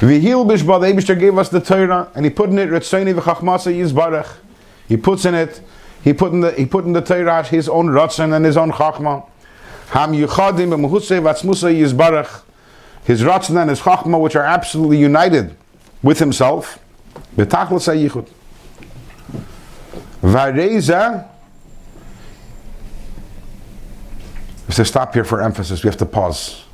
V'hil 0.00 0.46
bishba, 0.46 0.80
the 0.80 0.86
Abishter 0.86 1.18
gave 1.18 1.36
us 1.38 1.48
the 1.48 1.60
Torah, 1.60 2.08
and 2.14 2.24
he 2.24 2.30
put 2.30 2.50
in 2.50 2.58
it 2.58 2.68
Ritzoni 2.68 3.18
v'chachmasa 3.18 3.74
yizbarach. 3.74 4.36
He 4.86 4.96
puts 4.96 5.24
in 5.24 5.34
it, 5.34 5.60
he 6.04 6.12
put 6.12 6.32
in 6.32 6.40
the 6.40 6.52
he 6.52 6.66
put 6.66 6.84
in 6.84 6.92
the 6.92 7.00
Torah 7.00 7.42
his 7.42 7.68
own 7.68 7.88
Ratzon 7.88 8.32
and 8.32 8.44
his 8.44 8.56
own 8.56 8.70
Chachma. 8.70 9.28
Ham 9.88 10.12
yuchadim 10.12 10.70
b'mehusei 10.70 11.20
v'atzmusa 11.20 11.74
yizbarach. 11.74 12.42
His 13.02 13.22
Ratzon 13.22 13.60
and 13.60 13.70
his 13.70 13.80
Chachma, 13.80 14.20
which 14.20 14.36
are 14.36 14.44
absolutely 14.44 14.98
united 14.98 15.56
with 16.00 16.20
himself. 16.20 16.78
B'tachlis 17.36 17.88
hayichud. 17.88 18.28
V'areza. 20.22 21.28
We 24.60 24.72
have 24.72 24.76
to 24.76 24.84
stop 24.84 25.14
here 25.14 25.24
for 25.24 25.42
emphasis. 25.42 25.82
We 25.82 25.88
have 25.88 25.96
to 25.96 26.06
pause. 26.06 26.67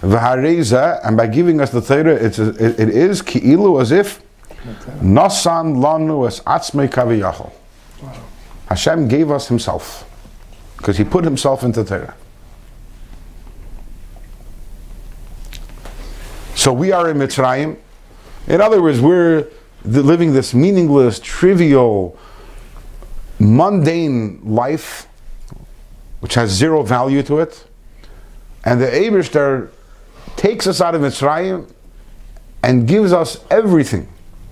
V'hareza, 0.00 1.00
and 1.04 1.16
by 1.16 1.26
giving 1.26 1.60
us 1.60 1.70
the 1.70 1.80
Torah, 1.80 2.14
it's 2.14 2.38
it, 2.38 2.80
it 2.80 2.88
is 2.88 3.20
ki'ilu 3.20 3.80
as 3.80 3.92
if 3.92 4.22
nasan 5.02 5.76
lanu 5.76 6.26
es 6.26 6.40
atzmei 6.40 6.88
kaviyachol. 6.88 7.52
Hashem 8.68 9.08
gave 9.08 9.30
us 9.30 9.48
Himself 9.48 10.08
because 10.78 10.96
He 10.96 11.04
put 11.04 11.24
Himself 11.24 11.62
into 11.62 11.84
Torah. 11.84 12.14
So 16.54 16.72
we 16.72 16.92
are 16.92 17.10
in 17.10 17.18
Mitzrayim. 17.18 17.76
In 18.46 18.60
other 18.60 18.80
words, 18.82 19.00
we're 19.00 19.48
living 19.84 20.32
this 20.32 20.54
meaningless, 20.54 21.20
trivial, 21.20 22.18
mundane 23.38 24.40
life, 24.44 25.06
which 26.20 26.34
has 26.34 26.50
zero 26.50 26.82
value 26.82 27.22
to 27.24 27.38
it. 27.40 27.66
And 28.64 28.80
the 28.80 28.86
Eberster 28.86 29.70
takes 30.36 30.66
us 30.66 30.80
out 30.80 30.94
of 30.94 31.02
Mitzrayim 31.02 31.70
and 32.62 32.86
gives 32.86 33.12
us 33.12 33.44
everything, 33.50 34.08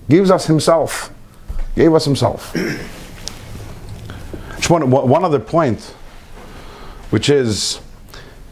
gives 0.09 0.31
us 0.31 0.47
Himself, 0.47 1.13
gave 1.75 1.93
us 1.93 2.05
Himself. 2.05 2.53
Just 4.57 4.69
one, 4.69 4.89
one 4.89 5.23
other 5.23 5.39
point, 5.39 5.81
which 7.11 7.29
is 7.29 7.79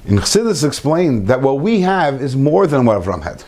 in 0.05 0.17
Chassidus 0.17 0.65
explained 0.65 1.27
that 1.27 1.41
what 1.41 1.59
we 1.59 1.81
have 1.81 2.21
is 2.21 2.35
more 2.35 2.65
than 2.65 2.85
what 2.85 3.01
Avram 3.01 3.23
had. 3.23 3.43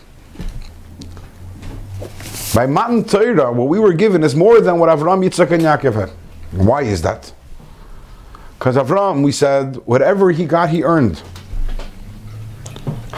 By 2.53 2.65
Matan 2.65 3.05
Torah, 3.05 3.51
what 3.51 3.69
we 3.69 3.79
were 3.79 3.93
given 3.93 4.23
is 4.23 4.35
more 4.35 4.59
than 4.59 4.77
what 4.77 4.89
Avram, 4.89 5.23
Yitzchak, 5.25 5.51
and 5.51 5.63
Yaakov 5.63 5.93
had. 5.93 6.09
Why 6.51 6.81
is 6.81 7.01
that? 7.03 7.31
Because 8.57 8.75
Avram, 8.75 9.23
we 9.23 9.31
said, 9.31 9.77
whatever 9.85 10.31
he 10.31 10.45
got, 10.45 10.69
he 10.69 10.83
earned. 10.83 11.21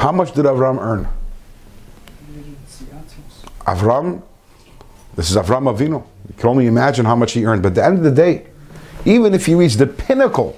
How 0.01 0.11
much 0.11 0.33
did 0.33 0.45
Avram 0.45 0.79
earn? 0.81 1.07
Avram, 3.67 4.23
this 5.15 5.29
is 5.29 5.37
Avram 5.37 5.71
Avinu. 5.71 6.03
You 6.27 6.33
can 6.37 6.49
only 6.49 6.65
imagine 6.65 7.05
how 7.05 7.15
much 7.15 7.33
he 7.33 7.45
earned. 7.45 7.61
But 7.61 7.73
at 7.73 7.75
the 7.75 7.85
end 7.85 7.97
of 7.99 8.03
the 8.03 8.11
day, 8.11 8.47
even 9.05 9.35
if 9.35 9.45
he 9.45 9.53
reached 9.53 9.77
the 9.77 9.85
pinnacle, 9.85 10.57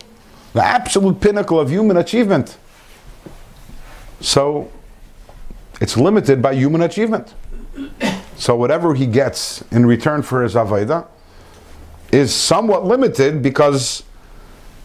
the 0.53 0.63
absolute 0.63 1.19
pinnacle 1.19 1.59
of 1.59 1.69
human 1.69 1.97
achievement, 1.97 2.57
so 4.21 4.71
it's 5.81 5.97
limited 5.97 6.41
by 6.41 6.53
human 6.53 6.81
achievement. 6.83 7.33
So 8.37 8.55
whatever 8.55 8.95
he 8.95 9.05
gets 9.05 9.61
in 9.73 9.85
return 9.85 10.21
for 10.21 10.41
his 10.43 10.55
Avaida 10.55 11.05
is 12.13 12.33
somewhat 12.33 12.85
limited 12.85 13.43
because 13.43 14.03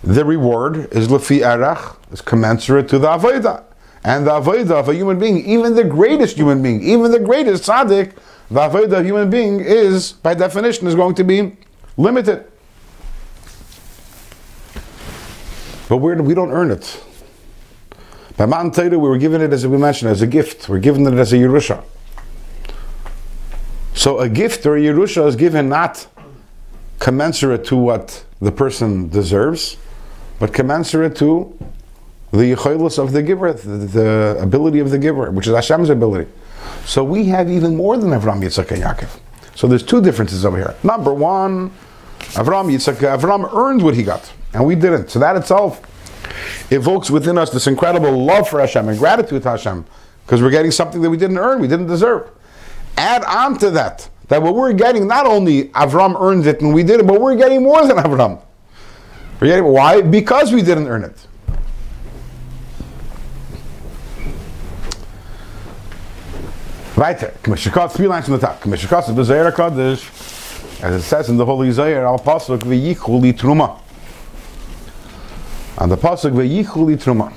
the 0.03 0.25
reward 0.25 0.93
is 0.93 1.07
lefi 1.07 1.43
arach, 1.43 1.95
is 2.13 2.21
commensurate 2.21 2.89
to 2.89 2.99
the 2.99 3.07
Avaida. 3.07 3.63
And 4.05 4.27
the 4.27 4.31
Avodah 4.31 4.71
of 4.71 4.89
a 4.89 4.95
human 4.95 5.19
being, 5.19 5.45
even 5.45 5.75
the 5.75 5.85
greatest 5.85 6.37
human 6.37 6.63
being, 6.63 6.83
even 6.83 7.11
the 7.11 7.19
greatest 7.19 7.65
tzaddik, 7.65 8.15
the 8.51 8.61
Avodah 8.61 9.01
of 9.01 9.05
human 9.05 9.29
being 9.29 9.61
is, 9.61 10.13
by 10.13 10.35
definition, 10.35 10.87
is 10.87 10.95
going 10.95 11.15
to 11.17 11.25
be 11.25 11.57
limited. 11.97 12.45
But 15.89 15.99
we're, 15.99 16.21
we 16.23 16.35
don't 16.35 16.53
earn 16.53 16.71
it. 16.71 17.05
By 18.37 18.47
Matan 18.47 18.71
Torah, 18.71 18.91
we 18.91 19.09
were 19.09 19.19
given 19.19 19.41
it, 19.41 19.53
as 19.53 19.67
we 19.67 19.77
mentioned, 19.79 20.11
as 20.11 20.23
a 20.23 20.27
gift. 20.27 20.69
We're 20.69 20.79
given 20.79 21.07
it 21.07 21.15
as 21.15 21.33
a 21.33 21.37
Yerusha. 21.37 21.83
So 23.95 24.21
a 24.21 24.29
gift 24.29 24.65
or 24.65 24.77
a 24.77 24.81
Yerusha 24.81 25.27
is 25.27 25.35
given 25.35 25.69
not 25.69 26.07
commensurate 27.01 27.65
to 27.65 27.77
what 27.77 28.25
the 28.41 28.53
person 28.53 29.09
deserves, 29.09 29.77
but 30.39 30.53
commensurate 30.53 31.17
to 31.17 31.53
the 32.31 32.55
yichaylos 32.55 32.99
of 32.99 33.13
the 33.13 33.23
giver, 33.23 33.53
the, 33.53 33.77
the 33.87 34.39
ability 34.41 34.81
of 34.81 34.91
the 34.91 34.99
giver, 34.99 35.31
which 35.31 35.47
is 35.47 35.55
Hashem's 35.55 35.91
ability. 35.91 36.31
So 36.85 37.03
we 37.03 37.25
have 37.27 37.51
even 37.51 37.77
more 37.77 37.97
than 37.97 38.11
Avram, 38.11 38.43
Yitzchak, 38.43 38.71
and 38.73 38.83
Yaakov. 38.83 39.19
So 39.55 39.67
there's 39.67 39.83
two 39.83 40.01
differences 40.01 40.45
over 40.45 40.57
here. 40.57 40.75
Number 40.83 41.13
one, 41.13 41.71
Avram, 42.35 42.71
Yitzchak, 42.71 42.97
Avram 42.97 43.53
earned 43.55 43.83
what 43.83 43.95
he 43.95 44.03
got, 44.03 44.31
and 44.53 44.67
we 44.67 44.75
didn't. 44.75 45.11
So 45.11 45.19
that 45.19 45.37
itself 45.37 45.83
evokes 46.71 47.11
within 47.11 47.39
us 47.39 47.51
this 47.51 47.67
incredible 47.67 48.13
love 48.25 48.49
for 48.49 48.61
Hashem 48.61 48.89
and 48.89 48.99
gratitude 48.99 49.43
to 49.45 49.51
Hashem, 49.51 49.87
because 50.27 50.43
we're 50.43 50.51
getting 50.51 50.71
something 50.71 51.01
that 51.01 51.11
we 51.11 51.17
didn't 51.17 51.39
earn, 51.39 51.61
we 51.61 51.69
didn't 51.69 51.87
deserve. 51.87 52.31
Add 52.99 53.25
on 53.25 53.59
to 53.59 53.71
that, 53.71 54.11
that 54.29 54.43
what 54.43 54.55
we're 54.55 54.73
getting, 54.75 55.07
not 55.07 55.25
only 55.25 55.71
Avram 55.71 56.21
earned 56.21 56.47
it 56.47 56.61
and 56.61 56.75
we 56.75 56.83
did 56.83 57.01
it, 57.01 57.07
but 57.07 57.21
we're 57.21 57.37
getting 57.37 57.63
more 57.63 57.87
than 57.87 57.97
Avram. 57.97 58.43
We're 59.41 59.47
getting, 59.47 59.65
why? 59.65 60.03
Because 60.03 60.53
we 60.53 60.63
didn't 60.63 60.89
earn 60.89 61.05
it. 61.05 61.28
Weiter. 66.99 67.33
Kmeshikot, 67.45 67.93
three 67.93 68.09
lines 68.09 68.25
from 68.25 68.35
the 68.35 68.41
top. 68.41 68.61
Bezeir 68.61 69.53
HaKadosh. 69.53 70.83
As 70.83 70.97
it 70.97 71.03
says 71.03 71.29
in 71.29 71.37
the 71.37 71.47
Holy 71.47 71.71
Zohar, 71.71 72.05
al 72.05 72.19
pasuk 72.19 72.59
v'yichu 72.59 73.33
truma. 73.35 73.81
On 75.79 75.89
the 75.89 75.97
pasuk 75.97 76.33
v'yichu 76.33 76.97
truma. 76.97 77.33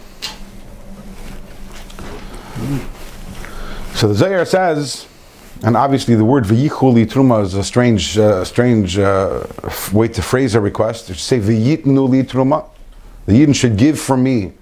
So 3.95 4.07
the 4.07 4.15
Zohar 4.15 4.45
says, 4.45 5.05
and 5.63 5.77
obviously 5.77 6.15
the 6.15 6.25
word 6.25 6.45
v'yichu 6.45 7.05
truma 7.05 7.43
is 7.43 7.53
a 7.53 7.63
strange, 7.63 8.17
uh, 8.17 8.43
strange 8.43 8.97
uh, 8.97 9.45
way 9.93 10.07
to 10.07 10.23
phrase 10.23 10.55
a 10.55 10.59
request. 10.59 11.11
It 11.11 11.17
should 11.17 11.23
say 11.23 11.39
v'yitnu 11.39 12.09
li 12.09 12.23
truma. 12.23 12.65
The 13.27 13.33
Yidden 13.33 13.53
should 13.53 13.77
give 13.77 13.99
for 13.99 14.17
me 14.17 14.53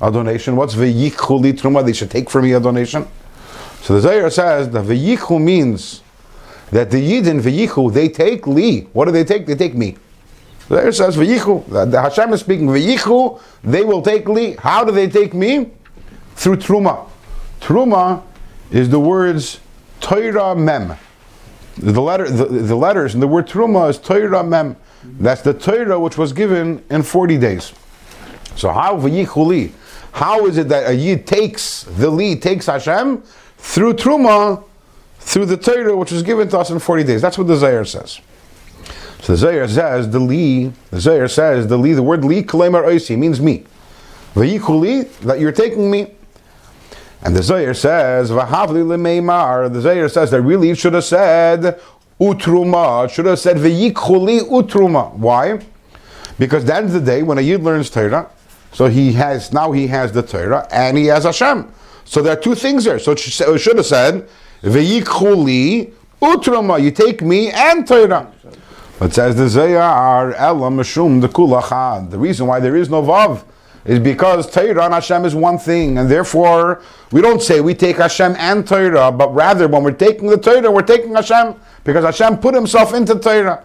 a 0.00 0.10
donation. 0.10 0.56
What's 0.56 0.74
v'yichu 0.74 1.52
truma? 1.52 1.84
They 1.84 1.92
should 1.92 2.10
take 2.10 2.30
for 2.30 2.40
me 2.40 2.52
a 2.52 2.60
donation. 2.60 3.06
So 3.86 3.94
the 3.94 4.00
Zohar 4.00 4.30
says 4.30 4.68
the 4.68 4.82
V'yichu 4.82 5.40
means 5.40 6.02
that 6.72 6.90
the 6.90 6.96
Yidden 6.96 7.40
V'yichu, 7.40 7.92
they 7.92 8.08
take 8.08 8.44
Li. 8.44 8.80
What 8.92 9.04
do 9.04 9.12
they 9.12 9.22
take? 9.22 9.46
They 9.46 9.54
take 9.54 9.76
me. 9.76 9.96
The 10.68 10.78
Zohar 10.78 10.90
says 10.90 11.16
V'yichu. 11.16 11.64
The, 11.68 11.84
the 11.84 12.02
Hashem 12.02 12.32
is 12.32 12.40
speaking 12.40 12.66
V'yichu, 12.66 13.40
they 13.62 13.84
will 13.84 14.02
take 14.02 14.28
Li. 14.28 14.54
How 14.54 14.82
do 14.82 14.90
they 14.90 15.08
take 15.08 15.34
me? 15.34 15.70
Through 16.34 16.56
Truma. 16.56 17.08
Truma 17.60 18.24
is 18.72 18.90
the 18.90 18.98
words 18.98 19.60
Torah 20.00 20.56
Mem. 20.56 20.96
The, 21.76 22.02
letter, 22.02 22.28
the, 22.28 22.46
the 22.46 22.74
letters 22.74 23.14
and 23.14 23.22
the 23.22 23.28
word 23.28 23.46
Truma 23.46 23.88
is 23.88 23.98
Torah 23.98 24.42
Mem. 24.42 24.74
That's 25.04 25.42
the 25.42 25.54
Torah 25.54 26.00
which 26.00 26.18
was 26.18 26.32
given 26.32 26.84
in 26.90 27.04
40 27.04 27.38
days. 27.38 27.72
So 28.56 28.72
how 28.72 28.96
V'yichu 28.96 29.46
Li? 29.46 29.72
How 30.10 30.46
is 30.46 30.58
it 30.58 30.68
that 30.70 30.90
a 30.90 30.92
Yid 30.92 31.24
takes 31.24 31.84
the 31.84 32.10
Li, 32.10 32.34
takes 32.34 32.66
Hashem? 32.66 33.22
Through 33.66 33.94
Truma, 33.94 34.64
through 35.18 35.46
the 35.46 35.56
Torah, 35.58 35.94
which 35.94 36.10
was 36.10 36.22
given 36.22 36.48
to 36.48 36.58
us 36.58 36.70
in 36.70 36.78
40 36.78 37.04
days. 37.04 37.20
That's 37.20 37.36
what 37.36 37.46
the 37.46 37.56
Zohar 37.56 37.84
says. 37.84 38.20
So 39.20 39.32
the 39.32 39.36
Zohar 39.36 39.68
says, 39.68 40.08
the 40.08 40.20
Li, 40.20 40.72
the 40.90 41.00
Zohar 41.00 41.28
says, 41.28 41.66
the 41.66 41.76
Li, 41.76 41.92
the 41.92 42.02
word 42.02 42.24
Li, 42.24 42.42
Kalemar 42.42 42.84
Oisi, 42.86 43.18
means 43.18 43.38
me. 43.38 43.64
Vayikuli, 44.34 45.12
that 45.18 45.40
you're 45.40 45.52
taking 45.52 45.90
me. 45.90 46.14
And 47.22 47.36
the 47.36 47.42
Zohar 47.42 47.74
says, 47.74 48.30
Vahavli 48.30 48.82
Lemeimar, 48.82 49.70
the 49.70 49.82
Zohar 49.82 50.08
says 50.08 50.30
that 50.30 50.40
really 50.40 50.74
should 50.74 50.94
have 50.94 51.04
said, 51.04 51.78
Utruma, 52.18 53.10
should 53.10 53.26
have 53.26 53.40
said, 53.40 53.58
Vayikuli 53.58 54.40
Utruma. 54.48 55.12
Why? 55.14 55.60
Because 56.38 56.64
that's 56.64 56.92
the 56.92 57.00
day 57.00 57.22
when 57.22 57.36
a 57.36 57.42
Yid 57.42 57.62
learns 57.62 57.90
Torah, 57.90 58.30
so 58.72 58.86
he 58.86 59.12
has, 59.14 59.52
now 59.52 59.72
he 59.72 59.88
has 59.88 60.12
the 60.12 60.22
Torah, 60.22 60.66
and 60.70 60.96
he 60.96 61.06
has 61.06 61.24
Hashem. 61.24 61.72
So 62.06 62.22
there 62.22 62.32
are 62.32 62.40
two 62.40 62.54
things 62.54 62.84
there. 62.84 62.98
So 62.98 63.12
it 63.12 63.18
should, 63.18 63.76
have 63.76 63.86
said, 63.86 64.28
Veyikhuli 64.62 65.92
utrama, 66.22 66.82
you 66.82 66.90
take 66.92 67.20
me 67.20 67.50
and 67.50 67.86
Torah. 67.86 68.32
But 68.98 69.12
says 69.12 69.36
the 69.36 69.48
Zohar, 69.48 70.32
Elam 70.34 70.78
Meshum, 70.78 71.20
the 71.20 71.28
Kulachad. 71.28 72.10
The 72.10 72.18
reason 72.18 72.46
why 72.46 72.60
there 72.60 72.76
is 72.76 72.88
no 72.88 73.02
Vav 73.02 73.44
is 73.84 73.98
because 73.98 74.50
Torah 74.50 74.84
and 74.84 74.94
Hashem 74.94 75.24
is 75.24 75.34
one 75.34 75.58
thing, 75.58 75.98
and 75.98 76.10
therefore 76.10 76.82
we 77.12 77.20
don't 77.20 77.42
say 77.42 77.60
we 77.60 77.74
take 77.74 77.96
Hashem 77.96 78.34
and 78.38 78.66
Torah, 78.66 79.12
but 79.12 79.34
rather 79.34 79.68
when 79.68 79.82
we're 79.82 79.92
taking 79.92 80.28
the 80.28 80.38
Torah, 80.38 80.70
we're 80.70 80.82
taking 80.82 81.14
Hashem 81.14 81.54
because 81.84 82.04
Hashem 82.04 82.38
put 82.38 82.54
himself 82.54 82.94
into 82.94 83.18
Torah. 83.18 83.62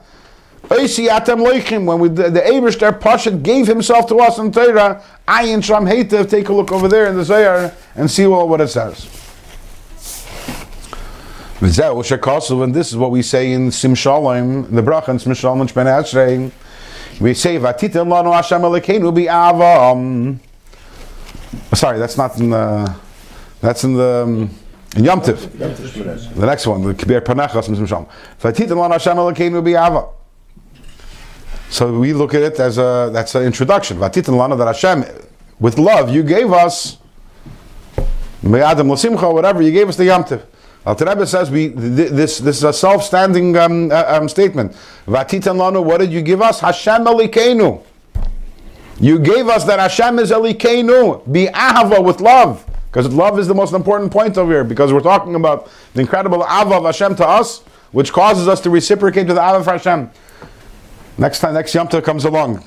When 0.68 0.80
we, 0.80 0.88
the, 0.88 2.30
the 2.30 2.42
Abish 2.46 2.80
there, 2.80 2.94
Pashat 2.94 3.44
gave 3.44 3.68
himself 3.68 4.08
to 4.08 4.16
us 4.20 4.38
in 4.38 4.52
Torah, 4.52 5.04
Ayin 5.28 5.62
Sham 5.64 5.86
Heitev, 5.86 6.30
take 6.30 6.48
a 6.48 6.54
look 6.54 6.72
over 6.72 6.88
there 6.88 7.08
in 7.08 7.18
the 7.18 7.26
Zohar 7.26 7.74
and 7.96 8.10
see 8.10 8.26
well, 8.26 8.48
what 8.48 8.62
it 8.62 8.70
says. 8.70 9.10
And 11.60 11.70
this 12.74 12.90
is 12.92 12.96
what 12.96 13.12
we 13.12 13.22
say 13.22 13.52
in 13.52 13.70
Sim 13.70 13.96
Shalom, 13.96 14.74
the 14.74 14.82
Brach 14.82 15.10
and 15.10 15.22
Sim 15.22 15.34
Shalom 15.34 15.60
Ben 15.60 15.88
Ashrei. 15.88 16.52
We 17.20 17.34
say, 17.34 17.58
Vatitim 17.58 18.08
lanu 18.08 18.34
Hashem 18.34 18.62
Elokeinu 18.62 19.14
bi'avam. 19.14 20.40
Sorry, 21.76 22.00
that's 22.00 22.18
not 22.18 22.40
in 22.40 22.50
the, 22.52 22.96
that's 23.60 23.84
in 23.84 23.94
the, 23.94 24.24
um, 24.24 24.50
in 24.96 25.04
Yom 25.04 25.22
Tiv. 25.22 25.52
The 25.60 26.46
next 26.46 26.66
one, 26.66 26.82
the 26.84 26.94
Kibir 26.94 27.22
Panachas 27.22 27.66
Sim 27.66 27.86
Shalom. 27.86 28.08
Vatitim 28.40 28.78
lanu 28.78 28.94
Hashem 28.94 29.18
Elokeinu 29.18 29.62
bi'avam. 29.62 30.10
So 31.72 31.98
we 31.98 32.12
look 32.12 32.34
at 32.34 32.42
it 32.42 32.60
as 32.60 32.78
a 32.78 33.10
that's 33.14 33.34
an 33.34 33.44
introduction. 33.44 33.98
Vatitin 33.98 34.36
lana 34.36 34.58
that 34.58 34.68
Hashem, 34.68 35.06
with 35.58 35.80
love, 35.80 36.14
you 36.14 36.22
gave 36.22 36.52
us 36.52 36.98
me'adam 38.44 38.92
l'simcha, 38.92 39.34
whatever 39.34 39.62
you 39.62 39.72
gave 39.72 39.88
us 39.88 39.96
the 39.96 40.04
yamtiv. 40.04 40.44
Al 40.86 40.96
Rebbe 40.96 41.26
says 41.26 41.50
we 41.50 41.68
this 41.70 42.40
this 42.40 42.58
is 42.58 42.66
a 42.66 42.74
self-standing 42.74 43.56
um, 43.56 43.90
uh, 43.90 44.04
um, 44.06 44.28
statement. 44.28 44.74
Vatitin 45.08 45.56
lana, 45.56 45.82
what 45.82 46.02
did 46.02 46.12
you 46.12 46.22
give 46.22 46.42
us? 46.42 46.60
Hashem 46.60 47.06
elikenu. 47.06 47.82
You 49.00 49.18
gave 49.18 49.48
us 49.48 49.64
that 49.64 49.80
Hashem 49.80 50.20
is 50.20 50.30
elikenu, 50.32 51.32
be 51.32 51.46
ahava 51.46 52.04
with 52.04 52.20
love, 52.20 52.66
because 52.88 53.08
love 53.14 53.40
is 53.40 53.48
the 53.48 53.56
most 53.56 53.74
important 53.74 54.12
point 54.12 54.38
over 54.38 54.52
here. 54.52 54.66
Because 54.66 54.92
we're 54.92 55.00
talking 55.00 55.36
about 55.36 55.72
the 55.94 56.02
incredible 56.02 56.44
ava 56.44 56.76
of 56.76 56.84
Hashem 56.84 57.16
to 57.16 57.26
us, 57.26 57.60
which 57.94 58.12
causes 58.12 58.50
us 58.50 58.60
to 58.60 58.70
reciprocate 58.70 59.28
to 59.28 59.34
the 59.34 59.42
ava 59.42 59.60
of 59.60 59.66
Hashem. 59.66 60.12
Next 61.18 61.40
time, 61.40 61.54
next 61.54 61.76
Yom 61.76 61.88
Tov 61.88 62.04
comes 62.04 62.26
along. 62.26 62.60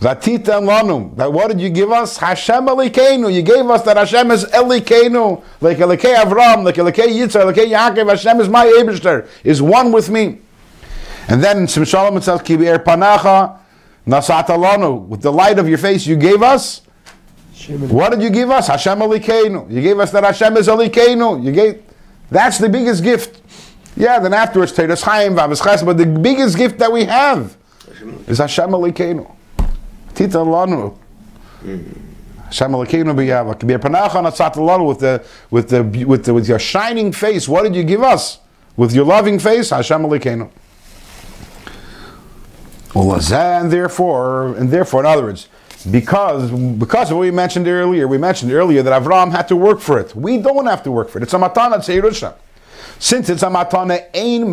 Vatita 0.00 0.60
lanu. 0.60 1.14
That 1.16 1.32
what 1.32 1.48
did 1.48 1.60
you 1.60 1.68
give 1.68 1.92
us? 1.92 2.16
Hashem 2.16 2.66
Elikenu. 2.66 3.32
You 3.32 3.42
gave 3.42 3.68
us 3.68 3.82
that 3.82 3.96
Hashem 3.96 4.30
is 4.30 4.44
Elikenu. 4.46 5.42
Like 5.60 5.76
Elikei 5.78 6.16
Avram, 6.16 6.64
like 6.64 6.76
Elikei 6.76 7.08
Yitzhak, 7.08 7.52
Elikei 7.52 7.68
Yaakov. 7.68 8.08
Hashem 8.08 8.40
is 8.40 8.48
my 8.48 8.66
Eberster, 8.66 9.28
is 9.44 9.60
one 9.60 9.92
with 9.92 10.08
me. 10.08 10.38
And 11.28 11.42
then 11.42 11.58
in 11.58 11.66
Shalom 11.66 12.20
says, 12.22 12.40
Kibir 12.40 12.76
er 12.76 12.78
Panacha 12.78 13.58
Nasata 14.06 14.56
lanu. 14.56 15.06
With 15.06 15.20
the 15.20 15.32
light 15.32 15.58
of 15.58 15.68
your 15.68 15.78
face 15.78 16.06
you 16.06 16.16
gave 16.16 16.42
us. 16.42 16.82
What 17.68 18.10
did 18.10 18.22
you 18.22 18.30
give 18.30 18.50
us? 18.50 18.68
Hashem 18.68 18.98
Elikenu. 18.98 19.70
You 19.70 19.82
gave 19.82 19.98
us 19.98 20.10
that 20.12 20.24
Hashem 20.24 20.56
is 20.56 20.66
Elikenu. 20.66 21.44
You 21.44 21.52
gave. 21.52 21.82
That's 22.30 22.58
the 22.58 22.68
biggest 22.68 23.04
gift. 23.04 23.42
Yeah, 23.96 24.18
then 24.18 24.34
afterwards, 24.34 24.72
Teres 24.72 25.02
Chaim, 25.02 25.34
Vavis 25.34 25.84
but 25.84 25.96
the 25.96 26.04
biggest 26.04 26.58
gift 26.58 26.78
that 26.78 26.92
we 26.92 27.04
have 27.04 27.56
is 28.26 28.38
Hashem 28.38 28.70
Elokeinu. 28.70 29.30
Tita 30.14 30.38
Lanu. 30.38 30.96
Hashem 31.62 32.70
Elokeinu 32.70 33.14
b'yava. 33.14 33.54
Kibir 33.58 33.78
Panacha 33.78 34.22
Natzat 34.22 34.54
Lanu 34.54 34.88
with 34.88 35.00
the 35.00 35.24
with 35.50 35.68
the 35.68 35.82
with 36.06 36.24
the 36.24 36.34
with 36.34 36.48
your 36.48 36.58
shining 36.58 37.12
face. 37.12 37.48
What 37.48 37.62
did 37.62 37.74
you 37.74 37.84
give 37.84 38.02
us? 38.02 38.38
With 38.76 38.92
your 38.92 39.06
loving 39.06 39.38
face, 39.38 39.70
Hashem 39.70 40.02
Elokeinu. 40.02 40.50
And 42.94 43.70
therefore, 43.70 44.56
and 44.56 44.70
therefore, 44.70 45.00
in 45.00 45.06
other 45.06 45.22
words, 45.22 45.48
because 45.90 46.50
because 46.50 47.10
of 47.10 47.16
what 47.16 47.22
we 47.22 47.30
mentioned 47.30 47.68
earlier, 47.68 48.08
we 48.08 48.16
mentioned 48.18 48.52
earlier 48.52 48.82
that 48.82 49.02
Avram 49.02 49.32
had 49.32 49.48
to 49.48 49.56
work 49.56 49.80
for 49.80 49.98
it. 49.98 50.14
We 50.16 50.38
don't 50.38 50.66
have 50.66 50.82
to 50.84 50.90
work 50.90 51.10
for 51.10 51.18
it. 51.18 51.24
It's 51.24 51.34
a 51.34 51.38
matana 51.38 51.76
tzeirusha. 51.76 52.34
Since 52.98 53.28
it's 53.28 53.42
a 53.42 53.48
matana 53.48 54.06
ein 54.14 54.50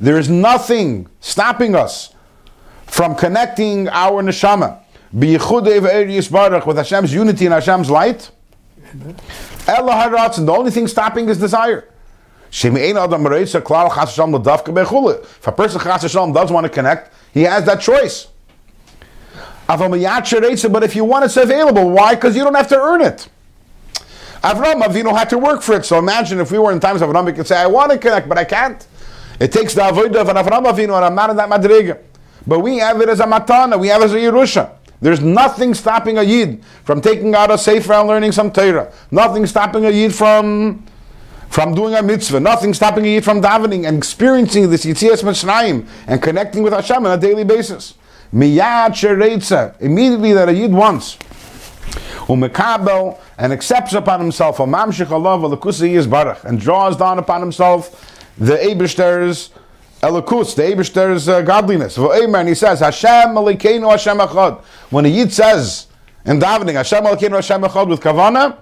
there 0.00 0.18
is 0.18 0.28
nothing 0.28 1.08
stopping 1.20 1.74
us 1.74 2.14
from 2.86 3.14
connecting 3.14 3.88
our 3.88 4.22
neshama 4.22 4.78
with 5.12 6.76
Hashem's 6.76 7.12
unity 7.14 7.46
and 7.46 7.54
Hashem's 7.54 7.90
light. 7.90 8.30
The 8.94 10.54
only 10.56 10.70
thing 10.70 10.86
stopping 10.86 11.28
is 11.28 11.38
desire. 11.38 11.88
If 12.50 12.64
a 15.46 15.52
person 15.52 16.32
does 16.32 16.50
want 16.50 16.64
to 16.64 16.70
connect, 16.70 17.12
He 17.34 17.42
has 17.42 17.64
that 17.64 17.80
choice. 17.80 18.28
But 19.66 20.82
if 20.82 20.96
you 20.96 21.04
want, 21.04 21.24
it's 21.26 21.36
available. 21.36 21.90
Why? 21.90 22.14
Because 22.14 22.34
you 22.34 22.42
don't 22.44 22.54
have 22.54 22.68
to 22.68 22.80
earn 22.80 23.02
it. 23.02 23.28
Avram 24.42 24.82
Avinu 24.82 25.16
had 25.16 25.28
to 25.30 25.38
work 25.38 25.62
for 25.62 25.74
it. 25.74 25.84
So 25.84 25.98
imagine 25.98 26.40
if 26.40 26.52
we 26.52 26.58
were 26.58 26.72
in 26.72 26.80
times 26.80 27.02
of 27.02 27.10
Avram, 27.10 27.26
we 27.26 27.32
could 27.32 27.46
say, 27.46 27.56
I 27.56 27.66
want 27.66 27.90
to 27.92 27.98
connect, 27.98 28.28
but 28.28 28.38
I 28.38 28.44
can't. 28.44 28.86
It 29.40 29.52
takes 29.52 29.74
the 29.74 29.82
avodah 29.82 30.16
of 30.16 30.28
an 30.28 30.36
Avram 30.36 30.64
Avinu, 30.66 30.96
and 30.96 31.04
I'm 31.04 31.14
not 31.14 31.30
in 31.30 31.36
that 31.36 31.48
madriga. 31.48 31.98
But 32.46 32.60
we 32.60 32.78
have 32.78 33.00
it 33.00 33.08
as 33.08 33.20
a 33.20 33.24
matana, 33.24 33.78
we 33.78 33.88
have 33.88 34.00
it 34.00 34.06
as 34.06 34.14
a 34.14 34.16
Yerusha. 34.16 34.70
There's 35.00 35.20
nothing 35.20 35.74
stopping 35.74 36.18
a 36.18 36.22
Yid 36.22 36.64
from 36.84 37.00
taking 37.00 37.34
out 37.34 37.50
a 37.50 37.58
Sefer 37.58 37.92
and 37.92 38.08
learning 38.08 38.32
some 38.32 38.50
Torah. 38.50 38.92
Nothing 39.10 39.46
stopping 39.46 39.84
a 39.84 39.90
Yid 39.90 40.14
from 40.14 40.84
from 41.48 41.74
doing 41.74 41.94
a 41.94 42.02
mitzvah. 42.02 42.40
Nothing 42.40 42.74
stopping 42.74 43.06
a 43.06 43.08
Yid 43.08 43.24
from 43.24 43.40
davening 43.40 43.86
and 43.86 43.96
experiencing 43.96 44.68
this 44.70 44.84
Yitzias 44.84 45.22
Mitzrayim 45.22 45.86
and 46.06 46.22
connecting 46.22 46.62
with 46.62 46.72
Hashem 46.72 47.06
on 47.06 47.16
a 47.16 47.20
daily 47.20 47.44
basis. 47.44 47.94
Miyad 48.34 48.90
shereitza, 48.90 49.80
immediately 49.80 50.32
that 50.34 50.48
a 50.48 50.52
Yid 50.52 50.72
wants. 50.72 51.16
Umekabel 52.28 53.18
and 53.38 53.52
accepts 53.52 53.94
upon 53.94 54.20
himself 54.20 54.60
a 54.60 54.64
mamshich 54.64 55.10
Allah 55.10 55.38
v'lekusi 55.38 55.90
yizbarach 55.94 56.44
and 56.44 56.60
draws 56.60 56.96
down 56.96 57.18
upon 57.18 57.40
himself 57.40 58.30
the 58.36 58.62
Ebershter's 58.62 59.50
elokus, 60.02 60.54
the 60.54 60.62
Ebershter's 60.62 61.28
uh, 61.28 61.40
godliness. 61.40 61.96
And 61.96 62.48
he 62.48 62.54
says, 62.54 62.80
Hashem 62.80 63.30
malikeinu 63.34 63.90
Hashem 63.90 64.18
echad. 64.18 64.62
When 64.90 65.06
a 65.06 65.08
Yid 65.08 65.32
says 65.32 65.86
in 66.26 66.38
davening, 66.38 66.74
Hashem 66.74 67.02
malikeinu 67.02 67.36
Hashem 67.36 67.62
echad 67.62 67.88
with 67.88 68.00
kavana, 68.00 68.58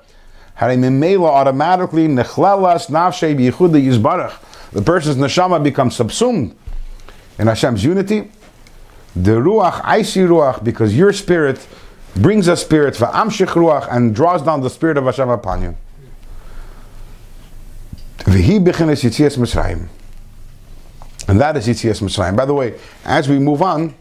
Hari 0.54 0.76
mimela 0.76 1.28
automatically 1.28 2.06
nechlelas 2.06 2.88
nafshei 2.88 3.36
b'yichud 3.36 3.72
yizbarach. 3.82 4.70
The 4.70 4.80
person's 4.80 5.16
neshama 5.16 5.62
becomes 5.62 5.96
subsumed 5.96 6.56
in 7.38 7.48
Hashem's 7.48 7.84
unity. 7.84 8.30
The 9.14 9.32
ruach, 9.32 9.80
I 9.82 10.02
see 10.02 10.20
ruach, 10.20 10.62
because 10.62 10.96
your 10.96 11.12
spirit 11.12 11.66
brings 12.16 12.48
a 12.48 12.56
spirit 12.56 12.94
v'amshich 12.94 13.48
ruach 13.48 13.86
and 13.90 14.14
draws 14.14 14.42
down 14.42 14.60
the 14.60 14.70
spirit 14.70 14.96
of 14.96 15.04
Hashem 15.04 15.28
upon 15.28 15.62
you. 15.62 15.76
Mitzrayim. 19.36 19.88
And 21.28 21.40
that 21.40 21.56
is 21.56 21.66
Yitzias 21.66 22.02
Mitzrayim. 22.02 22.36
By 22.36 22.44
the 22.44 22.54
way, 22.54 22.78
as 23.04 23.28
we 23.28 23.38
move 23.38 23.62
on, 23.62 23.94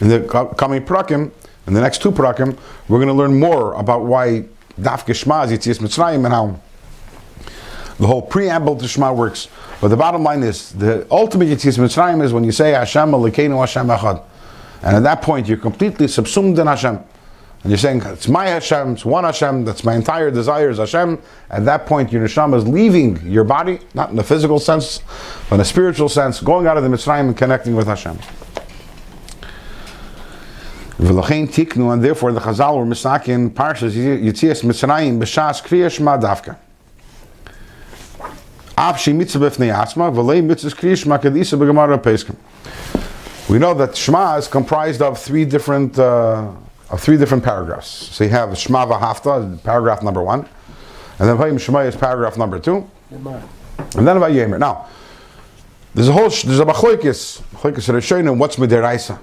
in 0.00 0.08
the 0.08 0.54
coming 0.56 0.84
prakim, 0.84 1.30
in 1.66 1.74
the 1.74 1.80
next 1.80 2.02
two 2.02 2.10
prakim, 2.10 2.58
we're 2.88 2.98
going 2.98 3.08
to 3.08 3.14
learn 3.14 3.38
more 3.38 3.74
about 3.74 4.04
why 4.04 4.44
Daf 4.80 5.12
Shema 5.14 5.42
is 5.42 5.52
Yitzias 5.52 5.78
Mitzrayim 5.78 6.24
and 6.24 6.28
how 6.28 6.60
the 7.98 8.06
whole 8.06 8.22
preamble 8.22 8.76
to 8.76 8.88
Shema 8.88 9.12
works. 9.12 9.48
But 9.80 9.88
the 9.88 9.96
bottom 9.96 10.22
line 10.22 10.42
is, 10.42 10.72
the 10.72 11.06
ultimate 11.10 11.48
Yitzias 11.48 11.78
Mitzrayim 11.78 12.22
is 12.22 12.32
when 12.32 12.44
you 12.44 12.52
say 12.52 12.72
Hashem 12.72 13.10
Elokeinu 13.10 13.58
Hashem 13.58 13.86
Echad. 13.88 14.22
And 14.82 14.96
at 14.96 15.02
that 15.02 15.20
point, 15.20 15.46
you're 15.46 15.58
completely 15.58 16.08
subsumed 16.08 16.58
in 16.58 16.66
Hashem. 16.66 16.98
And 17.62 17.70
you're 17.70 17.78
saying, 17.78 18.00
it's 18.02 18.26
my 18.26 18.46
Hashem, 18.46 18.94
it's 18.94 19.04
one 19.04 19.24
Hashem, 19.24 19.66
that's 19.66 19.84
my 19.84 19.94
entire 19.94 20.30
desire 20.30 20.70
is 20.70 20.78
Hashem. 20.78 21.18
At 21.50 21.66
that 21.66 21.84
point, 21.84 22.10
your 22.10 22.22
neshama 22.22 22.56
is 22.56 22.66
leaving 22.66 23.20
your 23.30 23.44
body, 23.44 23.80
not 23.92 24.10
in 24.10 24.18
a 24.18 24.22
physical 24.22 24.58
sense, 24.58 25.02
but 25.50 25.56
in 25.56 25.60
a 25.60 25.64
spiritual 25.64 26.08
sense, 26.08 26.40
going 26.40 26.66
out 26.66 26.78
of 26.78 26.82
the 26.82 26.88
Mitzrayim 26.88 27.28
and 27.28 27.36
connecting 27.36 27.76
with 27.76 27.86
Hashem. 27.86 28.16
V'lochein 30.96 31.48
tiknu, 31.48 31.92
and 31.92 32.02
therefore 32.02 32.32
the 32.32 32.40
Chazal 32.40 32.76
were 32.78 32.86
misakin 32.86 33.50
parshas 33.50 33.92
Yitzias 33.92 34.62
Mitzrayim 34.62 35.18
b'shas 35.18 35.62
kriya 35.62 35.90
shema 35.90 36.16
davka. 36.16 36.56
Av 38.78 38.94
mitzvah 39.14 39.50
b'fnei 39.50 39.74
asma, 39.74 40.10
v'lei 40.10 40.42
mitzvah 40.42 40.70
kriya 40.70 40.96
shema 40.96 41.18
kedisa 41.18 41.58
b'gemara 41.58 41.98
peskim. 41.98 42.36
We 43.50 43.58
know 43.58 43.74
that 43.74 43.96
Shema 43.96 44.36
is 44.36 44.46
comprised 44.46 45.02
of 45.02 45.18
three 45.18 45.44
different 45.44 45.98
uh, 45.98 46.52
of 46.90 47.00
three 47.00 47.16
different 47.16 47.44
paragraphs. 47.44 47.88
So 47.88 48.24
you 48.24 48.30
have 48.30 48.56
Shema 48.56 48.86
v'hafta, 48.86 49.62
paragraph 49.62 50.02
number 50.02 50.22
one, 50.22 50.40
and 51.18 51.28
then 51.28 51.36
Vayim 51.36 51.60
Shema 51.60 51.80
is 51.80 51.96
paragraph 51.96 52.36
number 52.36 52.58
two, 52.58 52.88
and 53.10 54.06
then 54.06 54.16
Vayemer. 54.16 54.58
Now, 54.58 54.86
there's 55.94 56.08
a 56.08 56.12
whole 56.12 56.28
there's 56.28 56.60
a 56.60 56.64
machlokes 56.64 57.42
machlokes 57.52 57.88
Rishonim. 57.88 58.38
What's 58.38 58.56
midiraisa? 58.56 59.18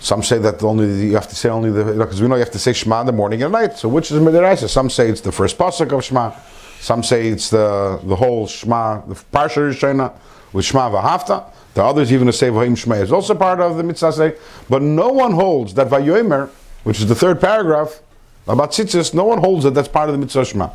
Some 0.00 0.22
say 0.22 0.38
that 0.38 0.62
only 0.62 1.08
you 1.08 1.14
have 1.14 1.28
to 1.28 1.34
say 1.34 1.48
only 1.48 1.70
the 1.70 1.84
because 1.84 2.20
we 2.20 2.28
know 2.28 2.36
you 2.36 2.40
have 2.40 2.52
to 2.52 2.58
say 2.58 2.72
Shema 2.72 3.00
in 3.00 3.06
the 3.06 3.12
morning 3.12 3.42
and 3.42 3.52
night. 3.52 3.76
So 3.78 3.88
which 3.88 4.10
is 4.10 4.18
midiraisa? 4.20 4.68
Some 4.68 4.90
say 4.90 5.08
it's 5.08 5.22
the 5.22 5.32
first 5.32 5.58
pasuk 5.58 5.92
of 5.92 6.04
Shema. 6.04 6.32
Some 6.80 7.02
say 7.02 7.28
it's 7.28 7.50
the 7.50 7.98
the 8.04 8.16
whole 8.16 8.46
Shema, 8.46 9.00
the 9.06 9.14
parsha 9.14 9.70
Rishona 9.70 10.12
with 10.52 10.64
Shema 10.64 10.90
v'hafta. 10.90 11.50
The 11.76 11.84
others 11.84 12.10
even 12.10 12.32
say 12.32 12.48
Vahim 12.48 12.74
Shema 12.74 12.94
is 12.94 13.12
also 13.12 13.34
part 13.34 13.60
of 13.60 13.76
the 13.76 13.82
mitzvah 13.82 14.34
but 14.66 14.80
no 14.80 15.10
one 15.10 15.32
holds 15.32 15.74
that 15.74 15.88
Vayomer, 15.88 16.48
which 16.84 17.00
is 17.00 17.06
the 17.06 17.14
third 17.14 17.38
paragraph 17.38 18.00
about 18.48 18.70
tzitzis, 18.70 19.12
no 19.12 19.24
one 19.24 19.36
holds 19.36 19.64
that 19.64 19.74
that's 19.74 19.86
part 19.86 20.08
of 20.08 20.14
the 20.14 20.18
mitzvah 20.18 20.46
Shema. 20.46 20.68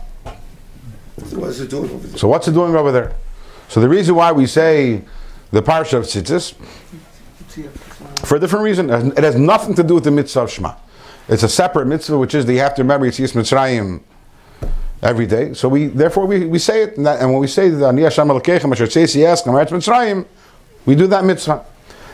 What's 1.32 1.60
it 1.60 1.72
doing 1.72 1.90
over 1.90 2.08
there? 2.08 2.18
So 2.20 2.28
what's 2.28 2.48
it 2.48 2.52
doing 2.52 2.76
over 2.76 2.92
there? 2.92 3.16
So 3.68 3.82
the 3.82 3.90
reason 3.90 4.14
why 4.14 4.32
we 4.32 4.46
say 4.46 5.02
the 5.50 5.64
parsha 5.64 5.94
of 5.94 6.04
tzitzis, 6.04 6.54
for 8.24 8.36
a 8.36 8.40
different 8.40 8.64
reason, 8.64 8.92
it 8.92 9.24
has 9.24 9.36
nothing 9.36 9.74
to 9.74 9.84
do 9.84 9.96
with 9.96 10.04
the 10.04 10.12
mitzvah 10.12 10.42
of 10.42 10.52
Shema. 10.52 10.76
It's 11.28 11.42
a 11.42 11.50
separate 11.50 11.88
mitzvah, 11.88 12.20
which 12.20 12.36
is 12.36 12.46
that 12.46 12.54
you 12.54 12.60
have 12.60 12.76
to 12.76 12.84
remember 12.84 13.08
Yitzias 13.08 13.34
Mitzrayim 13.34 14.02
every 15.02 15.26
day. 15.26 15.56
So 15.56 15.68
we, 15.68 15.88
therefore, 15.88 16.28
we, 16.28 16.46
we 16.46 16.60
say 16.60 16.84
it, 16.84 16.98
and, 16.98 17.08
that, 17.08 17.22
and 17.22 17.32
when 17.32 17.42
we 17.42 17.48
say 17.48 17.70
the 17.70 17.88
Ani 17.88 18.04
Hashem 18.04 18.28
Elokechem 18.28 18.72
Asher 18.72 18.86
Tzesi 18.86 19.22
Yeskem 19.22 19.48
Eretz 19.48 19.70
Mitzrayim, 19.70 20.28
we 20.86 20.96
do 20.96 21.08
that 21.08 21.24
mitzvah. 21.24 21.66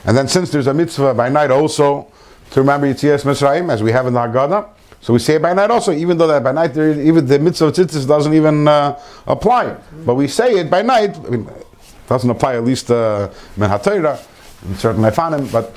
And 0.05 0.15
then 0.15 0.27
since 0.27 0.51
there's 0.51 0.67
a 0.67 0.73
mitzvah 0.73 1.13
by 1.13 1.29
night 1.29 1.51
also 1.51 2.11
to 2.51 2.61
remember 2.61 2.87
Yitzias 2.87 3.23
Mitzrayim, 3.23 3.71
as 3.71 3.83
we 3.83 3.91
have 3.91 4.07
in 4.07 4.13
the 4.13 4.19
Haggadah, 4.19 4.69
so 5.01 5.13
we 5.13 5.19
say 5.19 5.35
it 5.35 5.41
by 5.41 5.53
night 5.53 5.69
also, 5.69 5.91
even 5.91 6.17
though 6.17 6.27
that 6.27 6.43
by 6.43 6.51
night 6.51 6.75
even 6.75 7.25
the 7.25 7.39
mitzvah 7.39 7.67
of 7.67 7.73
tzitzis 7.73 8.07
doesn't 8.07 8.33
even 8.33 8.67
uh, 8.67 8.99
apply. 9.27 9.75
But 10.05 10.15
we 10.15 10.27
say 10.27 10.59
it 10.59 10.69
by 10.69 10.81
night. 10.81 11.15
I 11.17 11.29
mean, 11.29 11.47
it 11.47 12.09
doesn't 12.09 12.29
apply 12.29 12.55
at 12.55 12.63
least 12.63 12.89
uh, 12.89 13.29
min 13.57 13.69
HaTorah, 13.69 14.25
in 14.67 14.75
certain 14.75 15.03
Ifanim, 15.03 15.51
but 15.51 15.75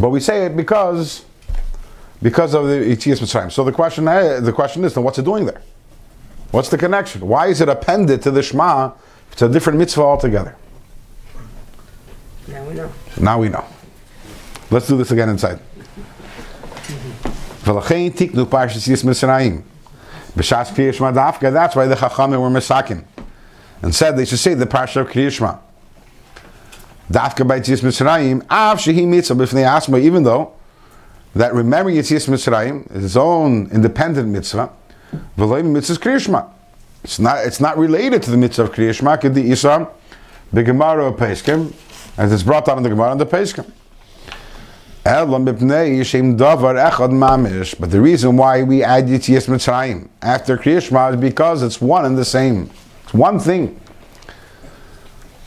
but 0.00 0.10
we 0.10 0.20
say 0.20 0.46
it 0.46 0.56
because 0.56 1.24
because 2.22 2.54
of 2.54 2.68
the 2.68 2.76
Yitzias 2.76 3.20
Mitzrayim. 3.20 3.50
So 3.50 3.64
the 3.64 3.72
question 3.72 4.06
uh, 4.06 4.40
the 4.40 4.52
question 4.52 4.84
is, 4.84 4.94
then 4.94 5.04
what's 5.04 5.18
it 5.18 5.24
doing 5.24 5.44
there? 5.44 5.62
What's 6.50 6.70
the 6.70 6.78
connection? 6.78 7.26
Why 7.26 7.48
is 7.48 7.60
it 7.60 7.68
appended 7.68 8.22
to 8.22 8.30
the 8.30 8.42
Shema? 8.42 8.92
It's 9.32 9.42
a 9.42 9.48
different 9.48 9.78
mitzvah 9.78 10.02
altogether. 10.02 10.56
Now 12.48 12.64
we 12.64 12.74
know. 12.74 12.92
Now 13.20 13.38
we 13.40 13.48
know. 13.48 13.64
Let's 14.70 14.86
do 14.86 14.96
this 14.96 15.10
again 15.10 15.28
inside. 15.28 15.60
V'lachein 17.62 18.10
tiknu 18.12 18.46
parshas 18.46 18.88
Yis 18.88 19.02
Mitzrayim. 19.02 19.62
B'shas 20.34 20.94
Shema 20.94 21.12
Dafka, 21.12 21.52
that's 21.52 21.76
why 21.76 21.86
the 21.86 21.94
Chachamim 21.94 22.40
were 22.40 22.48
misakin. 22.48 23.04
And 23.82 23.94
said 23.94 24.16
they 24.16 24.24
should 24.24 24.38
say 24.38 24.54
the 24.54 24.66
parsha 24.66 25.02
of 25.02 25.08
Kriya 25.08 25.30
Shema. 25.30 25.58
Dafka 27.10 27.46
by 27.46 27.56
Yis 27.56 27.82
Mitzrayim, 27.82 28.46
av 28.50 28.78
shehi 28.78 29.06
mitzvah 29.06 29.34
b'fnei 29.34 29.66
asma, 29.66 29.98
even 29.98 30.22
though 30.22 30.52
that 31.34 31.52
remembering 31.54 31.96
Yis 31.96 32.26
Mitzrayim 32.26 32.90
is 32.94 33.04
its 33.04 33.16
own 33.16 33.70
independent 33.70 34.28
mitzvah, 34.28 34.70
v'loim 35.36 35.72
mitzvah 35.72 36.00
Kriya 36.00 36.20
Shema. 36.20 36.46
It's 37.04 37.18
not, 37.18 37.44
it's 37.44 37.60
not 37.60 37.76
related 37.76 38.22
to 38.22 38.30
the 38.30 38.36
mitzvah 38.38 38.64
of 38.64 38.72
Kriya 38.72 38.94
Shema, 38.94 39.16
kedi 39.18 39.48
Isra, 39.48 39.90
b'gemara 40.54 41.14
Peskim, 41.16 41.72
as 42.18 42.32
it's 42.32 42.42
brought 42.42 42.66
down 42.66 42.76
in 42.76 42.82
the 42.82 42.90
Gemara 42.90 43.12
and 43.12 43.20
the 43.20 43.26
Peskim. 43.26 43.70
But 47.80 47.90
the 47.90 48.00
reason 48.00 48.36
why 48.36 48.62
we 48.62 48.84
add 48.84 49.06
Yitzias 49.06 49.48
Mitzrayim 49.48 50.08
after 50.20 50.58
Kriya 50.58 50.82
Shema 50.86 51.10
is 51.10 51.16
because 51.16 51.62
it's 51.62 51.80
one 51.80 52.04
and 52.04 52.18
the 52.18 52.24
same. 52.24 52.68
It's 53.04 53.14
one 53.14 53.38
thing. 53.38 53.80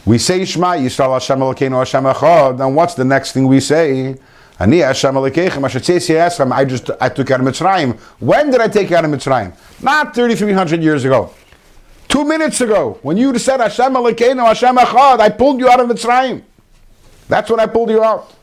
We 0.05 0.17
say 0.17 0.45
Shema 0.45 0.77
Yisrael 0.77 1.13
Hashem 1.13 1.39
Elokeinu 1.39 1.77
Hashem 1.77 2.03
Echad, 2.05 2.65
and 2.65 2.75
what's 2.75 2.95
the 2.95 3.05
next 3.05 3.33
thing 3.33 3.47
we 3.47 3.59
say? 3.59 4.15
Ani 4.57 4.79
Hashem 4.79 5.13
Elokeichem 5.13 5.63
Asher 5.63 5.79
Tzesi 5.79 6.15
Esrem. 6.15 6.51
I 6.51 6.65
just 6.65 6.89
I 6.99 7.09
took 7.09 7.29
out 7.29 7.41
of 7.41 7.45
Mitzrayim. 7.45 7.99
When 8.19 8.49
did 8.49 8.61
I 8.61 8.67
take 8.67 8.91
out 8.93 9.05
of 9.05 9.11
Mitzrayim? 9.11 9.53
Not 9.83 10.15
3,300 10.15 10.81
years 10.81 11.05
ago. 11.05 11.31
Two 12.07 12.25
minutes 12.25 12.61
ago, 12.61 12.97
when 13.03 13.15
you 13.17 13.37
said 13.37 13.59
Hashem 13.59 13.93
Elokeinu 13.93 14.43
Hashem 14.43 14.75
Echad, 14.75 15.19
I 15.19 15.29
pulled 15.29 15.59
you 15.59 15.69
out 15.69 15.81
of 15.81 15.87
Mitzrayim. 15.87 16.41
That's 17.31 17.49
when 17.49 17.61
I 17.61 17.65
pulled 17.65 17.89
you 17.89 18.03
out. 18.03 18.33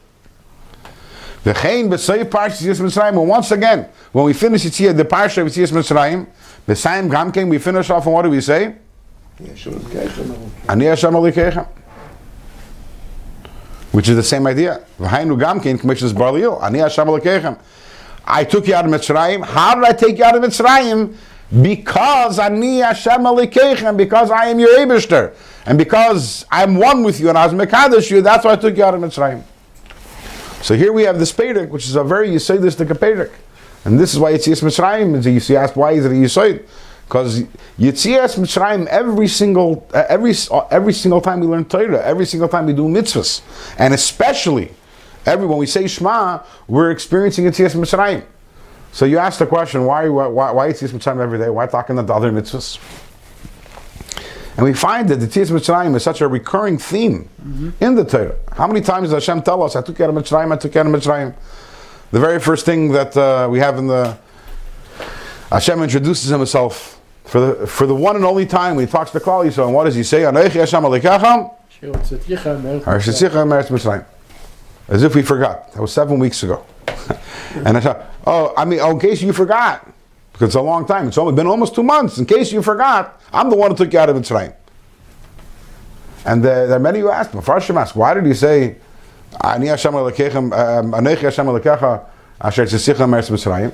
The 1.44 1.52
Chain 1.52 1.90
B'Sayif 1.90 2.24
Parshas 2.30 2.62
Yis 2.62 2.80
Mitzrayim. 2.80 3.20
And 3.20 3.28
once 3.28 3.50
again, 3.50 3.86
when 4.12 4.24
we 4.24 4.32
finish 4.32 4.64
it 4.64 4.74
here, 4.74 4.94
the 4.94 5.04
Parsha 5.04 5.46
of 5.46 5.54
Yis 5.54 5.70
Mitzrayim, 5.72 6.26
the 6.64 6.74
same 6.74 7.10
Gamkein, 7.10 7.50
we 7.50 7.58
finish 7.58 7.90
off, 7.90 8.06
and 8.06 8.14
what 8.14 8.22
do 8.22 8.30
we 8.30 8.40
say? 8.40 8.76
Ani 9.38 9.50
Hashem 10.86 11.12
Elokeichem. 11.12 11.68
Which 13.92 14.08
is 14.08 14.16
the 14.16 14.22
same 14.22 14.46
idea. 14.46 14.82
V'hainu 14.98 15.38
Gamkein 15.38 15.78
Commissions 15.78 16.14
Barliel. 16.14 16.62
Ani 16.62 16.78
Hashem 16.78 17.08
Elokeichem. 17.08 17.60
I 18.24 18.42
took 18.42 18.66
you 18.66 18.74
out 18.74 18.86
of 18.86 18.90
Mitzrayim. 18.90 19.44
How 19.44 19.74
did 19.74 19.84
I 19.84 19.92
take 19.92 20.16
you 20.16 20.24
out 20.24 20.34
of 20.34 20.42
Mitzrayim? 20.42 21.14
Because 21.60 22.38
Ani 22.38 22.78
Hashem 22.78 23.20
Elokeichem. 23.20 23.98
Because 23.98 24.30
I 24.30 24.46
am 24.46 24.58
your 24.58 24.78
Eberster. 24.78 25.34
And 25.68 25.76
because 25.76 26.46
I'm 26.50 26.76
one 26.76 27.02
with 27.02 27.20
you 27.20 27.28
and 27.28 27.36
I 27.36 27.46
was 27.46 27.52
Mekadosh 27.52 28.10
you, 28.10 28.22
that's 28.22 28.42
why 28.42 28.52
I 28.52 28.56
took 28.56 28.74
you 28.74 28.84
out 28.84 28.94
of 28.94 29.02
Mitzrayim. 29.02 29.42
So 30.62 30.74
here 30.74 30.94
we 30.94 31.02
have 31.02 31.18
the 31.18 31.26
Pedic, 31.26 31.68
which 31.68 31.84
is 31.84 31.94
a 31.94 32.02
very 32.02 32.30
Yisoidistic 32.30 32.86
Pedic. 32.86 33.30
And 33.84 34.00
this 34.00 34.14
is 34.14 34.18
why 34.18 34.32
Yitzias 34.32 34.62
Mitzrayim 34.62 35.14
is 35.14 35.50
a 35.50 35.58
asked 35.58 35.76
why 35.76 35.92
is 35.92 36.06
it 36.06 36.08
a 36.08 36.14
Yisoid? 36.14 36.66
Because 37.04 37.42
Yitzias 37.78 38.38
Mitzrayim 38.38 38.86
every 38.86 39.28
single 39.28 39.86
uh, 39.92 40.04
every 40.08 40.32
uh, 40.50 40.66
every 40.70 40.94
single 40.94 41.20
time 41.20 41.40
we 41.40 41.46
learn 41.46 41.66
Torah, 41.66 42.02
every 42.02 42.24
single 42.24 42.48
time 42.48 42.64
we 42.64 42.72
do 42.72 42.84
mitzvahs, 42.84 43.42
and 43.78 43.92
especially 43.92 44.72
every 45.26 45.46
when 45.46 45.58
we 45.58 45.66
say 45.66 45.86
Shema, 45.86 46.44
we're 46.66 46.90
experiencing 46.90 47.44
Yitzias 47.44 47.76
Mitzrayim. 47.76 48.24
So 48.92 49.04
you 49.04 49.18
ask 49.18 49.38
the 49.38 49.46
question, 49.46 49.84
why 49.84 50.08
why 50.08 50.50
why 50.50 50.70
Yitzias 50.70 50.92
Mitzrayim 50.92 51.20
every 51.20 51.38
day? 51.38 51.50
Why 51.50 51.66
talking 51.66 51.98
about 51.98 52.06
the 52.06 52.14
other 52.14 52.32
mitzvahs? 52.32 52.78
And 54.58 54.64
we 54.64 54.74
find 54.74 55.08
that 55.08 55.20
the 55.20 55.26
Yitzias 55.28 55.52
Mitzrayim 55.52 55.94
is 55.94 56.02
such 56.02 56.20
a 56.20 56.26
recurring 56.26 56.78
theme 56.78 57.28
in 57.80 57.94
the 57.94 58.04
Torah. 58.04 58.34
How 58.52 58.66
many 58.66 58.80
times 58.80 59.10
does 59.10 59.24
Hashem 59.24 59.42
tell 59.42 59.62
us, 59.62 59.76
I 59.76 59.82
took 59.82 59.96
you 60.00 60.04
out 60.04 60.10
of 60.10 60.16
Mitzrayim, 60.16 60.52
I 60.52 60.56
took 60.56 60.74
you 60.74 60.80
out 60.80 60.86
of 60.88 60.92
Mitzrayim? 60.92 61.32
The 62.10 62.18
very 62.18 62.40
first 62.40 62.66
thing 62.66 62.90
that 62.90 63.16
uh, 63.16 63.46
we 63.48 63.60
have 63.60 63.78
in 63.78 63.86
the 63.86 64.18
Hashem 65.50 65.80
introduces 65.80 66.30
himself 66.30 67.00
for 67.22 67.40
the 67.40 67.66
for 67.68 67.86
the 67.86 67.94
one 67.94 68.16
and 68.16 68.24
only 68.24 68.46
time 68.46 68.74
when 68.74 68.84
he 68.84 68.90
talks 68.90 69.12
to 69.12 69.20
Klal 69.20 69.46
Yisrael. 69.46 69.66
And 69.66 69.74
what 69.74 69.84
does 69.84 69.94
he 69.94 70.02
say? 70.02 70.22
Anochi 70.22 70.54
Hashem 70.54 70.82
Alekachem, 70.82 71.54
Shirotzetzicha 71.80 72.60
me'eretz 72.60 72.82
Harshetzicha 72.82 73.46
Meretz 73.46 73.68
Mitzrayim. 73.68 74.04
As 74.88 75.04
if 75.04 75.14
we 75.14 75.22
forgot. 75.22 75.72
That 75.72 75.80
was 75.80 75.92
seven 75.92 76.18
weeks 76.18 76.42
ago. 76.42 76.66
and 77.54 77.76
I 77.76 77.80
thought, 77.80 78.06
oh, 78.26 78.54
I 78.56 78.64
mean, 78.64 78.80
oh, 78.80 78.90
in 78.90 78.98
case 78.98 79.22
you 79.22 79.32
forgot, 79.32 79.88
because 80.38 80.50
it's 80.50 80.54
a 80.54 80.62
long 80.62 80.86
time. 80.86 81.08
It's 81.08 81.18
only 81.18 81.34
been 81.34 81.48
almost 81.48 81.74
two 81.74 81.82
months. 81.82 82.18
In 82.18 82.24
case 82.24 82.52
you 82.52 82.62
forgot, 82.62 83.20
I'm 83.32 83.50
the 83.50 83.56
one 83.56 83.72
who 83.72 83.76
took 83.76 83.92
you 83.92 83.98
out 83.98 84.08
of 84.08 84.14
Mitzrayim. 84.14 84.54
And 86.24 86.46
uh, 86.46 86.66
there 86.66 86.76
are 86.76 86.78
many 86.78 87.00
who 87.00 87.10
ask, 87.10 87.32
Mepharshim 87.32 87.74
ask, 87.74 87.96
why 87.96 88.14
did 88.14 88.24
he 88.24 88.34
say, 88.34 88.76
Ani 89.42 89.66
Hashem 89.66 89.92
Alekechem, 89.92 90.52
um, 90.56 90.92
Anochi 90.92 91.22
Hashem 91.22 91.44
Alekecha, 91.44 92.06
Asher? 92.40 93.72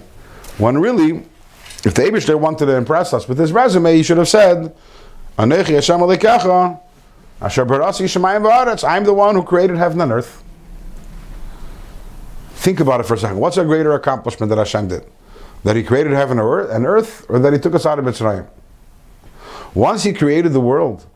When 0.57 0.79
really, 0.79 1.27
if 1.85 1.93
the 1.93 2.03
Abishter 2.03 2.41
wanted 2.41 2.65
to 2.65 2.77
impress 2.77 3.13
us 3.13 3.29
with 3.29 3.37
his 3.39 3.53
resume, 3.53 3.95
he 3.95 4.03
should 4.03 4.17
have 4.17 4.29
said, 4.29 4.75
Anochi 5.39 5.75
Hashem 5.75 6.01
Alekecha, 6.01 6.81
Asher 7.43 7.67
Barasi 7.67 8.07
Shemayim 8.07 8.41
V'aretz, 8.41 8.89
I'm 8.89 9.05
the 9.05 9.13
one 9.13 9.35
who 9.35 9.43
created 9.43 9.77
heaven 9.77 10.01
and 10.01 10.13
earth. 10.13 10.43
Think 12.55 12.81
about 12.81 13.01
it 13.01 13.03
for 13.03 13.13
a 13.13 13.19
second. 13.19 13.39
What's 13.39 13.59
a 13.59 13.65
greater 13.65 13.93
accomplishment 13.93 14.49
that 14.49 14.57
Hashem 14.57 14.89
did? 14.89 15.05
That 15.65 15.77
He 15.77 15.83
created 15.83 16.13
heaven 16.13 16.39
and 16.39 16.87
earth, 16.87 17.27
or 17.29 17.39
that 17.39 17.53
He 17.53 17.59
took 17.59 17.75
us 17.75 17.85
out 17.85 17.99
of 17.99 18.05
Mitzrayim? 18.05 18.47
Once 19.75 20.05
He 20.05 20.13
created 20.13 20.53
the 20.53 20.61
world, 20.61 21.07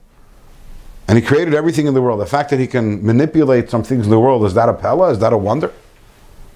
and 1.06 1.16
He 1.16 1.24
created 1.24 1.54
everything 1.54 1.86
in 1.86 1.94
the 1.94 2.02
world, 2.02 2.20
the 2.20 2.26
fact 2.26 2.50
that 2.50 2.58
He 2.58 2.66
can 2.66 3.04
manipulate 3.04 3.70
some 3.70 3.82
things 3.82 4.04
in 4.04 4.10
the 4.10 4.18
world, 4.18 4.44
is 4.44 4.54
that 4.54 4.68
a 4.68 4.74
pella? 4.74 5.10
Is 5.10 5.18
that 5.20 5.32
a 5.32 5.38
wonder? 5.38 5.72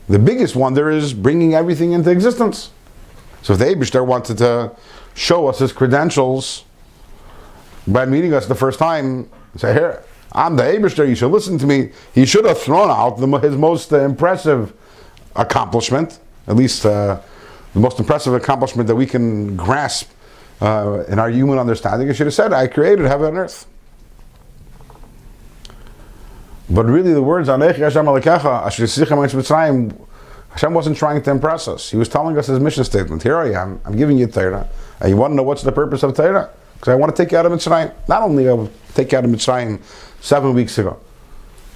The 0.09 0.19
biggest 0.19 0.57
wonder 0.57 0.91
is 0.91 1.15
bringing 1.15 1.55
everything 1.55 1.93
into 1.93 2.11
existence. 2.11 2.71
So 3.43 3.53
if 3.53 3.59
the 3.59 3.67
Abishter 3.67 4.05
wanted 4.05 4.39
to 4.39 4.73
show 5.15 5.47
us 5.47 5.61
His 5.61 5.73
credentials 5.73 6.65
by 7.87 8.07
meeting 8.07 8.33
us 8.35 8.47
the 8.47 8.55
first 8.55 8.79
time, 8.79 9.29
say, 9.57 9.73
here, 9.73 10.03
I'm 10.33 10.57
the 10.57 10.63
Abishter, 10.63 11.07
you 11.07 11.15
should 11.15 11.31
listen 11.31 11.59
to 11.59 11.67
me. 11.67 11.91
He 12.15 12.25
should 12.25 12.47
have 12.47 12.59
thrown 12.59 12.91
out 12.91 13.19
the, 13.19 13.27
his 13.39 13.57
most 13.57 13.93
impressive 13.93 14.73
accomplishment, 15.37 16.19
at 16.47 16.57
least 16.57 16.87
uh, 16.87 17.21
the 17.75 17.81
most 17.81 17.99
impressive 17.99 18.35
accomplishment 18.35 18.87
that 18.89 18.97
we 18.97 19.07
can 19.07 19.57
grasp 19.57 20.11
uh, 20.61 21.05
in 21.09 21.19
our 21.19 21.31
human 21.31 21.59
understanding. 21.59 22.09
He 22.09 22.15
should 22.15 22.27
have 22.27 22.35
said, 22.35 22.53
I 22.53 22.67
created 22.67 23.07
heaven 23.07 23.29
and 23.29 23.39
earth. 23.39 23.67
But 26.71 26.87
really, 26.87 27.13
the 27.13 27.23
words 27.23 27.49
"Anechi 27.49 27.79
Hashem 27.79 28.07
Alekecha 28.07 28.67
Asher 28.67 28.85
Yitzchim 28.85 29.19
Eretz 29.19 29.35
Mitzrayim," 29.35 29.95
Hashem 30.51 30.73
wasn't 30.73 30.97
trying 30.97 31.21
to 31.23 31.31
impress 31.31 31.69
us. 31.69 31.91
He 31.91 31.97
was 31.97 32.09
telling 32.09 32.39
us 32.39 32.47
his 32.47 32.61
mission 32.61 32.85
statement. 32.85 33.23
Here 33.23 33.37
I 33.37 33.53
am. 33.53 33.81
I'm 33.85 33.97
giving 33.97 34.17
you 34.17 34.27
Torah. 34.27 34.69
And 35.01 35.11
you 35.11 35.17
want 35.17 35.33
to 35.33 35.37
know 35.37 35.43
what's 35.43 35.63
the 35.63 35.73
purpose 35.73 36.03
of 36.03 36.15
Torah? 36.15 36.51
Because 36.75 36.93
I 36.93 36.95
want 36.95 37.15
to 37.15 37.23
take 37.23 37.33
you 37.33 37.39
out 37.39 37.47
of 37.47 37.53
Mitzrayim. 37.53 37.93
Not 38.09 38.23
only 38.23 38.49
I 38.49 38.53
will 38.53 38.71
take 38.95 39.13
you 39.13 39.19
out 39.19 39.25
of 39.25 39.31
Mitzrayim 39.31 39.83
seven 40.21 40.55
weeks 40.55 40.79
ago. 40.79 40.99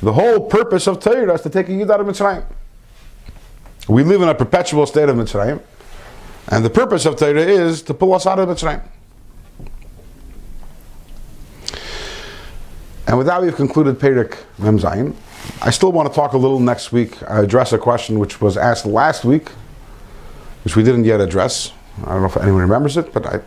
The 0.02 0.12
whole 0.12 0.40
purpose 0.48 0.86
of 0.86 1.00
Torah 1.00 1.34
is 1.34 1.42
to 1.42 1.50
take 1.50 1.68
you 1.68 1.82
out 1.90 2.00
of 2.00 2.06
Mitzrayim. 2.06 2.44
We 3.88 4.02
live 4.02 4.22
in 4.22 4.28
a 4.28 4.34
perpetual 4.34 4.86
state 4.86 5.08
of 5.08 5.16
Mitzrayim. 5.16 5.60
And 6.48 6.64
the 6.64 6.70
purpose 6.70 7.06
of 7.06 7.16
Torah 7.16 7.40
is 7.40 7.82
to 7.82 7.94
pull 7.94 8.14
us 8.14 8.26
out 8.26 8.38
of 8.38 8.48
the 8.48 8.54
Mitzrayim. 8.54 8.82
And 13.08 13.18
with 13.18 13.26
that, 13.26 13.40
we've 13.40 13.54
concluded 13.54 13.98
Perik 13.98 14.36
Mem 14.58 14.78
Zayin. 14.78 15.14
I 15.62 15.70
still 15.70 15.92
want 15.92 16.08
to 16.08 16.14
talk 16.14 16.32
a 16.32 16.38
little 16.38 16.58
next 16.58 16.92
week, 16.92 17.22
uh, 17.22 17.42
address 17.42 17.72
a 17.72 17.78
question 17.78 18.18
which 18.18 18.40
was 18.40 18.56
asked 18.56 18.84
last 18.84 19.24
week, 19.24 19.48
which 20.64 20.76
we 20.76 20.82
didn't 20.82 21.04
yet 21.04 21.20
address. 21.20 21.72
I 22.04 22.10
don't 22.10 22.22
know 22.22 22.26
if 22.26 22.36
anyone 22.36 22.62
remembers 22.62 22.96
it, 22.96 23.12
but 23.12 23.26
I, 23.26 23.40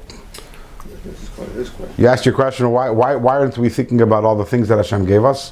you 1.98 2.08
asked 2.08 2.26
your 2.26 2.36
question, 2.36 2.72
why, 2.72 2.90
why, 2.90 3.16
why 3.16 3.38
aren't 3.38 3.58
we 3.58 3.70
thinking 3.70 4.02
about 4.02 4.24
all 4.24 4.36
the 4.36 4.46
things 4.46 4.70
that 4.70 4.78
Hashem 4.78 5.06
gave 5.06 5.26
us? 5.26 5.52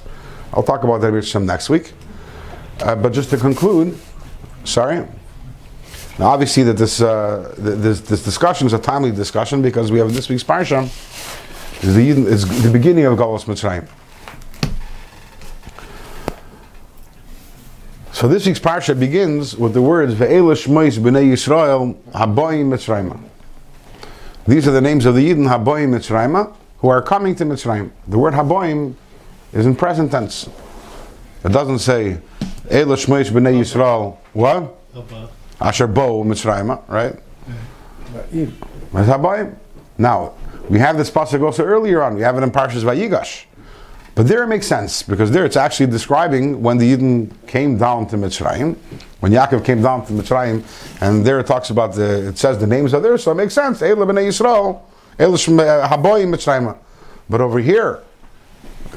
I'll 0.53 0.63
talk 0.63 0.83
about 0.83 1.01
that 1.01 1.11
with 1.11 1.25
Hashem 1.25 1.45
next 1.45 1.69
week. 1.69 1.93
Uh, 2.79 2.95
but 2.95 3.11
just 3.11 3.29
to 3.31 3.37
conclude, 3.37 3.97
sorry. 4.63 5.05
Now, 6.19 6.29
obviously, 6.29 6.63
that 6.63 6.77
this, 6.77 6.99
uh, 6.99 7.53
this 7.57 8.01
this 8.01 8.23
discussion 8.23 8.65
is 8.65 8.73
a 8.73 8.79
timely 8.79 9.11
discussion 9.11 9.61
because 9.61 9.91
we 9.91 9.99
have 9.99 10.11
this 10.13 10.29
week's 10.29 10.43
parsha 10.43 10.85
is 11.83 11.93
the 11.93 12.09
is 12.09 12.63
the 12.63 12.71
beginning 12.71 13.05
of 13.05 13.19
Galus 13.19 13.45
Mitzrayim. 13.45 13.87
So 18.13 18.27
this 18.27 18.47
week's 18.47 18.59
parsha 18.59 18.99
begins 18.99 19.55
with 19.55 19.75
the 19.75 19.81
words 19.81 20.15
"Ve'ela 20.15 20.55
Shmois 20.55 20.97
B'nei 20.97 21.33
Yisrael 21.33 21.93
Haboyim 22.13 22.69
Mitzrayim." 22.69 23.19
These 24.47 24.67
are 24.67 24.71
the 24.71 24.81
names 24.81 25.05
of 25.05 25.13
the 25.13 25.21
Yidden 25.21 25.47
Haboyim 25.47 25.89
Mitzrayim 25.89 26.55
who 26.79 26.89
are 26.89 27.03
coming 27.03 27.35
to 27.35 27.45
Mitzrayim. 27.45 27.91
The 28.07 28.17
word 28.17 28.33
Haboyim 28.33 28.95
is 29.53 29.67
in 29.67 29.75
present 29.75 30.09
tense. 30.09 30.49
It 31.43 31.51
doesn't 31.51 31.77
say 31.77 32.17
"Eila 32.69 32.97
Shmois 32.97 33.29
B'nei 33.29 33.59
Yisrael." 33.59 34.17
What? 34.33 34.73
Asher 35.59 35.87
Bo 35.87 36.23
Mitzrayim, 36.23 36.81
right? 36.87 37.19
Now 39.97 40.33
we 40.69 40.79
have 40.79 40.97
this 40.97 41.09
pasuk 41.09 41.43
also 41.43 41.63
earlier 41.63 42.03
on. 42.03 42.15
We 42.15 42.21
have 42.21 42.37
it 42.37 42.43
in 42.43 42.51
Parshas 42.51 42.83
Vayigash. 42.83 43.45
But 44.15 44.27
there 44.27 44.41
it 44.41 44.47
makes 44.47 44.65
sense 44.65 45.03
because 45.03 45.29
there 45.29 45.45
it's 45.45 45.55
actually 45.55 45.87
describing 45.87 46.63
when 46.63 46.79
the 46.79 46.91
Yidden 46.91 47.31
came 47.45 47.77
down 47.77 48.07
to 48.07 48.17
Mitzrayim, 48.17 48.75
when 49.19 49.31
Yaakov 49.31 49.63
came 49.63 49.83
down 49.83 50.07
to 50.07 50.13
Mitzrayim, 50.13 50.63
and 51.01 51.23
there 51.23 51.39
it 51.39 51.45
talks 51.45 51.69
about 51.69 51.93
the, 51.93 52.29
it 52.29 52.37
says 52.39 52.57
the 52.57 52.65
names 52.65 52.95
are 52.95 52.99
there, 52.99 53.19
so 53.19 53.31
it 53.31 53.35
makes 53.35 53.53
sense. 53.53 53.81
Eila 53.81 54.07
b'nei 54.07 54.27
Yisrael, 54.27 54.81
shem- 55.39 55.59
uh, 55.59 55.87
haboyim 55.87 56.33
Mitzrayim. 56.33 56.75
But 57.29 57.41
over 57.41 57.59
here, 57.59 58.01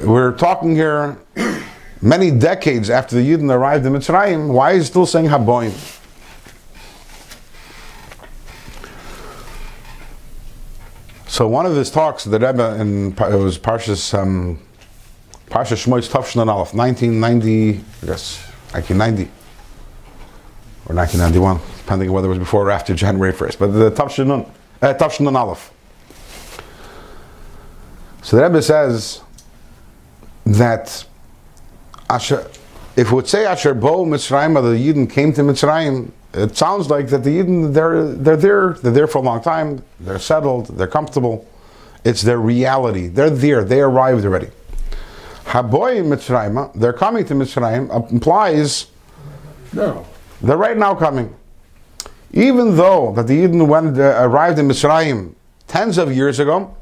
we're 0.03 0.33
talking 0.33 0.75
here 0.75 1.19
many 2.01 2.31
decades 2.31 2.89
after 2.89 3.15
the 3.15 3.31
Yidden 3.31 3.53
arrived 3.53 3.85
in 3.85 3.93
Mitzrayim. 3.93 4.49
Why 4.49 4.73
is 4.73 4.85
it 4.85 4.87
still 4.87 5.05
saying 5.05 5.27
haboyim? 5.27 6.00
So 11.31 11.47
one 11.47 11.65
of 11.65 11.77
his 11.77 11.93
talks, 11.93 12.25
the 12.25 12.41
Rebbe 12.41 12.75
in 12.81 13.13
it 13.13 13.37
was 13.37 13.57
Parshas 13.57 14.19
um, 14.19 14.59
Parshas 15.47 15.87
Shmoy's 15.87 16.09
Tafshin 16.09 16.43
and 16.43 16.51
Aleph, 16.51 16.75
1990, 16.75 17.85
I 18.03 18.07
guess 18.07 18.43
1990 18.73 19.31
or 20.87 20.97
1991, 20.97 21.61
depending 21.79 22.09
on 22.09 22.15
whether 22.17 22.27
it 22.27 22.31
was 22.31 22.39
before 22.41 22.67
or 22.67 22.73
after 22.73 22.97
January 22.97 23.33
1st. 23.33 23.61
But 23.61 23.69
the 23.69 23.93
Tafshin 23.93 24.27
Nun, 24.27 24.45
uh, 24.83 25.39
Aleph. 25.39 25.73
So 28.23 28.37
the 28.37 28.43
Rebbe 28.43 28.61
says 28.61 29.21
that 30.47 31.07
Asher, 32.11 32.51
if 32.97 33.07
it 33.07 33.13
would 33.13 33.29
say 33.29 33.47
Asher 33.47 33.75
Bo 33.75 34.05
Mitzrayim, 34.05 34.61
the 34.61 34.77
Yidden 34.77 35.09
came 35.09 35.33
to 35.35 35.43
Mitzrayim, 35.43 36.11
it 36.33 36.57
sounds 36.57 36.89
like 36.89 37.09
that 37.09 37.25
the 37.25 37.31
Yidden 37.31 37.75
they're 37.75 38.13
they're 38.13 38.37
there, 38.37 38.73
they're 38.75 38.93
there 38.93 39.07
for 39.07 39.19
a 39.19 39.23
long 39.23 39.43
time, 39.43 39.83
they're 39.99 40.19
settled, 40.19 40.67
they're 40.67 40.87
comfortable. 40.87 41.47
It's 42.05 42.23
their 42.23 42.39
reality. 42.39 43.09
They're 43.09 43.29
there. 43.29 43.63
They 43.63 43.81
arrived 43.81 44.25
already. 44.25 44.49
Haboy 45.45 46.03
Mitzrayim, 46.03 46.73
they're 46.75 46.93
coming 46.93 47.25
to 47.27 47.35
Mitzrayim 47.35 48.11
implies 48.11 48.87
no, 49.73 50.07
they're 50.41 50.57
right 50.57 50.77
now 50.77 50.95
coming. 50.95 51.35
Even 52.33 52.77
though 52.77 53.13
that 53.15 53.27
the 53.27 53.45
Yidden 53.45 53.67
went, 53.67 53.99
uh, 53.99 54.17
arrived 54.21 54.59
in 54.59 54.69
Mitzrayim 54.69 55.35
tens 55.67 55.99
of 55.99 56.15
years 56.15 56.39
ago, 56.39 56.77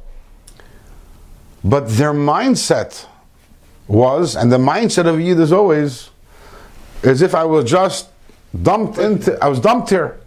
but 1.64 1.88
their 1.88 2.12
mindset 2.12 3.07
was, 3.86 4.36
and 4.36 4.53
the 4.53 4.59
mindset 4.59 5.07
of 5.07 5.20
Yid 5.20 5.38
is 5.40 5.53
always, 5.53 6.11
as 7.03 7.22
if 7.22 7.34
I 7.34 7.44
was 7.44 7.70
just 7.70 8.09
dumped 8.62 8.99
into, 8.99 9.42
I 9.42 9.49
was 9.49 9.61
dumped 9.61 9.90
here. 9.90 10.20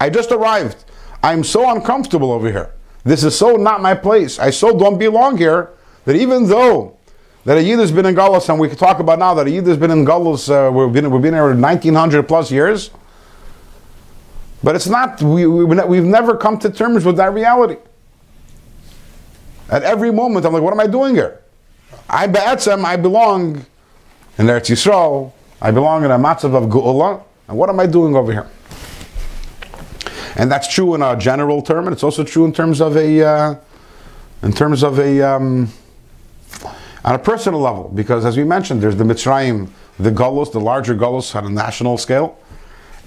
I 0.00 0.10
just 0.10 0.32
arrived. 0.32 0.84
I'm 1.22 1.44
so 1.44 1.70
uncomfortable 1.70 2.32
over 2.32 2.50
here. 2.50 2.72
This 3.04 3.24
is 3.24 3.36
so 3.36 3.56
not 3.56 3.80
my 3.80 3.94
place. 3.94 4.38
I 4.38 4.50
so 4.50 4.76
don't 4.76 4.98
belong 4.98 5.36
here 5.38 5.70
that 6.04 6.16
even 6.16 6.46
though 6.46 6.96
that 7.44 7.58
a 7.58 7.62
Yid 7.62 7.80
has 7.80 7.90
been 7.90 8.06
in 8.06 8.14
Galus, 8.14 8.48
and 8.48 8.58
we 8.58 8.68
can 8.68 8.76
talk 8.76 9.00
about 9.00 9.18
now 9.18 9.34
that 9.34 9.46
a 9.46 9.50
Yid 9.50 9.66
has 9.66 9.76
been 9.76 9.90
in 9.90 10.04
Galus, 10.04 10.48
uh, 10.48 10.70
we've 10.70 10.92
been 10.92 11.10
we've 11.10 11.22
been 11.22 11.34
here 11.34 11.54
1900 11.54 12.28
plus 12.28 12.50
years. 12.50 12.90
But 14.62 14.76
it's 14.76 14.86
not. 14.86 15.20
We, 15.20 15.46
we 15.46 15.64
we've 15.64 16.04
never 16.04 16.36
come 16.36 16.58
to 16.60 16.70
terms 16.70 17.04
with 17.04 17.16
that 17.16 17.34
reality. 17.34 17.76
At 19.68 19.82
every 19.82 20.12
moment, 20.12 20.46
I'm 20.46 20.52
like, 20.52 20.62
what 20.62 20.72
am 20.72 20.80
I 20.80 20.86
doing 20.86 21.14
here? 21.14 21.40
I 22.08 22.26
be'etzem, 22.26 22.84
I 22.84 22.96
belong 22.96 23.64
in 24.38 24.46
Eretz 24.46 24.70
Yisrael. 24.70 25.32
I 25.60 25.70
belong 25.70 26.04
in 26.04 26.10
a 26.10 26.18
matzav 26.18 26.54
of 26.54 26.68
Geula. 26.68 27.22
And 27.48 27.56
what 27.56 27.68
am 27.68 27.80
I 27.80 27.86
doing 27.86 28.14
over 28.16 28.32
here? 28.32 28.48
And 30.36 30.50
that's 30.50 30.72
true 30.72 30.94
in 30.94 31.02
a 31.02 31.16
general 31.16 31.60
term, 31.62 31.86
and 31.86 31.92
it's 31.92 32.02
also 32.02 32.24
true 32.24 32.44
in 32.44 32.52
terms 32.52 32.80
of 32.80 32.96
a, 32.96 33.22
uh, 33.22 33.54
in 34.42 34.52
terms 34.52 34.82
of 34.82 34.98
a, 34.98 35.20
um, 35.20 35.68
on 37.04 37.14
a 37.14 37.18
personal 37.18 37.60
level. 37.60 37.90
Because 37.94 38.24
as 38.24 38.36
we 38.36 38.44
mentioned, 38.44 38.82
there's 38.82 38.96
the 38.96 39.04
Mitzrayim, 39.04 39.68
the 39.98 40.10
Gullus, 40.10 40.52
the 40.52 40.60
larger 40.60 40.94
Gullus 40.94 41.34
on 41.34 41.46
a 41.46 41.50
national 41.50 41.98
scale. 41.98 42.38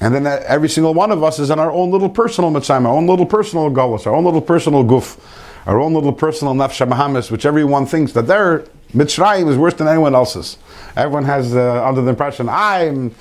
And 0.01 0.13
then 0.13 0.27
every 0.27 0.69
single 0.69 0.93
one 0.93 1.11
of 1.11 1.23
us 1.23 1.39
is 1.39 1.49
in 1.49 1.57
our 1.57 1.71
own 1.71 1.89
little 1.89 2.09
personal 2.09 2.51
Mitzrayim, 2.51 2.85
our 2.85 2.93
own 2.93 3.07
little 3.07 3.25
personal 3.25 3.71
Gullus, 3.71 4.05
our 4.05 4.13
own 4.13 4.25
little 4.25 4.41
personal 4.41 4.83
Guf, 4.83 5.19
our 5.65 5.79
own 5.79 5.93
little 5.93 6.13
personal 6.13 6.53
Bahamis, 6.53 7.31
which 7.31 7.45
everyone 7.45 7.85
thinks 7.85 8.11
that 8.11 8.27
their 8.27 8.65
Mitzrayim 8.93 9.49
is 9.49 9.57
worse 9.57 9.73
than 9.73 9.87
anyone 9.87 10.13
else's. 10.13 10.57
Everyone 10.95 11.23
has 11.23 11.55
uh, 11.55 11.85
under 11.85 12.01
the 12.01 12.09
impression, 12.09 12.47
I'm, 12.49 13.15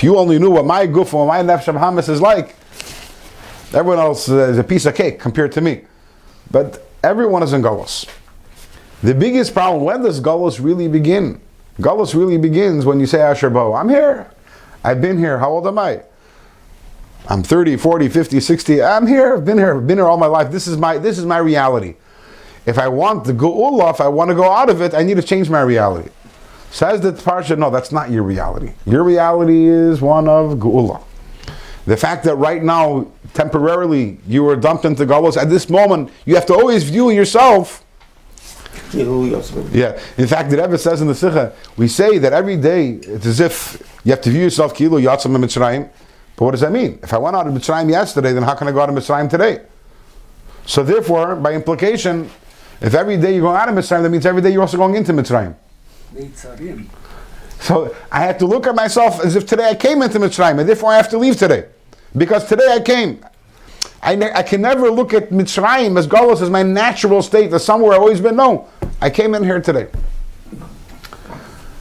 if 0.00 0.04
you 0.04 0.16
only 0.16 0.38
knew 0.38 0.48
what 0.48 0.64
my 0.64 0.86
Guf 0.86 1.12
or 1.12 1.26
my 1.26 1.40
Nefesh 1.40 1.74
Bahamis 1.74 2.08
is 2.08 2.22
like, 2.22 2.56
everyone 3.74 3.98
else 3.98 4.30
is 4.30 4.56
a 4.56 4.64
piece 4.64 4.86
of 4.86 4.94
cake 4.94 5.20
compared 5.20 5.52
to 5.52 5.60
me. 5.60 5.82
But 6.50 6.88
everyone 7.02 7.42
is 7.42 7.52
in 7.52 7.60
Gullus. 7.60 8.08
The 9.02 9.14
biggest 9.14 9.52
problem, 9.52 9.84
when 9.84 10.02
does 10.02 10.18
Gullus 10.22 10.58
really 10.58 10.88
begin? 10.88 11.38
Gullus 11.80 12.14
really 12.14 12.38
begins 12.38 12.86
when 12.86 12.98
you 12.98 13.04
say 13.04 13.20
Asher 13.20 13.50
Bo, 13.50 13.74
I'm 13.74 13.90
here. 13.90 14.30
I've 14.82 15.02
been 15.02 15.18
here. 15.18 15.38
How 15.38 15.50
old 15.50 15.66
am 15.66 15.78
I? 15.78 16.00
I'm 17.28 17.42
30, 17.42 17.76
40, 17.76 18.08
50, 18.08 18.40
60. 18.40 18.82
I'm 18.82 19.06
here. 19.06 19.34
I've 19.34 19.44
been 19.44 19.58
here. 19.58 19.76
I've 19.76 19.86
been 19.86 19.98
here 19.98 20.06
all 20.06 20.16
my 20.16 20.24
life. 20.24 20.50
This 20.50 20.66
is 20.66 20.78
my 20.78 20.96
this 20.96 21.18
is 21.18 21.26
my 21.26 21.36
reality. 21.36 21.96
If 22.64 22.78
I 22.78 22.88
want 22.88 23.24
the 23.24 23.34
Geula, 23.34 23.90
if 23.90 24.00
I 24.00 24.08
want 24.08 24.30
to 24.30 24.34
go 24.34 24.50
out 24.50 24.70
of 24.70 24.80
it, 24.80 24.94
I 24.94 25.02
need 25.02 25.18
to 25.18 25.22
change 25.22 25.50
my 25.50 25.60
reality. 25.60 26.08
Says 26.70 27.00
the 27.00 27.12
Parsha, 27.12 27.58
no, 27.58 27.70
that's 27.70 27.92
not 27.92 28.10
your 28.10 28.22
reality. 28.22 28.72
Your 28.86 29.02
reality 29.02 29.66
is 29.66 30.00
one 30.00 30.28
of 30.28 30.58
Geula. 30.58 31.02
The 31.86 31.96
fact 31.96 32.24
that 32.24 32.36
right 32.36 32.62
now, 32.62 33.08
temporarily, 33.34 34.18
you 34.26 34.44
were 34.44 34.54
dumped 34.54 34.84
into 34.84 35.04
Galus, 35.04 35.36
at 35.36 35.50
this 35.50 35.68
moment, 35.68 36.10
you 36.24 36.34
have 36.36 36.46
to 36.46 36.54
always 36.54 36.84
view 36.84 37.10
yourself 37.10 37.84
yeah. 39.72 40.00
In 40.16 40.26
fact, 40.26 40.50
the 40.50 40.60
Rebbe 40.60 40.78
says 40.78 41.00
in 41.00 41.06
the 41.06 41.14
Sikha, 41.14 41.52
we 41.76 41.88
say 41.88 42.18
that 42.18 42.32
every 42.32 42.56
day 42.56 42.90
it's 42.90 43.26
as 43.26 43.40
if 43.40 44.00
you 44.04 44.10
have 44.10 44.20
to 44.22 44.30
view 44.30 44.42
yourself 44.42 44.74
kilo 44.74 44.98
yatzam 44.98 45.36
Mitzrayim. 45.36 45.88
But 46.36 46.44
what 46.44 46.50
does 46.52 46.60
that 46.60 46.72
mean? 46.72 46.98
If 47.02 47.12
I 47.12 47.18
went 47.18 47.36
out 47.36 47.46
of 47.46 47.54
Mitzrayim 47.54 47.90
yesterday, 47.90 48.32
then 48.32 48.42
how 48.42 48.54
can 48.54 48.68
I 48.68 48.72
go 48.72 48.80
out 48.80 48.88
of 48.88 48.94
Mitzrayim 48.94 49.28
today? 49.28 49.62
So 50.66 50.82
therefore, 50.82 51.36
by 51.36 51.54
implication, 51.54 52.30
if 52.80 52.94
every 52.94 53.16
day 53.16 53.32
you're 53.32 53.42
going 53.42 53.56
out 53.56 53.68
of 53.68 53.74
Mitzrayim, 53.74 54.02
that 54.02 54.10
means 54.10 54.26
every 54.26 54.42
day 54.42 54.50
you're 54.50 54.62
also 54.62 54.76
going 54.76 54.94
into 54.94 55.12
Mitzrayim. 55.12 55.54
So 57.60 57.94
I 58.10 58.20
have 58.20 58.38
to 58.38 58.46
look 58.46 58.66
at 58.66 58.74
myself 58.74 59.24
as 59.24 59.36
if 59.36 59.46
today 59.46 59.68
I 59.68 59.74
came 59.74 60.02
into 60.02 60.18
Mitzrayim, 60.18 60.58
and 60.58 60.68
therefore 60.68 60.92
I 60.92 60.96
have 60.96 61.10
to 61.10 61.18
leave 61.18 61.36
today. 61.36 61.66
Because 62.16 62.48
today 62.48 62.66
I 62.68 62.80
came. 62.80 63.24
I, 64.02 64.14
ne- 64.14 64.32
I 64.32 64.42
can 64.42 64.62
never 64.62 64.90
look 64.90 65.12
at 65.12 65.28
Mitzrayim 65.28 65.98
as 65.98 66.06
Golos 66.06 66.40
as 66.40 66.48
my 66.48 66.62
natural 66.62 67.22
state, 67.22 67.52
as 67.52 67.64
somewhere 67.64 67.92
I've 67.92 68.00
always 68.00 68.20
been. 68.20 68.36
No, 68.36 68.68
I 69.00 69.10
came 69.10 69.34
in 69.34 69.44
here 69.44 69.60
today. 69.60 69.88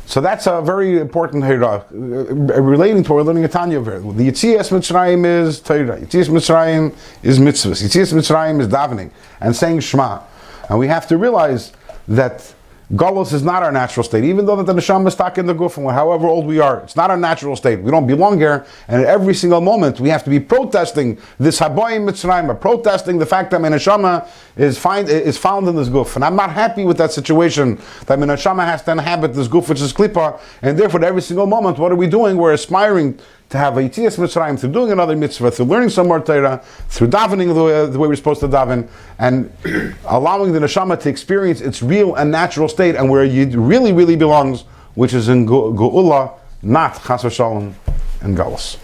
So 0.06 0.22
that's 0.22 0.48
a 0.48 0.60
very 0.62 1.00
important 1.00 1.44
Hira, 1.46 1.86
uh, 1.92 1.94
relating 1.94 3.04
to 3.04 3.14
what 3.14 3.18
we're 3.18 3.24
learning 3.24 3.44
at 3.44 3.52
Tanya 3.52 3.78
over. 3.78 4.00
The 4.00 4.28
Yitzias 4.28 4.72
Mitzrayim 4.72 5.24
is 5.24 5.60
Torah. 5.62 6.00
Yitzias 6.00 6.30
Mitzrayim 6.30 6.96
is 7.22 7.38
mitzvahs. 7.38 7.84
Yitzias 7.84 8.12
Mitzrayim 8.12 8.60
is 8.60 8.68
davening 8.68 9.12
and 9.40 9.56
saying 9.56 9.82
Shema. 9.82 10.24
And 10.68 10.80
we 10.80 10.88
have 10.88 11.08
to 11.10 11.18
realize 11.18 11.74
that 12.08 12.54
Golos 12.94 13.34
is 13.34 13.44
not 13.44 13.62
our 13.62 13.72
natural 13.72 14.04
state, 14.04 14.24
even 14.24 14.48
though 14.48 14.56
that 14.56 14.66
the 14.66 14.74
neshama 14.74 15.08
is 15.08 15.14
stuck 15.14 15.38
in 15.38 15.46
the 15.46 15.54
guf, 15.54 15.78
and 15.78 15.88
however 15.92 16.26
old 16.26 16.48
we 16.48 16.60
are, 16.60 16.80
it's 16.80 16.96
not 16.96 17.12
our 17.12 17.18
natural 17.18 17.56
state. 17.56 17.80
We 17.80 17.92
don't 17.92 18.08
belong 18.08 18.40
here, 18.40 18.66
and 18.88 19.04
at 19.04 19.08
every 19.08 19.36
single 19.36 19.62
moment 19.62 20.00
we 20.00 20.10
have 20.10 20.24
to 20.24 20.32
be 20.32 20.40
protesting 20.40 21.20
this 21.38 21.60
haboyim 21.60 22.10
mitzrayim, 22.10 22.60
protesting 22.60 23.20
the 23.20 23.28
fact 23.28 23.52
that 23.52 23.62
my 23.62 23.70
neshama 23.70 24.28
is 24.58 24.80
find 24.80 25.08
is 25.08 25.38
found 25.38 25.68
in 25.68 25.76
this 25.76 25.88
guf, 25.88 26.16
and 26.16 26.26
I'm 26.26 26.36
not 26.36 26.52
happy 26.52 26.84
with 26.84 26.98
that 26.98 27.12
situation. 27.12 27.80
That 28.08 28.18
my 28.18 28.26
neshama 28.26 28.66
has 28.66 28.82
to 28.84 28.94
inhabit 28.94 29.36
this 29.36 29.48
guf, 29.48 29.70
which 29.70 29.82
is 29.82 29.94
klipa, 29.94 30.40
and 30.64 30.76
therefore, 30.76 31.02
at 31.02 31.06
every 31.06 31.22
single 31.22 31.46
moment, 31.46 31.78
what 31.78 31.92
are 31.92 31.96
we 31.96 32.08
doing? 32.08 32.38
We're 32.38 32.54
aspiring 32.54 33.20
to 33.50 33.58
have 33.58 33.78
a 33.78 33.82
Yitzias 33.82 34.18
Mitzrayim, 34.18 34.60
through 34.60 34.72
doing 34.72 34.92
another 34.92 35.16
mitzvah, 35.16 35.50
through 35.52 35.66
learning 35.66 35.90
some 35.90 36.08
more 36.08 36.20
Torah, 36.20 36.64
through 36.90 37.08
davening 37.08 37.54
the 37.54 37.64
way, 37.64 37.86
the 37.88 37.98
way 37.98 38.08
we're 38.08 38.16
supposed 38.16 38.42
to 38.42 38.48
daven, 38.48 38.88
and 39.18 39.52
allowing 40.06 40.54
the 40.54 40.60
neshama 40.60 41.00
to 41.00 41.10
experience 41.10 41.60
its 41.62 41.82
real 41.82 42.16
and 42.16 42.32
natural 42.32 42.70
state 42.70 42.96
and 42.96 43.10
where 43.10 43.24
it 43.24 43.56
really, 43.56 43.92
really 43.92 44.16
belongs, 44.16 44.64
which 44.94 45.14
is 45.14 45.30
in 45.30 45.48
Geula, 45.48 46.34
not 46.62 47.04
Chas 47.04 47.22
Shalom 47.34 47.76
and 48.22 48.38
Galus. 48.38 48.78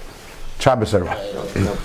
Shabbos 0.60 0.94
everyone. 0.94 1.78